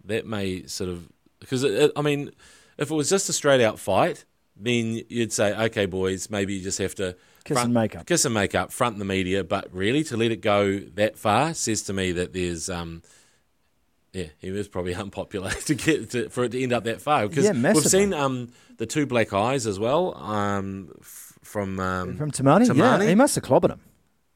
that 0.03 0.25
may 0.25 0.65
sort 0.65 0.89
of 0.89 1.09
because 1.39 1.63
it, 1.63 1.91
I 1.95 2.01
mean, 2.01 2.31
if 2.77 2.91
it 2.91 2.93
was 2.93 3.09
just 3.09 3.29
a 3.29 3.33
straight 3.33 3.61
out 3.61 3.79
fight, 3.79 4.25
then 4.55 5.01
you'd 5.09 5.33
say, 5.33 5.53
okay, 5.65 5.85
boys, 5.85 6.29
maybe 6.29 6.53
you 6.53 6.61
just 6.61 6.77
have 6.79 6.95
to 6.95 7.15
Kiss 7.43 7.55
front- 7.55 7.65
and 7.67 7.73
make 7.73 7.95
up. 7.95 8.05
kiss 8.05 8.23
and 8.25 8.33
make 8.33 8.53
up, 8.55 8.71
front 8.71 8.99
the 8.99 9.05
media. 9.05 9.43
But 9.43 9.67
really, 9.73 10.03
to 10.05 10.17
let 10.17 10.31
it 10.31 10.41
go 10.41 10.77
that 10.79 11.17
far 11.17 11.53
says 11.53 11.81
to 11.83 11.93
me 11.93 12.11
that 12.13 12.33
there's. 12.33 12.69
Um, 12.69 13.01
yeah, 14.13 14.25
he 14.39 14.51
was 14.51 14.67
probably 14.67 14.93
unpopular 15.05 15.51
to 15.51 15.73
get 15.75 16.09
to, 16.11 16.29
for 16.29 16.43
it 16.43 16.51
to 16.51 16.61
end 16.61 16.73
up 16.73 16.83
that 16.83 17.01
far 17.01 17.27
because 17.27 17.45
Yeah, 17.45 17.53
we've 17.73 17.83
seen 17.83 18.13
um, 18.13 18.49
the 18.77 18.85
two 18.85 19.05
black 19.05 19.31
eyes 19.33 19.65
as 19.65 19.79
well 19.79 20.15
um, 20.17 20.89
f- 20.99 21.39
from 21.43 21.79
um, 21.79 22.17
From 22.17 22.29
Timani? 22.29 22.75
Yeah, 22.75 23.01
he 23.07 23.15
must 23.15 23.35
have 23.35 23.43
clobbered 23.45 23.69
him. 23.71 23.79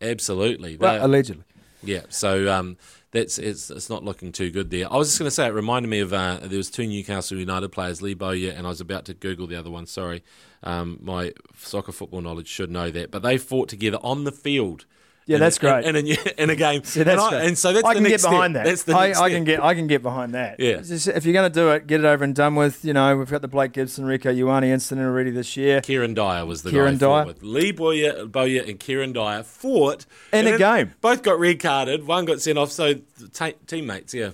absolutely. 0.02 0.78
Well, 0.78 1.06
allegedly. 1.06 1.44
yeah, 1.84 2.02
so 2.10 2.50
um, 2.54 2.78
that's 3.16 3.38
it's, 3.38 3.70
it's 3.70 3.90
not 3.90 4.04
looking 4.04 4.32
too 4.32 4.52
good 4.52 4.70
there. 4.70 4.92
I 4.92 4.98
was 4.98 5.08
just 5.08 5.20
going 5.20 5.28
to 5.28 5.32
say 5.32 5.48
it 5.48 5.54
reminded 5.54 5.88
me 5.88 6.00
of 6.02 6.14
uh, 6.14 6.40
there 6.42 6.58
was 6.58 6.70
two 6.70 6.86
Newcastle 6.86 7.38
United 7.38 7.70
players, 7.70 8.02
Lee 8.02 8.14
Bowyer, 8.14 8.52
and 8.52 8.68
I 8.68 8.70
was 8.70 8.82
about 8.82 9.06
to 9.06 9.14
Google 9.14 9.48
the 9.48 9.56
other 9.56 9.72
one. 9.72 9.86
Sorry, 9.86 10.24
um, 10.64 11.00
my 11.02 11.34
soccer 11.58 11.92
football 11.92 12.22
knowledge 12.22 12.48
should 12.48 12.70
know 12.70 12.92
that, 12.92 13.12
but 13.12 13.22
they 13.24 13.38
fought 13.38 13.70
together 13.70 14.00
on 14.04 14.26
the 14.26 14.32
field. 14.32 14.86
Yeah, 15.28 15.40
that's 15.40 15.58
great. 15.58 15.86
In, 15.86 15.96
in, 15.96 16.06
a, 16.08 16.44
in 16.44 16.50
a 16.52 16.56
game, 16.56 16.82
Yeah, 16.94 17.04
that's 17.04 17.08
and, 17.10 17.20
I- 17.20 17.30
great. 17.32 17.48
and 17.48 17.58
so 17.58 17.74
that's 17.74 17.84
I 17.84 17.94
the 17.94 18.00
can 18.00 18.04
next 18.04 18.24
get 18.24 18.30
behind 18.30 18.54
step. 18.54 18.64
that. 18.64 18.70
That's 18.70 18.84
the 18.84 18.96
I, 18.96 19.08
next 19.08 19.18
I 19.20 19.22
step. 19.30 19.36
can 19.38 19.44
get 19.44 19.64
I 19.64 19.74
can 19.74 19.88
get 19.88 20.04
behind 20.04 20.34
that. 20.36 20.60
Yeah. 20.60 20.82
Just- 20.82 21.08
if 21.08 21.26
you're 21.26 21.34
going 21.34 21.52
to 21.52 21.60
do 21.60 21.70
it, 21.72 21.88
get 21.88 22.00
it 22.02 22.06
over 22.06 22.24
and 22.24 22.36
done 22.36 22.54
with. 22.56 22.86
You 22.86 22.94
know, 22.94 23.18
we've 23.18 23.30
got 23.32 23.42
the 23.42 23.48
Blake 23.48 23.72
Gibson, 23.74 24.06
Rieko 24.06 24.36
Ioane 24.38 24.66
incident 24.66 25.08
already 25.08 25.32
this 25.32 25.58
year. 25.58 25.82
Kieran 25.82 26.14
Dyer 26.14 26.46
was 26.46 26.62
the 26.62 26.70
Kieran 26.70 26.98
guy 26.98 27.08
Dyer. 27.08 27.26
with. 27.26 27.42
Lee 27.42 27.72
Boyer, 27.72 28.26
Bowyer 28.28 28.64
and 28.68 28.80
Kieran 28.80 29.14
Dyer 29.14 29.42
fought 29.42 30.06
In 30.32 30.46
and 30.46 30.56
a 30.56 30.58
game. 30.60 30.94
Both 31.02 31.24
got 31.24 31.40
red 31.40 31.60
carded. 31.60 32.06
One 32.06 32.26
got 32.26 32.40
sent 32.42 32.60
off. 32.60 32.72
So 32.72 32.94
ta 33.34 33.52
teammates, 33.66 34.14
yeah. 34.14 34.30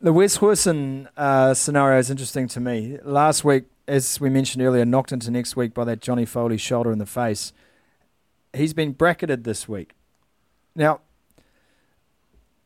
The 0.00 0.12
Wes 0.12 0.40
Wilson 0.40 1.08
uh, 1.16 1.54
scenario 1.54 1.98
is 1.98 2.08
interesting 2.10 2.46
to 2.48 2.60
me. 2.60 2.98
Last 3.02 3.42
week, 3.44 3.64
as 3.88 4.20
we 4.20 4.30
mentioned 4.30 4.62
earlier, 4.62 4.84
knocked 4.84 5.10
into 5.10 5.32
next 5.32 5.56
week 5.56 5.74
by 5.74 5.82
that 5.86 6.00
Johnny 6.00 6.24
Faauli 6.24 6.60
shoulder 6.60 6.92
in 6.92 6.98
the 6.98 7.06
face. 7.06 7.52
He's 8.54 8.72
been 8.72 8.92
bracketed 8.92 9.42
this 9.42 9.68
week. 9.68 9.94
Now, 10.78 11.00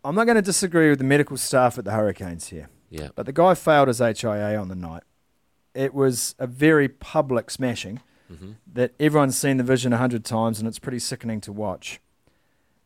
I'm 0.05 0.15
not 0.15 0.25
going 0.25 0.37
to 0.37 0.43
disagree 0.43 0.91
with 0.91 0.99
the 0.99 1.05
medical 1.05 1.39
staff 1.39 1.79
at 1.79 1.87
the 1.87 1.93
Hurricanes 1.93 2.49
here, 2.49 2.69
Yeah. 2.91 3.09
but 3.15 3.25
the 3.25 3.33
guy 3.33 3.55
failed 3.55 3.89
his 3.89 4.01
HIA 4.01 4.61
on 4.61 4.69
the 4.69 4.75
night. 4.75 5.03
It 5.75 5.95
was 5.95 6.35
a 6.39 6.47
very 6.47 6.89
public 6.89 7.51
smashing 7.51 8.03
mm-hmm. 8.31 8.53
that 8.75 8.93
everyone's 9.01 9.39
seen 9.39 9.57
the 9.57 9.65
vision 9.65 9.95
a 9.95 9.97
hundred 9.97 10.27
times, 10.27 10.59
and 10.59 10.69
it's 10.69 10.79
pretty 10.79 10.99
sickening 10.99 11.41
to 11.41 11.53
watch. 11.53 12.01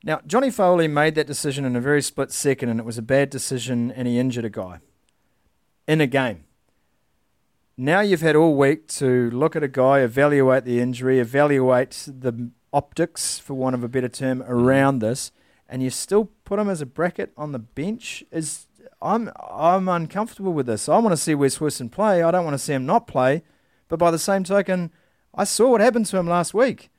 Now, 0.04 0.20
Johnny 0.24 0.48
Faauli 0.48 0.88
made 0.88 1.16
that 1.16 1.26
decision 1.26 1.64
in 1.64 1.74
a 1.74 1.80
very 1.80 2.02
split 2.02 2.30
second, 2.30 2.68
and 2.68 2.78
it 2.78 2.86
was 2.86 2.96
a 2.96 3.02
bad 3.02 3.28
decision, 3.28 3.90
and 3.90 4.06
he 4.06 4.20
injured 4.20 4.44
a 4.44 4.50
guy 4.50 4.78
in 5.88 6.00
a 6.00 6.06
game. 6.06 6.44
Now 7.76 8.00
you've 8.00 8.20
had 8.20 8.36
all 8.36 8.54
week 8.54 8.86
to 8.88 9.28
look 9.30 9.56
at 9.56 9.64
a 9.64 9.68
guy, 9.68 10.00
evaluate 10.00 10.64
the 10.64 10.80
injury, 10.80 11.18
evaluate 11.18 12.06
the 12.06 12.50
optics, 12.76 13.38
for 13.38 13.54
want 13.54 13.74
of 13.74 13.82
a 13.82 13.88
better 13.88 14.08
term, 14.08 14.42
around 14.46 14.98
this, 15.00 15.32
and 15.68 15.82
you 15.82 15.90
still 15.90 16.26
put 16.44 16.58
him 16.58 16.68
as 16.68 16.80
a 16.80 16.86
bracket 16.86 17.32
on 17.36 17.52
the 17.52 17.58
bench. 17.58 18.22
Is 18.30 18.66
I'm 19.00 19.30
I'm 19.50 19.88
uncomfortable 19.88 20.52
with 20.52 20.66
this. 20.66 20.88
I 20.88 20.98
want 20.98 21.12
to 21.12 21.16
see 21.16 21.34
Wes 21.34 21.60
Wilson 21.60 21.88
play. 21.88 22.22
I 22.22 22.30
don't 22.30 22.44
want 22.44 22.54
to 22.54 22.58
see 22.58 22.72
him 22.74 22.86
not 22.86 23.06
play. 23.06 23.42
But 23.88 23.98
by 23.98 24.10
the 24.10 24.18
same 24.18 24.42
token, 24.44 24.90
I 25.34 25.44
saw 25.44 25.70
what 25.70 25.80
happened 25.80 26.06
to 26.06 26.16
him 26.18 26.26
last 26.26 26.52
week. 26.54 26.90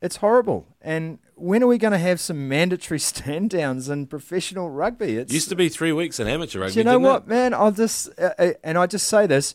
It's 0.00 0.16
horrible. 0.16 0.66
And 0.80 1.18
when 1.34 1.62
are 1.64 1.66
we 1.66 1.78
going 1.78 1.92
to 1.92 1.98
have 1.98 2.20
some 2.20 2.48
mandatory 2.48 3.00
stand 3.10 3.50
downs 3.50 3.88
in 3.88 4.06
professional 4.06 4.70
rugby? 4.70 5.16
It 5.16 5.32
Used 5.32 5.48
to 5.48 5.56
be 5.56 5.68
three 5.68 5.92
weeks 5.92 6.20
in 6.20 6.28
amateur 6.28 6.60
rugby. 6.60 6.74
do 6.74 6.80
you 6.80 6.84
know 6.84 7.00
what, 7.00 7.22
It? 7.22 7.28
man? 7.28 7.54
I'll 7.54 7.72
just 7.72 8.08
uh, 8.18 8.30
uh, 8.38 8.52
and 8.62 8.78
I 8.78 8.86
just 8.86 9.08
say 9.08 9.26
this: 9.26 9.54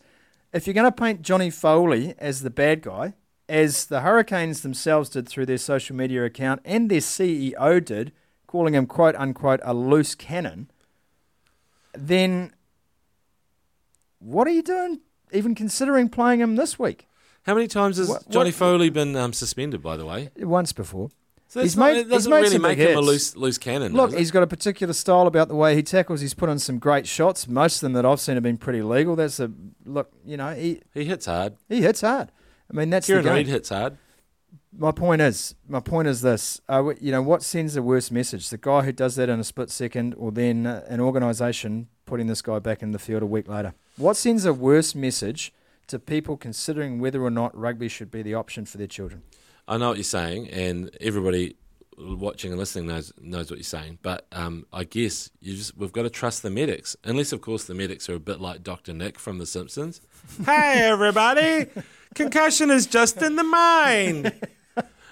if 0.51 0.67
you're 0.67 0.73
going 0.73 0.91
to 0.91 0.91
paint 0.91 1.21
Johnny 1.21 1.49
Faauli 1.49 2.15
as 2.19 2.41
the 2.41 2.49
bad 2.49 2.81
guy, 2.81 3.13
as 3.49 3.85
the 3.85 4.01
Hurricanes 4.01 4.61
themselves 4.61 5.09
did 5.09 5.27
through 5.27 5.45
their 5.45 5.57
social 5.57 5.95
media 5.95 6.23
account 6.25 6.61
and 6.65 6.89
their 6.89 6.99
CEO 7.01 7.83
did, 7.83 8.11
calling 8.47 8.73
him 8.73 8.85
"quote 8.85 9.15
unquote" 9.15 9.59
a 9.63 9.73
loose 9.73 10.15
cannon, 10.15 10.69
then 11.93 12.53
what 14.19 14.47
are 14.47 14.51
you 14.51 14.63
doing? 14.63 14.99
Even 15.31 15.55
considering 15.55 16.09
playing 16.09 16.39
him 16.39 16.55
this 16.55 16.77
week 16.77 17.07
How 17.43 17.55
many 17.55 17.67
times 17.67 17.97
has 17.97 18.07
What- 18.07 18.29
Johnny 18.29 18.51
what- 18.51 18.59
Faauli 18.59 18.93
been 18.93 19.15
um, 19.15 19.33
suspended? 19.33 19.81
By 19.81 19.97
the 19.97 20.05
way, 20.05 20.29
once 20.37 20.71
before. 20.71 21.09
so 21.49 21.61
He's 21.61 21.75
not- 21.75 21.91
made- 21.93 21.97
it 22.01 22.09
doesn't 22.09 22.31
he's 22.31 22.41
made 22.41 22.41
really 22.49 22.57
make 22.59 22.77
big 22.77 22.89
him 22.91 22.97
a 22.97 23.01
loose 23.01 23.35
loose 23.35 23.57
cannon. 23.57 23.93
Look, 23.93 24.13
he's 24.13 24.31
got 24.31 24.43
a 24.43 24.47
particular 24.47 24.93
style 24.93 25.27
about 25.27 25.49
the 25.49 25.55
way 25.55 25.75
he 25.75 25.83
tackles. 25.83 26.21
He's 26.21 26.33
put 26.33 26.47
on 26.49 26.59
some 26.59 26.79
great 26.79 27.05
shots. 27.07 27.47
Most 27.47 27.75
of 27.77 27.81
them 27.81 27.93
that 27.93 28.05
I've 28.05 28.19
seen 28.21 28.35
have 28.35 28.43
been 28.43 28.57
pretty 28.57 28.81
legal. 28.81 29.15
That's 29.17 29.39
a 29.39 29.51
look. 29.85 30.11
You 30.23 30.37
know, 30.37 30.53
he 30.53 30.81
he 30.93 31.03
hits 31.05 31.25
hard. 31.25 31.55
he 31.67 31.81
hits 31.81 32.01
hard. 32.01 32.31
I 32.73 32.77
mean, 32.77 32.89
that's 32.89 33.07
Kieran 33.07 33.23
the 33.23 33.29
game. 33.29 33.37
Read 33.37 33.47
hits 33.47 33.69
hard. 33.69 33.97
My 34.75 34.91
point 34.91 35.21
is, 35.21 35.55
my 35.67 35.79
point 35.79 36.07
is 36.07 36.21
this: 36.21 36.59
uh, 36.67 36.93
you 36.99 37.11
know, 37.11 37.21
what 37.21 37.43
sends 37.43 37.75
the 37.75 37.83
worst 37.83 38.11
message? 38.11 38.49
The 38.49 38.57
guy 38.57 38.81
who 38.81 38.91
does 38.91 39.15
that 39.15 39.29
in 39.29 39.39
a 39.39 39.43
split 39.43 39.69
second, 39.69 40.15
or 40.15 40.31
then 40.31 40.65
uh, 40.65 40.83
an 40.87 40.99
organisation 40.99 41.87
putting 42.05 42.27
this 42.27 42.41
guy 42.41 42.59
back 42.59 42.81
in 42.81 42.91
the 42.91 42.99
field 42.99 43.21
a 43.21 43.27
week 43.27 43.47
later? 43.47 43.73
What 43.97 44.17
sends 44.17 44.45
a 44.45 44.53
worse 44.53 44.95
message 44.95 45.53
to 45.87 45.99
people 45.99 46.37
considering 46.37 46.99
whether 46.99 47.21
or 47.21 47.29
not 47.29 47.55
rugby 47.57 47.87
should 47.87 48.09
be 48.09 48.23
the 48.23 48.33
option 48.33 48.65
for 48.65 48.77
their 48.77 48.87
children? 48.87 49.21
I 49.67 49.77
know 49.77 49.89
what 49.89 49.97
you're 49.97 50.03
saying, 50.03 50.49
and 50.49 50.89
everybody 50.99 51.55
watching 51.97 52.51
and 52.51 52.59
listening 52.59 52.87
knows 52.87 53.13
knows 53.21 53.49
what 53.49 53.57
you're 53.57 53.63
saying. 53.63 53.99
But 54.01 54.25
um, 54.31 54.65
I 54.73 54.83
guess 54.83 55.29
you 55.39 55.55
just 55.55 55.77
we've 55.77 55.91
got 55.91 56.03
to 56.03 56.09
trust 56.09 56.43
the 56.43 56.49
medics, 56.49 56.95
unless 57.03 57.31
of 57.31 57.41
course 57.41 57.65
the 57.65 57.73
medics 57.73 58.09
are 58.09 58.15
a 58.15 58.19
bit 58.19 58.41
like 58.41 58.63
Doctor 58.63 58.93
Nick 58.93 59.19
from 59.19 59.37
The 59.37 59.45
Simpsons. 59.45 60.01
hey 60.45 60.81
everybody, 60.83 61.67
concussion 62.15 62.69
is 62.71 62.87
just 62.87 63.21
in 63.21 63.35
the 63.35 63.43
mind. 63.43 64.33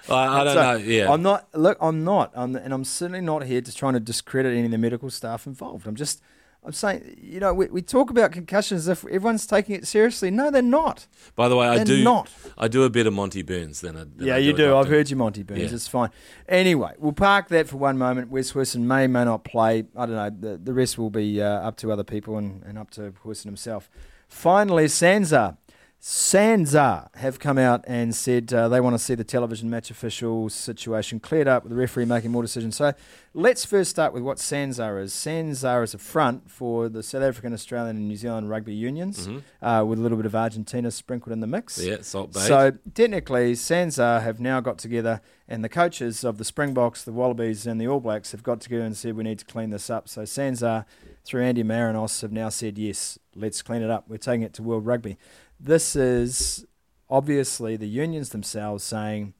I, 0.08 0.40
I 0.40 0.44
don't 0.44 0.54
So, 0.54 0.62
know. 0.62 0.74
Yeah, 0.76 1.12
I'm 1.12 1.22
not. 1.22 1.48
Look, 1.54 1.78
I'm 1.80 2.02
not. 2.04 2.32
I'm, 2.34 2.56
and 2.56 2.74
I'm 2.74 2.84
certainly 2.84 3.20
not 3.20 3.44
here 3.44 3.60
just 3.60 3.78
trying 3.78 3.92
to 3.94 4.00
discredit 4.00 4.52
any 4.52 4.64
of 4.64 4.70
the 4.72 4.78
medical 4.78 5.10
staff 5.10 5.46
involved. 5.46 5.86
I'm 5.86 5.94
just. 5.96 6.20
I'm 6.64 6.72
saying, 6.72 7.16
you 7.20 7.40
know, 7.40 7.52
we, 7.52 7.66
we 7.66 7.82
talk 7.82 8.08
about 8.10 8.30
concussions 8.30 8.82
as 8.82 8.88
if 8.88 9.04
everyone's 9.06 9.48
taking 9.48 9.74
it 9.74 9.84
seriously. 9.84 10.30
No, 10.30 10.48
they're 10.48 10.62
not. 10.62 11.08
By 11.34 11.48
the 11.48 11.56
way, 11.56 11.66
I 11.66 11.74
They're 11.78 11.84
do 11.86 12.04
not. 12.04 12.30
I 12.56 12.68
do 12.68 12.84
a 12.84 12.90
bit 12.90 13.08
of 13.08 13.12
Monty 13.12 13.42
Burns 13.42 13.80
than 13.80 13.96
a 13.96 14.04
than 14.04 14.28
yeah, 14.28 14.36
I 14.36 14.38
you 14.38 14.52
a 14.54 14.56
do. 14.56 14.66
I've 14.66 14.84
Doctor. 14.84 14.90
heard 14.90 15.10
you, 15.10 15.16
Monty 15.16 15.42
Burns. 15.42 15.60
Yeah. 15.60 15.70
It's 15.74 15.88
fine. 15.88 16.10
Anyway, 16.48 16.94
we'll 16.98 17.12
park 17.14 17.48
that 17.48 17.66
for 17.68 17.78
one 17.78 17.98
moment. 17.98 18.30
Wes 18.30 18.54
Wilson 18.54 18.86
may, 18.86 19.08
may 19.08 19.24
not 19.24 19.42
play. 19.42 19.86
I 19.96 20.06
don't 20.06 20.14
know. 20.14 20.30
The, 20.30 20.56
the 20.56 20.72
rest 20.72 20.98
will 20.98 21.10
be 21.10 21.42
uh, 21.42 21.46
up 21.46 21.78
to 21.78 21.90
other 21.90 22.04
people 22.04 22.38
and, 22.38 22.62
and 22.62 22.78
up 22.78 22.90
to 22.92 23.12
Wilson 23.24 23.48
himself. 23.48 23.90
Finally, 24.28 24.84
SANZAR. 24.86 25.56
SANZAR 26.04 27.10
have 27.14 27.38
come 27.38 27.58
out 27.58 27.84
and 27.86 28.12
said 28.12 28.52
uh, 28.52 28.68
they 28.68 28.80
want 28.80 28.94
to 28.94 28.98
see 28.98 29.14
the 29.14 29.22
television 29.22 29.70
match 29.70 29.88
official 29.88 30.48
situation 30.48 31.20
cleared 31.20 31.46
up 31.46 31.62
with 31.62 31.70
the 31.70 31.76
referee 31.76 32.06
making 32.06 32.32
more 32.32 32.42
decisions. 32.42 32.74
So 32.74 32.92
let's 33.34 33.64
first 33.64 33.92
start 33.92 34.12
with 34.12 34.24
what 34.24 34.38
SANZAR 34.38 35.00
is. 35.00 35.12
SANZAR 35.12 35.84
is 35.84 35.94
a 35.94 35.98
front 35.98 36.50
for 36.50 36.88
the 36.88 37.04
South 37.04 37.22
African, 37.22 37.52
Australian, 37.52 37.98
and 37.98 38.08
New 38.08 38.16
Zealand 38.16 38.50
rugby 38.50 38.74
unions 38.74 39.28
uh, 39.62 39.84
with 39.86 40.00
a 40.00 40.02
little 40.02 40.16
bit 40.16 40.26
of 40.26 40.34
Argentina 40.34 40.90
sprinkled 40.90 41.32
in 41.32 41.38
the 41.38 41.46
mix. 41.46 41.78
Mm-hmm. 41.78 41.90
Yeah, 41.90 41.98
Salt 42.00 42.32
Bae. 42.32 42.40
So 42.40 42.72
technically, 42.92 43.52
SANZAR 43.52 44.22
have 44.22 44.40
now 44.40 44.58
got 44.58 44.78
together, 44.78 45.20
and 45.46 45.62
the 45.62 45.68
coaches 45.68 46.24
of 46.24 46.36
the 46.36 46.44
Springboks, 46.44 47.04
the 47.04 47.12
Wallabies, 47.12 47.64
and 47.64 47.80
the 47.80 47.86
All 47.86 48.00
Blacks 48.00 48.32
have 48.32 48.42
got 48.42 48.60
together 48.60 48.82
and 48.82 48.96
said 48.96 49.14
we 49.14 49.22
need 49.22 49.38
to 49.38 49.44
clean 49.44 49.70
this 49.70 49.88
up. 49.88 50.08
So 50.08 50.22
SANZAR, 50.22 50.84
through 51.24 51.44
Andy 51.44 51.62
Marinos, 51.62 52.22
have 52.22 52.32
now 52.32 52.48
said 52.48 52.76
yes, 52.76 53.20
let's 53.36 53.62
clean 53.62 53.82
it 53.82 53.90
up. 53.90 54.08
We're 54.08 54.16
taking 54.16 54.42
it 54.42 54.52
to 54.54 54.64
World 54.64 54.84
Rugby. 54.84 55.16
This 55.64 55.94
is 55.94 56.66
obviously 57.08 57.76
the 57.76 57.86
unions 57.86 58.30
themselves 58.30 58.82
saying, 58.82 59.34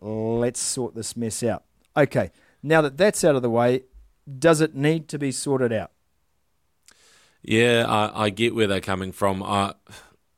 let's 0.00 0.60
sort 0.60 0.94
this 0.94 1.16
mess 1.16 1.42
out. 1.42 1.64
Okay, 1.96 2.30
now 2.62 2.80
that 2.80 2.96
that's 2.96 3.24
out 3.24 3.34
of 3.34 3.42
the 3.42 3.50
way, 3.50 3.82
does 4.38 4.60
it 4.60 4.76
need 4.76 5.08
to 5.08 5.18
be 5.18 5.32
sorted 5.32 5.72
out? 5.72 5.90
Yeah, 7.42 7.86
I, 7.88 8.26
I 8.26 8.30
get 8.30 8.54
where 8.54 8.68
they're 8.68 8.80
coming 8.80 9.10
from. 9.10 9.42
Uh, 9.42 9.72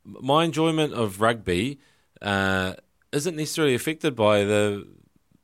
my 0.05 0.45
enjoyment 0.45 0.95
of 0.95 1.21
rugby 1.21 1.81
uh, 2.23 2.75
isn't 3.13 3.37
necessarily 3.37 3.75
affected 3.75 4.17
by 4.17 4.45
the 4.45 4.89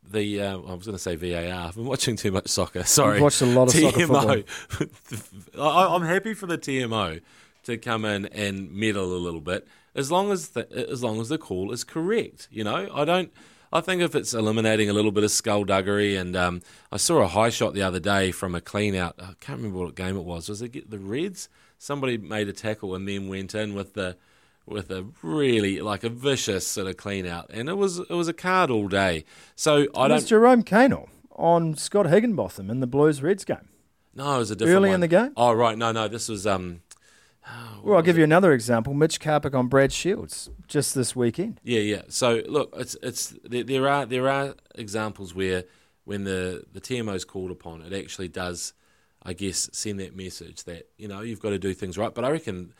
the. 0.08 0.40
Uh, 0.40 0.58
I 0.58 0.74
was 0.74 0.86
going 0.86 0.96
to 0.96 0.98
say 0.98 1.16
VAR. 1.16 1.66
I've 1.68 1.74
been 1.74 1.84
watching 1.84 2.16
too 2.16 2.32
much 2.32 2.48
soccer. 2.48 2.84
Sorry, 2.84 3.16
You've 3.16 3.24
watched 3.24 3.42
a 3.42 3.46
lot 3.46 3.64
of 3.64 3.74
soccer 3.74 4.00
TMO. 4.00 5.58
I, 5.60 5.94
I'm 5.94 6.02
happy 6.02 6.34
for 6.34 6.46
the 6.46 6.58
TMO 6.58 7.20
to 7.64 7.78
come 7.78 8.04
in 8.04 8.26
and 8.26 8.72
meddle 8.72 9.14
a 9.14 9.18
little 9.18 9.40
bit, 9.40 9.66
as 9.94 10.10
long 10.10 10.30
as 10.30 10.50
the 10.50 10.66
as 10.90 11.02
long 11.02 11.20
as 11.20 11.28
the 11.28 11.38
call 11.38 11.72
is 11.72 11.84
correct. 11.84 12.48
You 12.50 12.64
know, 12.64 12.88
I 12.92 13.04
don't. 13.04 13.32
I 13.74 13.80
think 13.80 14.02
if 14.02 14.14
it's 14.14 14.34
eliminating 14.34 14.90
a 14.90 14.92
little 14.92 15.12
bit 15.12 15.24
of 15.24 15.30
skullduggery, 15.30 16.14
and 16.16 16.36
um, 16.36 16.60
I 16.90 16.98
saw 16.98 17.22
a 17.22 17.26
high 17.28 17.48
shot 17.48 17.72
the 17.72 17.82
other 17.82 18.00
day 18.00 18.30
from 18.30 18.54
a 18.54 18.60
clean 18.60 18.94
out. 18.94 19.14
I 19.18 19.32
can't 19.40 19.58
remember 19.58 19.78
what 19.78 19.94
game 19.94 20.16
it 20.16 20.24
was. 20.24 20.50
Was 20.50 20.60
it 20.60 20.90
the 20.90 20.98
Reds? 20.98 21.48
Somebody 21.78 22.18
made 22.18 22.48
a 22.48 22.52
tackle 22.52 22.94
and 22.94 23.08
then 23.08 23.28
went 23.28 23.54
in 23.54 23.74
with 23.74 23.94
the 23.94 24.16
with 24.66 24.90
a 24.90 25.06
really 25.22 25.80
like 25.80 26.04
a 26.04 26.08
vicious 26.10 26.66
sort 26.66 26.86
of 26.86 26.96
clean 26.96 27.26
out, 27.26 27.46
and 27.50 27.68
it 27.68 27.74
was 27.78 27.98
it 27.98 28.10
was 28.10 28.28
a 28.28 28.34
card 28.34 28.70
all 28.70 28.88
day. 28.88 29.24
So 29.56 29.74
I 29.74 29.80
It 29.80 30.08
don't. 30.08 30.08
Know 30.10 30.18
Jerome 30.20 30.62
Kaino 30.64 31.08
on 31.30 31.74
Scott 31.76 32.06
Higginbotham 32.06 32.70
in 32.70 32.80
the 32.80 32.86
Blues 32.86 33.22
Reds 33.22 33.44
game. 33.44 33.68
No, 34.14 34.34
it 34.36 34.38
was 34.38 34.50
a 34.50 34.56
different 34.56 34.76
Early 34.76 34.90
in 34.90 35.00
the 35.00 35.08
game? 35.08 35.32
Oh 35.36 35.52
right, 35.54 35.78
no, 35.78 35.92
no, 35.92 36.08
this 36.08 36.28
was 36.28 36.46
um. 36.46 36.82
Well, 37.82 37.96
I'll 37.96 38.02
give 38.02 38.16
you 38.16 38.24
another 38.24 38.52
example. 38.52 38.94
Mitch 38.94 39.20
Karpik 39.20 39.54
on 39.54 39.68
Brad 39.68 39.92
Shields 39.92 40.50
just 40.68 40.94
this 40.94 41.16
weekend. 41.16 41.60
Yeah, 41.64 41.80
yeah. 41.80 42.02
So 42.08 42.42
look, 42.46 42.72
it's 42.76 42.96
it's 43.02 43.34
there, 43.44 43.64
there 43.64 43.88
are 43.88 44.06
there 44.06 44.28
are 44.28 44.54
examples 44.74 45.34
where 45.34 45.64
when 46.04 46.24
the 46.24 46.64
the 46.72 46.80
TMO 46.80 47.14
is 47.14 47.24
called 47.24 47.50
upon, 47.50 47.82
it 47.82 47.92
actually 47.92 48.28
does, 48.28 48.72
I 49.22 49.32
guess, 49.32 49.68
send 49.72 49.98
that 50.00 50.16
message 50.16 50.64
that 50.64 50.88
you 50.96 51.08
know 51.08 51.20
you've 51.20 51.40
got 51.40 51.50
to 51.50 51.58
do 51.58 51.74
things 51.74 51.98
right. 51.98 52.14
But 52.14 52.24
I 52.24 52.30
reckon 52.30 52.72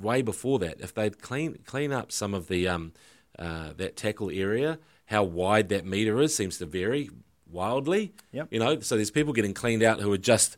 way 0.00 0.22
before 0.22 0.58
that, 0.60 0.80
if 0.80 0.94
they'd 0.94 1.20
clean 1.20 1.58
clean 1.66 1.92
up 1.92 2.10
some 2.12 2.32
of 2.32 2.48
the 2.48 2.68
um 2.68 2.92
uh, 3.38 3.72
that 3.76 3.96
tackle 3.96 4.30
area, 4.30 4.78
how 5.06 5.22
wide 5.22 5.68
that 5.68 5.84
meter 5.84 6.20
is 6.20 6.34
seems 6.34 6.58
to 6.58 6.66
vary 6.66 7.10
wildly. 7.50 8.12
Yep. 8.32 8.48
You 8.50 8.60
know, 8.60 8.80
so 8.80 8.96
there's 8.96 9.10
people 9.10 9.32
getting 9.32 9.54
cleaned 9.54 9.82
out 9.82 10.00
who 10.00 10.12
are 10.12 10.18
just 10.18 10.56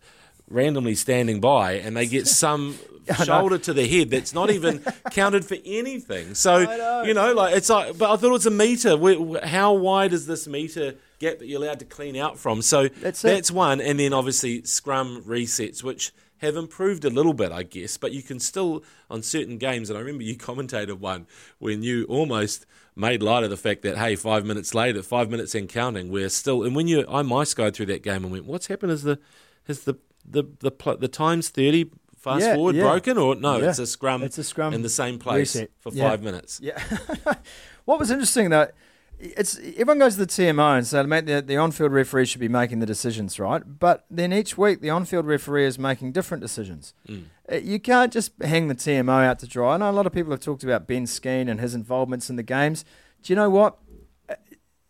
randomly 0.53 0.95
standing 0.95 1.41
by 1.41 1.73
and 1.73 1.97
they 1.97 2.07
get 2.07 2.27
some 2.27 2.77
shoulder 3.25 3.59
to 3.59 3.73
the 3.73 3.87
head 3.87 4.11
that's 4.11 4.35
not 4.35 4.51
even 4.51 4.85
counted 5.11 5.45
for 5.45 5.57
anything. 5.65 6.35
So 6.35 6.65
know. 6.65 7.03
you 7.03 7.15
know, 7.15 7.33
like 7.33 7.57
it's 7.57 7.69
like, 7.69 7.99
but 7.99 8.13
I 8.13 8.17
thought 8.17 8.29
it 8.29 8.33
was 8.33 8.47
a 8.47 8.51
meter. 8.51 8.97
Where, 8.97 9.45
how 9.45 9.73
wide 9.75 10.13
is 10.13 10.27
this 10.27 10.47
meter 10.47 10.95
gap 11.19 11.39
that 11.39 11.47
you're 11.47 11.63
allowed 11.63 11.81
to 11.81 11.85
clean 11.85 12.17
out 12.17 12.39
from? 12.39 12.63
So 12.63 12.89
That's 12.89 13.25
it. 13.25 13.51
one, 13.51 13.81
and 13.81 13.99
then 13.99 14.13
obviously 14.13 14.63
scrum 14.65 15.23
resets, 15.23 15.83
which 15.83 16.13
have 16.39 16.57
improved 16.57 17.05
a 17.05 17.11
little 17.11 17.35
bit, 17.35 17.53
I 17.53 17.63
guess. 17.63 17.97
But 17.97 18.13
you 18.13 18.23
can 18.23 18.39
still 18.39 18.83
on 19.11 19.23
certain 19.23 19.59
games, 19.59 19.91
and 19.91 19.97
I 19.97 20.01
remember 20.01 20.25
you 20.25 20.37
commentated 20.37 20.99
one 20.99 21.27
when 21.59 21.83
you 21.83 22.05
almost 22.05 22.67
made 22.95 23.23
light 23.23 23.43
of 23.43 23.51
the 23.51 23.57
fact 23.57 23.83
that 23.83 23.97
hey, 23.97 24.17
five 24.17 24.45
minutes 24.45 24.75
later, 24.75 25.03
five 25.03 25.31
minutes 25.31 25.55
and 25.55 25.69
counting, 25.69 26.11
we're 26.11 26.29
still. 26.29 26.63
And 26.63 26.77
when 26.77 26.87
you, 26.87 27.05
I 27.09 27.23
mice 27.23 27.55
guide 27.55 27.75
through 27.75 27.87
that 27.87 28.03
game 28.03 28.23
and 28.23 28.31
went, 28.31 28.45
what's 28.45 28.67
happened? 28.67 28.93
Is 28.93 29.03
the 29.03 29.19
has 29.67 29.81
the 29.85 29.97
the 30.25 30.45
the 30.61 30.71
pl- 30.71 30.97
the 30.99 31.09
times 31.09 31.49
thirty 31.49 31.91
fast 32.17 32.43
Yeah, 32.45 32.55
forward 32.55 32.77
yeah. 32.77 32.83
broken 32.83 33.19
or 33.19 33.35
no? 33.35 33.59
Yeah. 33.59 33.71
It's 33.71 33.79
a 33.79 33.87
scrum. 33.87 34.23
It's 34.23 34.39
a 34.39 34.45
scrum 34.45 34.73
in 34.75 34.83
the 34.83 34.89
same 34.89 35.19
place 35.19 35.55
reset. 35.57 35.71
for 35.81 35.91
five 35.91 36.23
minutes. 36.23 36.61
Yeah. 36.63 36.79
what 37.85 37.99
was 37.99 38.11
interesting 38.11 38.51
though, 38.51 38.69
it's 39.19 39.59
everyone 39.59 39.99
goes 39.99 40.15
to 40.15 40.21
the 40.21 40.27
TMO 40.27 40.77
and 40.79 40.87
say, 40.87 41.03
mate, 41.05 41.27
the, 41.27 41.43
the 41.43 41.57
on-field 41.57 41.93
referee 41.93 42.27
should 42.27 42.41
be 42.41 42.49
making 42.49 42.79
the 42.81 42.87
decisions, 42.87 43.39
right? 43.39 43.63
But 43.79 44.05
then 44.11 44.33
each 44.33 44.57
week 44.59 44.81
the 44.81 44.91
on-field 44.91 45.27
referee 45.27 45.67
is 45.67 45.79
making 45.79 46.13
different 46.13 46.43
decisions. 46.43 46.95
Uh, 47.51 47.57
You 47.57 47.79
can't 47.81 48.13
just 48.13 48.33
hang 48.43 48.69
the 48.69 48.75
TMO 48.75 49.25
out 49.25 49.39
to 49.41 49.47
dry. 49.49 49.75
I 49.75 49.77
know 49.79 49.91
a 49.91 49.93
lot 49.93 50.07
of 50.07 50.13
people 50.13 50.31
have 50.33 50.41
talked 50.41 50.65
about 50.65 50.87
Ben 50.87 51.05
Skeen 51.07 51.49
and 51.51 51.61
his 51.61 51.75
involvements 51.75 52.31
in 52.31 52.37
the 52.37 52.43
games. 52.43 52.85
Do 53.23 53.33
you 53.33 53.37
know 53.37 53.51
what? 53.51 53.79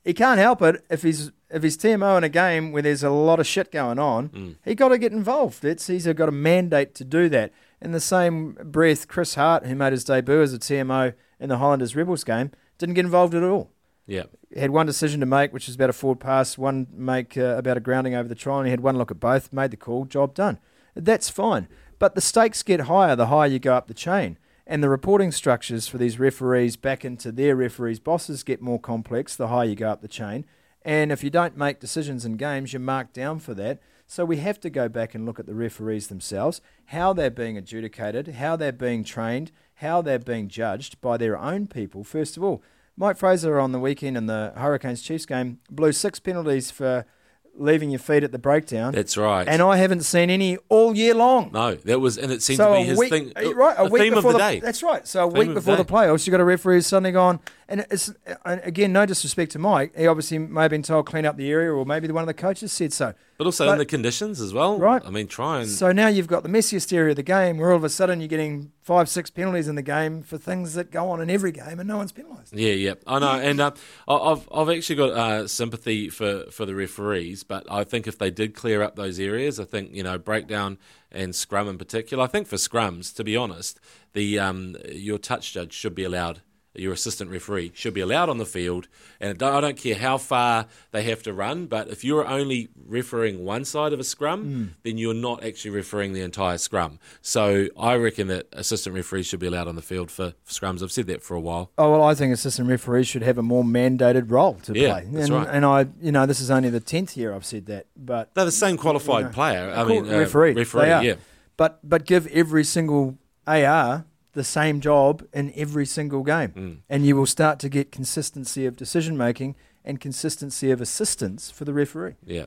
He 0.05 0.15
can't 0.15 0.39
help 0.39 0.63
it 0.63 0.85
if 0.91 1.03
he's 1.03 1.31
if 1.51 1.63
he's 1.63 1.77
TMO 1.77 2.17
in 2.19 2.25
a 2.25 2.29
game 2.29 2.73
where 2.73 2.83
there's 2.83 3.03
a 3.03 3.11
lot 3.11 3.39
of 3.39 3.47
shit 3.47 3.71
going 3.71 3.99
on. 3.99 4.57
He 4.65 4.75
got 4.75 4.89
to 4.89 4.99
get 4.99 5.13
involved. 5.13 5.65
It's 5.65 5.87
he's 5.87 6.07
got 6.07 6.29
a 6.29 6.33
mandate 6.33 6.95
to 6.97 7.05
do 7.05 7.29
that. 7.29 7.53
In 7.81 7.93
the 7.93 8.01
same 8.01 8.57
breath, 8.65 9.07
Chris 9.09 9.35
Hart, 9.35 9.67
who 9.67 9.75
made 9.75 9.93
his 9.93 10.05
debut 10.05 10.41
as 10.41 10.55
a 10.55 10.59
TMO 10.59 11.15
in 11.41 11.49
the 11.49 11.59
Highlanders 11.59 11.95
Rebels 11.97 12.25
game, 12.25 12.51
didn't 12.79 12.95
get 12.95 13.05
involved 13.05 13.35
at 13.35 13.43
all. 13.43 13.71
Yeah. 14.07 14.25
He 14.53 14.61
had 14.61 14.71
one 14.71 14.87
decision 14.87 15.21
to 15.21 15.27
make, 15.27 15.53
which 15.53 15.67
was 15.67 15.77
about 15.77 15.91
a 15.91 15.93
forward 15.93 16.21
pass, 16.21 16.59
one 16.59 16.87
make 16.93 17.37
uh, 17.37 17.57
about 17.57 17.77
a 17.77 17.81
grounding 17.81 18.15
over 18.15 18.29
the 18.29 18.35
try, 18.35 18.59
and 18.59 18.67
he 18.67 18.71
had 18.71 18.81
one 18.81 18.99
look 18.99 19.11
at 19.11 19.21
both, 19.21 19.53
made 19.53 19.71
the 19.71 19.77
call, 19.77 20.05
job 20.05 20.35
done. 20.35 20.59
That's 20.95 21.31
fine. 21.31 21.69
But 21.99 22.15
the 22.15 22.21
stakes 22.21 22.63
get 22.63 22.81
higher 22.81 23.15
the 23.15 23.27
higher 23.27 23.49
you 23.49 23.59
go 23.59 23.75
up 23.75 23.87
the 23.87 23.95
chain. 23.95 24.39
And 24.67 24.83
the 24.83 24.89
reporting 24.89 25.33
structures 25.33 25.89
for 25.89 25.99
these 25.99 26.19
referees 26.19 26.77
back 26.77 27.05
into 27.05 27.33
their 27.33 27.57
referees' 27.57 27.99
bosses 27.99 28.43
get 28.43 28.63
more 28.63 28.79
complex 28.79 29.35
the 29.35 29.49
higher 29.49 29.67
you 29.67 29.75
go 29.75 29.89
up 29.89 30.03
the 30.03 30.09
chain. 30.09 30.45
And 30.83 31.13
if 31.13 31.23
you 31.25 31.31
don't 31.31 31.57
make 31.57 31.81
decisions 31.81 32.25
in 32.25 32.37
games, 32.37 32.73
you're 32.73 32.81
marked 32.81 33.15
down 33.15 33.39
for 33.39 33.55
that. 33.55 33.81
So 34.07 34.25
we 34.25 34.37
have 34.39 34.61
to 34.61 34.71
go 34.71 34.89
back 34.89 35.15
and 35.15 35.25
look 35.25 35.41
at 35.41 35.47
the 35.47 35.55
referees 35.55 36.09
themselves, 36.09 36.61
how 36.87 37.13
they're 37.13 37.31
being 37.31 37.57
adjudicated, 37.57 38.35
how 38.35 38.57
they're 38.57 38.73
being 38.73 39.05
trained, 39.05 39.53
how 39.77 40.03
they're 40.03 40.19
being 40.19 40.49
judged 40.49 41.01
by 41.01 41.17
their 41.17 41.39
own 41.39 41.67
people, 41.67 42.05
first 42.05 42.37
of 42.37 42.45
all. 42.45 42.63
Mike 42.97 43.17
Fraser 43.17 43.59
on 43.59 43.73
the 43.73 43.81
weekend 43.81 44.17
in 44.17 44.27
the 44.27 44.53
Hurricanes 44.57 45.03
Chiefs 45.03 45.25
game 45.25 45.61
blew 45.71 45.93
six 45.93 46.21
penalties 46.21 46.71
for 46.71 47.07
leaving 47.55 47.91
your 47.91 47.99
feet 47.99 48.25
at 48.25 48.33
the 48.33 48.39
breakdown. 48.39 48.93
That's 48.95 49.17
right. 49.17 49.47
And 49.47 49.61
I 49.63 49.77
haven't 49.77 50.03
seen 50.03 50.31
any 50.31 50.57
all 50.69 50.97
year 50.97 51.15
long. 51.15 51.51
no, 51.53 51.75
that 51.75 52.01
was, 52.01 52.17
and 52.19 52.33
it 52.33 52.43
seemed 52.43 52.57
So 52.57 52.69
to 52.73 52.75
be 52.79 52.83
a 52.83 52.85
his 52.87 52.99
week, 52.99 53.11
thing. 53.11 53.33
right? 53.55 53.77
A, 53.79 53.83
a 53.83 53.89
week 53.91 54.03
theme 54.03 54.15
before 54.15 54.31
of 54.33 54.39
the, 54.39 54.43
day. 54.43 54.61
That's 54.61 54.83
right. 54.83 55.07
So 55.07 55.29
a 55.29 55.31
Theme 55.31 55.39
week 55.49 55.55
before 55.55 55.77
the 55.77 55.85
the 55.85 55.93
playoffs, 55.93 56.27
you 56.27 56.31
got 56.31 56.41
a 56.41 56.45
referee 56.45 56.77
who's 56.77 56.87
suddenly 56.87 57.13
gone. 57.13 57.41
And 57.73 57.87
it's 57.91 58.12
and 58.45 58.61
again, 58.64 58.93
no 58.93 59.07
disrespect 59.07 59.53
to 59.53 59.59
Mike. 59.59 59.97
He 59.97 60.07
obviously 60.07 60.37
may 60.37 60.61
have 60.61 60.70
been 60.70 60.83
told 60.83 61.07
clean 61.07 61.25
up 61.25 61.39
the 61.39 61.51
area, 61.51 61.73
or 61.73 61.87
maybe 61.87 62.07
one 62.09 62.23
of 62.23 62.27
the 62.27 62.35
coaches 62.35 62.70
said 62.70 62.93
so. 62.93 63.14
But 63.39 63.47
also 63.47 63.64
But- 63.64 63.73
in 63.73 63.79
the 63.79 63.87
conditions 63.87 64.43
as 64.43 64.53
well. 64.53 64.79
Right. 64.79 65.01
I 65.03 65.09
mean, 65.09 65.27
try 65.27 65.61
and. 65.61 65.70
So 65.70 65.91
now 65.91 66.09
you've 66.09 66.27
got 66.27 66.43
the 66.43 66.51
messiest 66.51 66.93
area 66.93 67.11
of 67.12 67.16
the 67.16 67.23
game, 67.23 67.57
where 67.57 67.70
all 67.70 67.79
of 67.79 67.83
a 67.83 67.89
sudden 67.89 68.20
you're 68.20 68.29
getting 68.29 68.73
five, 68.83 69.09
six 69.09 69.31
penalties 69.31 69.68
in 69.68 69.75
the 69.75 69.83
game 69.83 70.23
for 70.23 70.37
things 70.37 70.75
that 70.75 70.91
go 70.91 71.09
on 71.09 71.23
in 71.23 71.31
every 71.31 71.51
game, 71.51 71.81
and 71.81 71.89
no 71.89 71.97
one's 71.97 72.12
penalised. 72.12 72.55
Yeah, 72.55 72.75
yeah, 72.75 72.95
I 73.07 73.18
know, 73.18 73.41
and 73.41 73.59
uh, 73.59 73.70
I've 74.07 74.47
I've 74.55 74.68
actually 74.68 74.97
got 74.97 75.11
uh, 75.12 75.49
sympathy 75.49 76.11
for, 76.11 76.45
for 76.51 76.66
the 76.66 76.75
referees, 76.75 77.43
but 77.43 77.64
I 77.73 77.85
think 77.85 78.07
if 78.07 78.18
they 78.18 78.31
did 78.31 78.55
clear 78.55 78.83
up 78.83 78.97
those 78.97 79.18
areas, 79.18 79.59
I 79.59 79.64
think 79.64 79.95
you 79.95 80.03
know 80.03 80.18
breakdown 80.18 80.77
and 81.11 81.35
scrum 81.35 81.68
in 81.68 81.79
particular. 81.79 82.23
I 82.23 82.27
think 82.27 82.49
for 82.49 82.57
scrums, 82.57 83.14
to 83.16 83.25
be 83.25 83.35
honest, 83.35 83.81
the 84.12 84.39
um, 84.39 84.77
your 84.93 85.16
touch 85.16 85.55
judge 85.55 85.73
should 85.73 85.95
be 85.95 86.05
allowed 86.05 86.43
your 86.75 86.93
assistant 86.93 87.31
referee, 87.31 87.70
should 87.75 87.93
be 87.95 88.01
allowed 88.01 88.29
on 88.29 88.39
the 88.39 88.47
field. 88.47 88.89
And 89.20 89.43
I 89.43 89.61
don't 89.61 89.77
care 89.77 89.95
how 89.95 90.16
far 90.18 90.66
they 90.91 91.03
have 91.05 91.23
to 91.25 91.33
run, 91.33 91.66
but 91.66 91.89
if 91.89 92.03
you're 92.05 92.27
only 92.27 92.68
refereeing 92.87 93.45
one 93.45 93.64
side 93.64 93.93
of 93.93 94.01
a 94.01 94.05
scrum, 94.05 94.43
Hmm. 94.43 94.64
then 94.83 94.97
you're 94.99 95.12
not 95.14 95.45
actually 95.45 95.70
refereeing 95.73 96.12
the 96.14 96.23
entire 96.23 96.59
scrum. 96.59 96.99
So 97.20 97.66
I 97.79 97.95
reckon 97.97 98.29
that 98.29 98.47
assistant 98.53 98.95
referees 98.97 99.27
should 99.27 99.41
be 99.41 99.47
allowed 99.47 99.68
on 99.68 99.77
the 99.77 99.83
field 99.83 100.11
for, 100.11 100.33
for 100.45 100.53
scrums. 100.53 100.83
I've 100.83 100.93
said 100.93 101.07
that 101.09 101.23
for 101.23 101.35
a 101.35 101.41
while. 101.41 101.70
Oh 101.77 101.91
well, 101.93 102.03
I 102.03 102.14
think 102.14 102.33
assistant 102.33 102.68
referees 102.68 103.07
should 103.07 103.23
have 103.23 103.39
a 103.39 103.43
more 103.43 103.64
mandated 103.64 104.31
role 104.31 104.55
to 104.64 104.73
Yeah, 104.75 104.93
play. 105.01 105.09
that's 105.12 105.27
and, 105.29 105.35
right. 105.37 105.49
and 105.51 105.64
I, 105.64 105.87
you 106.01 106.12
know, 106.12 106.25
this 106.27 106.41
is 106.41 106.51
only 106.51 106.70
the 106.70 106.81
tenth 106.81 107.16
year 107.16 107.35
I've 107.35 107.45
said 107.45 107.66
that, 107.66 107.87
but 107.97 108.35
They're 108.35 108.45
the 108.47 108.51
same 108.53 108.77
qualified 108.77 109.27
Yeah. 109.27 109.31
player. 109.33 109.73
I 109.77 109.85
mean, 109.85 110.07
uh, 110.11 110.18
referee, 110.18 110.55
referee, 110.55 110.87
yeah. 110.89 111.14
but 111.57 111.81
but 111.83 112.07
give 112.07 112.27
every 112.29 112.64
single 112.64 113.18
AR 113.47 114.05
the 114.33 114.45
same 114.45 114.80
job 114.80 115.22
in 115.33 115.53
every 115.57 115.87
single 115.87 116.22
game, 116.22 116.51
Mm. 116.57 116.76
and 116.89 117.07
you 117.07 117.16
will 117.16 117.26
start 117.26 117.59
to 117.61 117.68
get 117.68 117.93
consistency 117.93 118.66
of 118.66 118.76
decision 118.76 119.16
making 119.16 119.55
and 119.85 120.01
consistency 120.01 120.70
of 120.70 120.80
assistance 120.80 121.51
for 121.51 121.64
the 121.64 121.72
referee. 121.74 122.14
Yeah, 122.24 122.47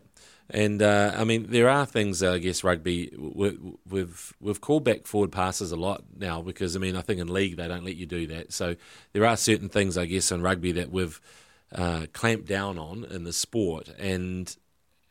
and 0.50 0.82
uh, 0.82 1.12
I 1.16 1.24
mean 1.26 1.48
there 1.50 1.70
are 1.70 1.86
things 1.86 2.24
uh, 2.24 2.34
I 2.34 2.38
guess 2.40 2.64
rugby 2.64 3.12
we, 3.18 3.58
we've 3.88 4.34
we've 4.40 4.62
called 4.62 4.84
back 4.84 5.06
forward 5.06 5.32
passes 5.32 5.72
a 5.72 5.76
lot 5.76 6.04
now 6.18 6.42
because 6.42 6.76
I 6.76 6.80
mean 6.80 6.96
I 6.96 7.02
think 7.02 7.20
in 7.20 7.28
league 7.28 7.58
they 7.58 7.68
don't 7.68 7.84
let 7.86 7.96
you 7.98 8.06
do 8.06 8.26
that. 8.28 8.54
So 8.54 8.76
there 9.14 9.26
are 9.26 9.38
certain 9.38 9.70
things 9.70 9.98
I 9.98 10.06
guess 10.06 10.32
in 10.32 10.42
rugby 10.42 10.72
that 10.74 10.92
we've 10.92 11.20
uh, 11.72 12.06
clamped 12.14 12.48
down 12.48 12.78
on 12.80 13.04
in 13.06 13.24
the 13.26 13.34
sport, 13.34 13.90
and 14.00 14.56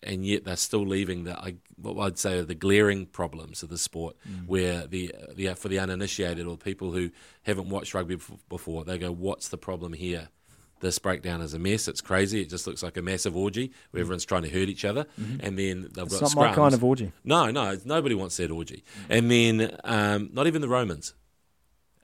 and 0.05 0.25
yet 0.25 0.45
they're 0.45 0.57
still 0.57 0.87
leaving 0.87 1.25
the 1.25 1.39
I, 1.39 1.57
what 1.77 1.99
I'd 2.05 2.19
say 2.19 2.39
are 2.39 2.45
the 2.45 2.55
glaring 2.55 3.07
problems 3.07 3.63
of 3.63 3.69
the 3.71 3.79
sport, 3.79 4.17
where 4.47 4.87
the 4.87 5.15
the 5.35 5.55
for 5.55 5.69
the 5.69 5.79
uninitiated 5.79 6.47
or 6.47 6.57
people 6.57 6.93
who 6.93 7.11
haven't 7.43 7.69
watched 7.69 7.95
rugby 7.95 8.19
before, 8.49 8.85
they 8.85 8.99
go, 8.99 9.11
"What's 9.13 9.49
the 9.49 9.59
problem 9.59 9.93
here?" 9.95 10.29
This 10.81 10.99
breakdown 10.99 11.41
is 11.41 11.55
a 11.55 11.59
mess. 11.59 11.89
It's 11.89 12.03
crazy. 12.03 12.43
It 12.43 12.51
just 12.51 12.67
looks 12.67 12.83
like 12.83 12.97
a 12.99 13.03
massive 13.03 13.35
orgy 13.37 13.73
where 13.91 14.03
everyone's 14.03 14.25
trying 14.27 14.43
to 14.43 14.51
hurt 14.51 14.69
each 14.69 14.85
other, 14.85 15.07
and 15.41 15.59
then 15.59 15.89
they've 15.95 16.05
It's 16.05 16.21
got 16.21 16.23
not 16.23 16.37
my 16.37 16.49
scrums. 16.51 16.55
kind 16.55 16.75
of 16.75 16.85
orgy. 16.85 17.13
No, 17.25 17.51
no, 17.51 17.79
nobody 17.87 18.15
wants 18.15 18.37
that 18.37 18.51
orgy. 18.51 18.85
And 19.09 19.31
then 19.31 19.77
um, 19.85 20.29
not 20.35 20.47
even 20.47 20.61
the 20.61 20.69
Romans, 20.69 21.15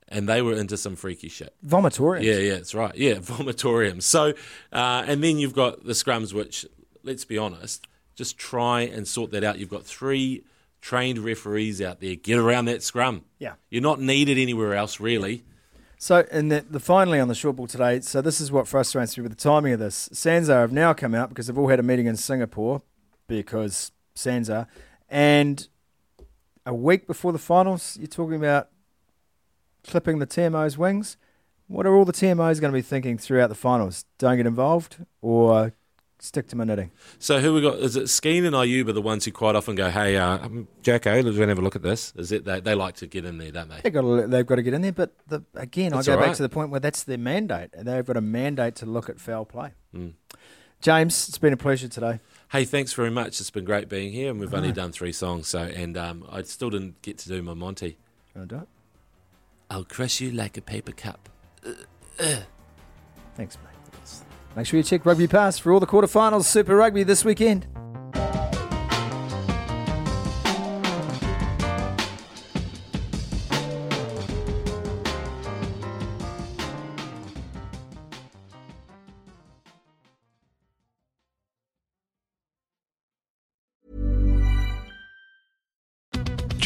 and 0.09 0.27
they 0.29 0.41
were 0.41 0.55
into 0.55 0.77
some 0.79 0.97
freaky 0.97 1.29
shit. 1.29 1.55
Vomitorium. 1.67 2.23
Yeah, 2.23 2.39
yeah, 2.39 2.55
that's 2.55 2.75
right. 2.75 2.95
Yeah, 2.95 3.15
vomitorium. 3.19 4.03
So, 4.03 4.33
uh, 4.73 5.05
and 5.07 5.23
then 5.23 5.39
you've 5.39 5.55
got 5.55 5.85
the 5.85 5.93
scrums, 5.93 6.33
which, 6.33 6.65
let's 7.03 7.25
be 7.27 7.37
honest, 7.37 7.87
just 8.21 8.37
try 8.37 8.83
and 8.83 9.09
sort 9.09 9.31
that 9.31 9.43
out. 9.43 9.59
You've 9.59 9.71
got 9.71 9.87
three 9.87 10.45
trained 10.83 11.19
referees 11.21 11.81
out 11.81 12.01
there. 12.01 12.17
Get 12.17 12.37
around 12.37 12.67
that 12.67 12.83
scrum. 12.83 13.25
Yeah. 13.39 13.55
You're 13.71 13.81
not 13.81 13.99
needed 13.99 14.37
anywhere 14.37 14.75
else, 14.75 15.01
really. 15.01 15.43
So, 15.97 16.27
and 16.31 16.53
the, 16.53 16.61
the 16.69 16.81
finally 16.81 17.19
on 17.19 17.29
the 17.29 17.35
short 17.35 17.57
ball 17.57 17.67
today. 17.67 18.01
So, 18.01 18.21
this 18.21 18.39
is 18.39 18.53
what 18.53 18.69
frustrates 18.69 19.17
me 19.17 19.23
with 19.23 19.33
the 19.33 19.43
timing 19.43 19.73
of 19.73 19.79
this. 19.79 20.11
SANZAR 20.13 20.61
have 20.61 20.71
now 20.71 20.93
come 20.93 21.15
out 21.15 21.31
because 21.31 21.47
they've 21.47 21.57
all 21.57 21.69
had 21.69 21.81
a 21.81 21.83
meeting 21.83 22.05
in 22.05 22.19
Singapore 22.19 22.83
because 23.27 23.91
SANZAR, 24.15 24.67
and 25.09 25.67
a 26.67 26.75
week 26.75 27.07
before 27.07 27.33
the 27.33 27.39
finals, 27.39 27.97
you're 27.99 28.07
talking 28.07 28.37
about 28.37 28.69
clipping 29.87 30.19
the 30.19 30.27
TMO's 30.27 30.77
wings. 30.77 31.17
What 31.69 31.87
are 31.87 31.95
all 31.95 32.05
the 32.05 32.13
TMOs 32.13 32.61
going 32.61 32.71
to 32.71 32.77
be 32.77 32.83
thinking 32.83 33.17
throughout 33.17 33.49
the 33.49 33.55
finals? 33.55 34.05
Don't 34.19 34.37
get 34.37 34.47
involved 34.47 35.07
or 35.23 35.73
stick 36.21 36.49
to 36.49 36.57
my 36.57 36.65
knitting. 36.65 36.91
So 37.19 37.41
who 37.41 37.55
we 37.55 37.61
got? 37.61 37.79
Is 37.79 37.97
it 37.97 38.05
Skeen 38.05 38.47
and 38.47 38.55
Ayuba 38.55 38.95
the 38.95 39.03
ones 39.03 39.25
who 39.25 39.33
quite 39.33 39.57
often 39.57 39.75
go, 39.75 39.91
"Hey, 39.91 40.17
uh, 40.17 40.39
um, 40.39 40.69
Jacko, 40.83 41.23
let's 41.23 41.37
go 41.37 41.43
and 41.43 41.49
have 41.49 41.59
a 41.59 41.63
look 41.63 41.77
at 41.77 41.83
this." 41.83 42.13
Is 42.17 42.33
it 42.33 42.45
they, 42.45 42.61
they 42.61 42.75
like 42.75 42.97
to 42.97 43.07
get 43.07 43.25
in 43.25 43.39
there, 43.39 43.51
don't 43.51 43.69
they? 43.69 43.81
They've 43.83 43.93
got 43.93 44.03
to, 44.03 44.27
they've 44.27 44.47
got 44.47 44.57
to 44.57 44.63
get 44.63 44.75
in 44.75 44.83
there, 44.83 44.93
but 44.93 45.13
the, 45.29 45.43
again, 45.55 45.93
That's 45.93 46.09
I 46.09 46.13
go 46.13 46.19
all 46.19 46.27
back 46.27 46.37
to 46.37 46.43
the 46.43 46.49
point 46.49 46.71
where 46.71 46.81
that's 46.81 47.03
their 47.03 47.19
mandate. 47.19 47.71
They've 47.77 48.05
got 48.05 48.17
a 48.17 48.23
mandate 48.23 48.77
to 48.77 48.87
look 48.87 49.09
at 49.09 49.19
foul 49.19 49.45
play. 49.45 49.73
Mm. 49.95 50.15
James, 50.81 51.29
it's 51.29 51.39
been 51.39 51.53
a 51.53 51.59
pleasure 51.59 51.89
today. 51.89 52.21
Hey, 52.51 52.65
thanks 52.65 52.95
very 52.95 53.11
much. 53.11 53.39
It's 53.41 53.51
been 53.51 53.65
great 53.65 53.89
being 53.89 54.13
here, 54.13 54.31
and 54.31 54.41
we've 54.41 54.55
only 54.55 54.73
done 54.73 54.93
three 54.93 55.13
songs. 55.13 55.47
So, 55.49 55.61
and 55.61 55.97
um, 55.97 56.25
I 56.31 56.43
still 56.43 56.71
didn't 56.71 57.03
get 57.03 57.19
to 57.19 57.29
do 57.29 57.43
my 57.43 57.55
Monty. 57.55 57.99
Wanna 58.35 58.47
do 58.47 58.57
it? 58.57 58.69
I'll 59.71 59.85
crush 59.85 60.21
you 60.21 60.33
like 60.33 60.57
a 60.57 60.63
paper 60.63 60.93
cup. 60.93 61.29
Thanks, 63.37 63.57
mate. 63.63 63.70
Make 64.57 64.67
sure 64.67 64.79
you 64.79 64.83
check 64.85 65.07
Rugby 65.07 65.29
Pass 65.29 65.59
for 65.59 65.73
all 65.73 65.81
the 65.81 65.87
quarterfinals 65.87 66.45
Super 66.45 66.77
Rugby 66.77 67.03
this 67.05 67.25
weekend. 67.25 67.67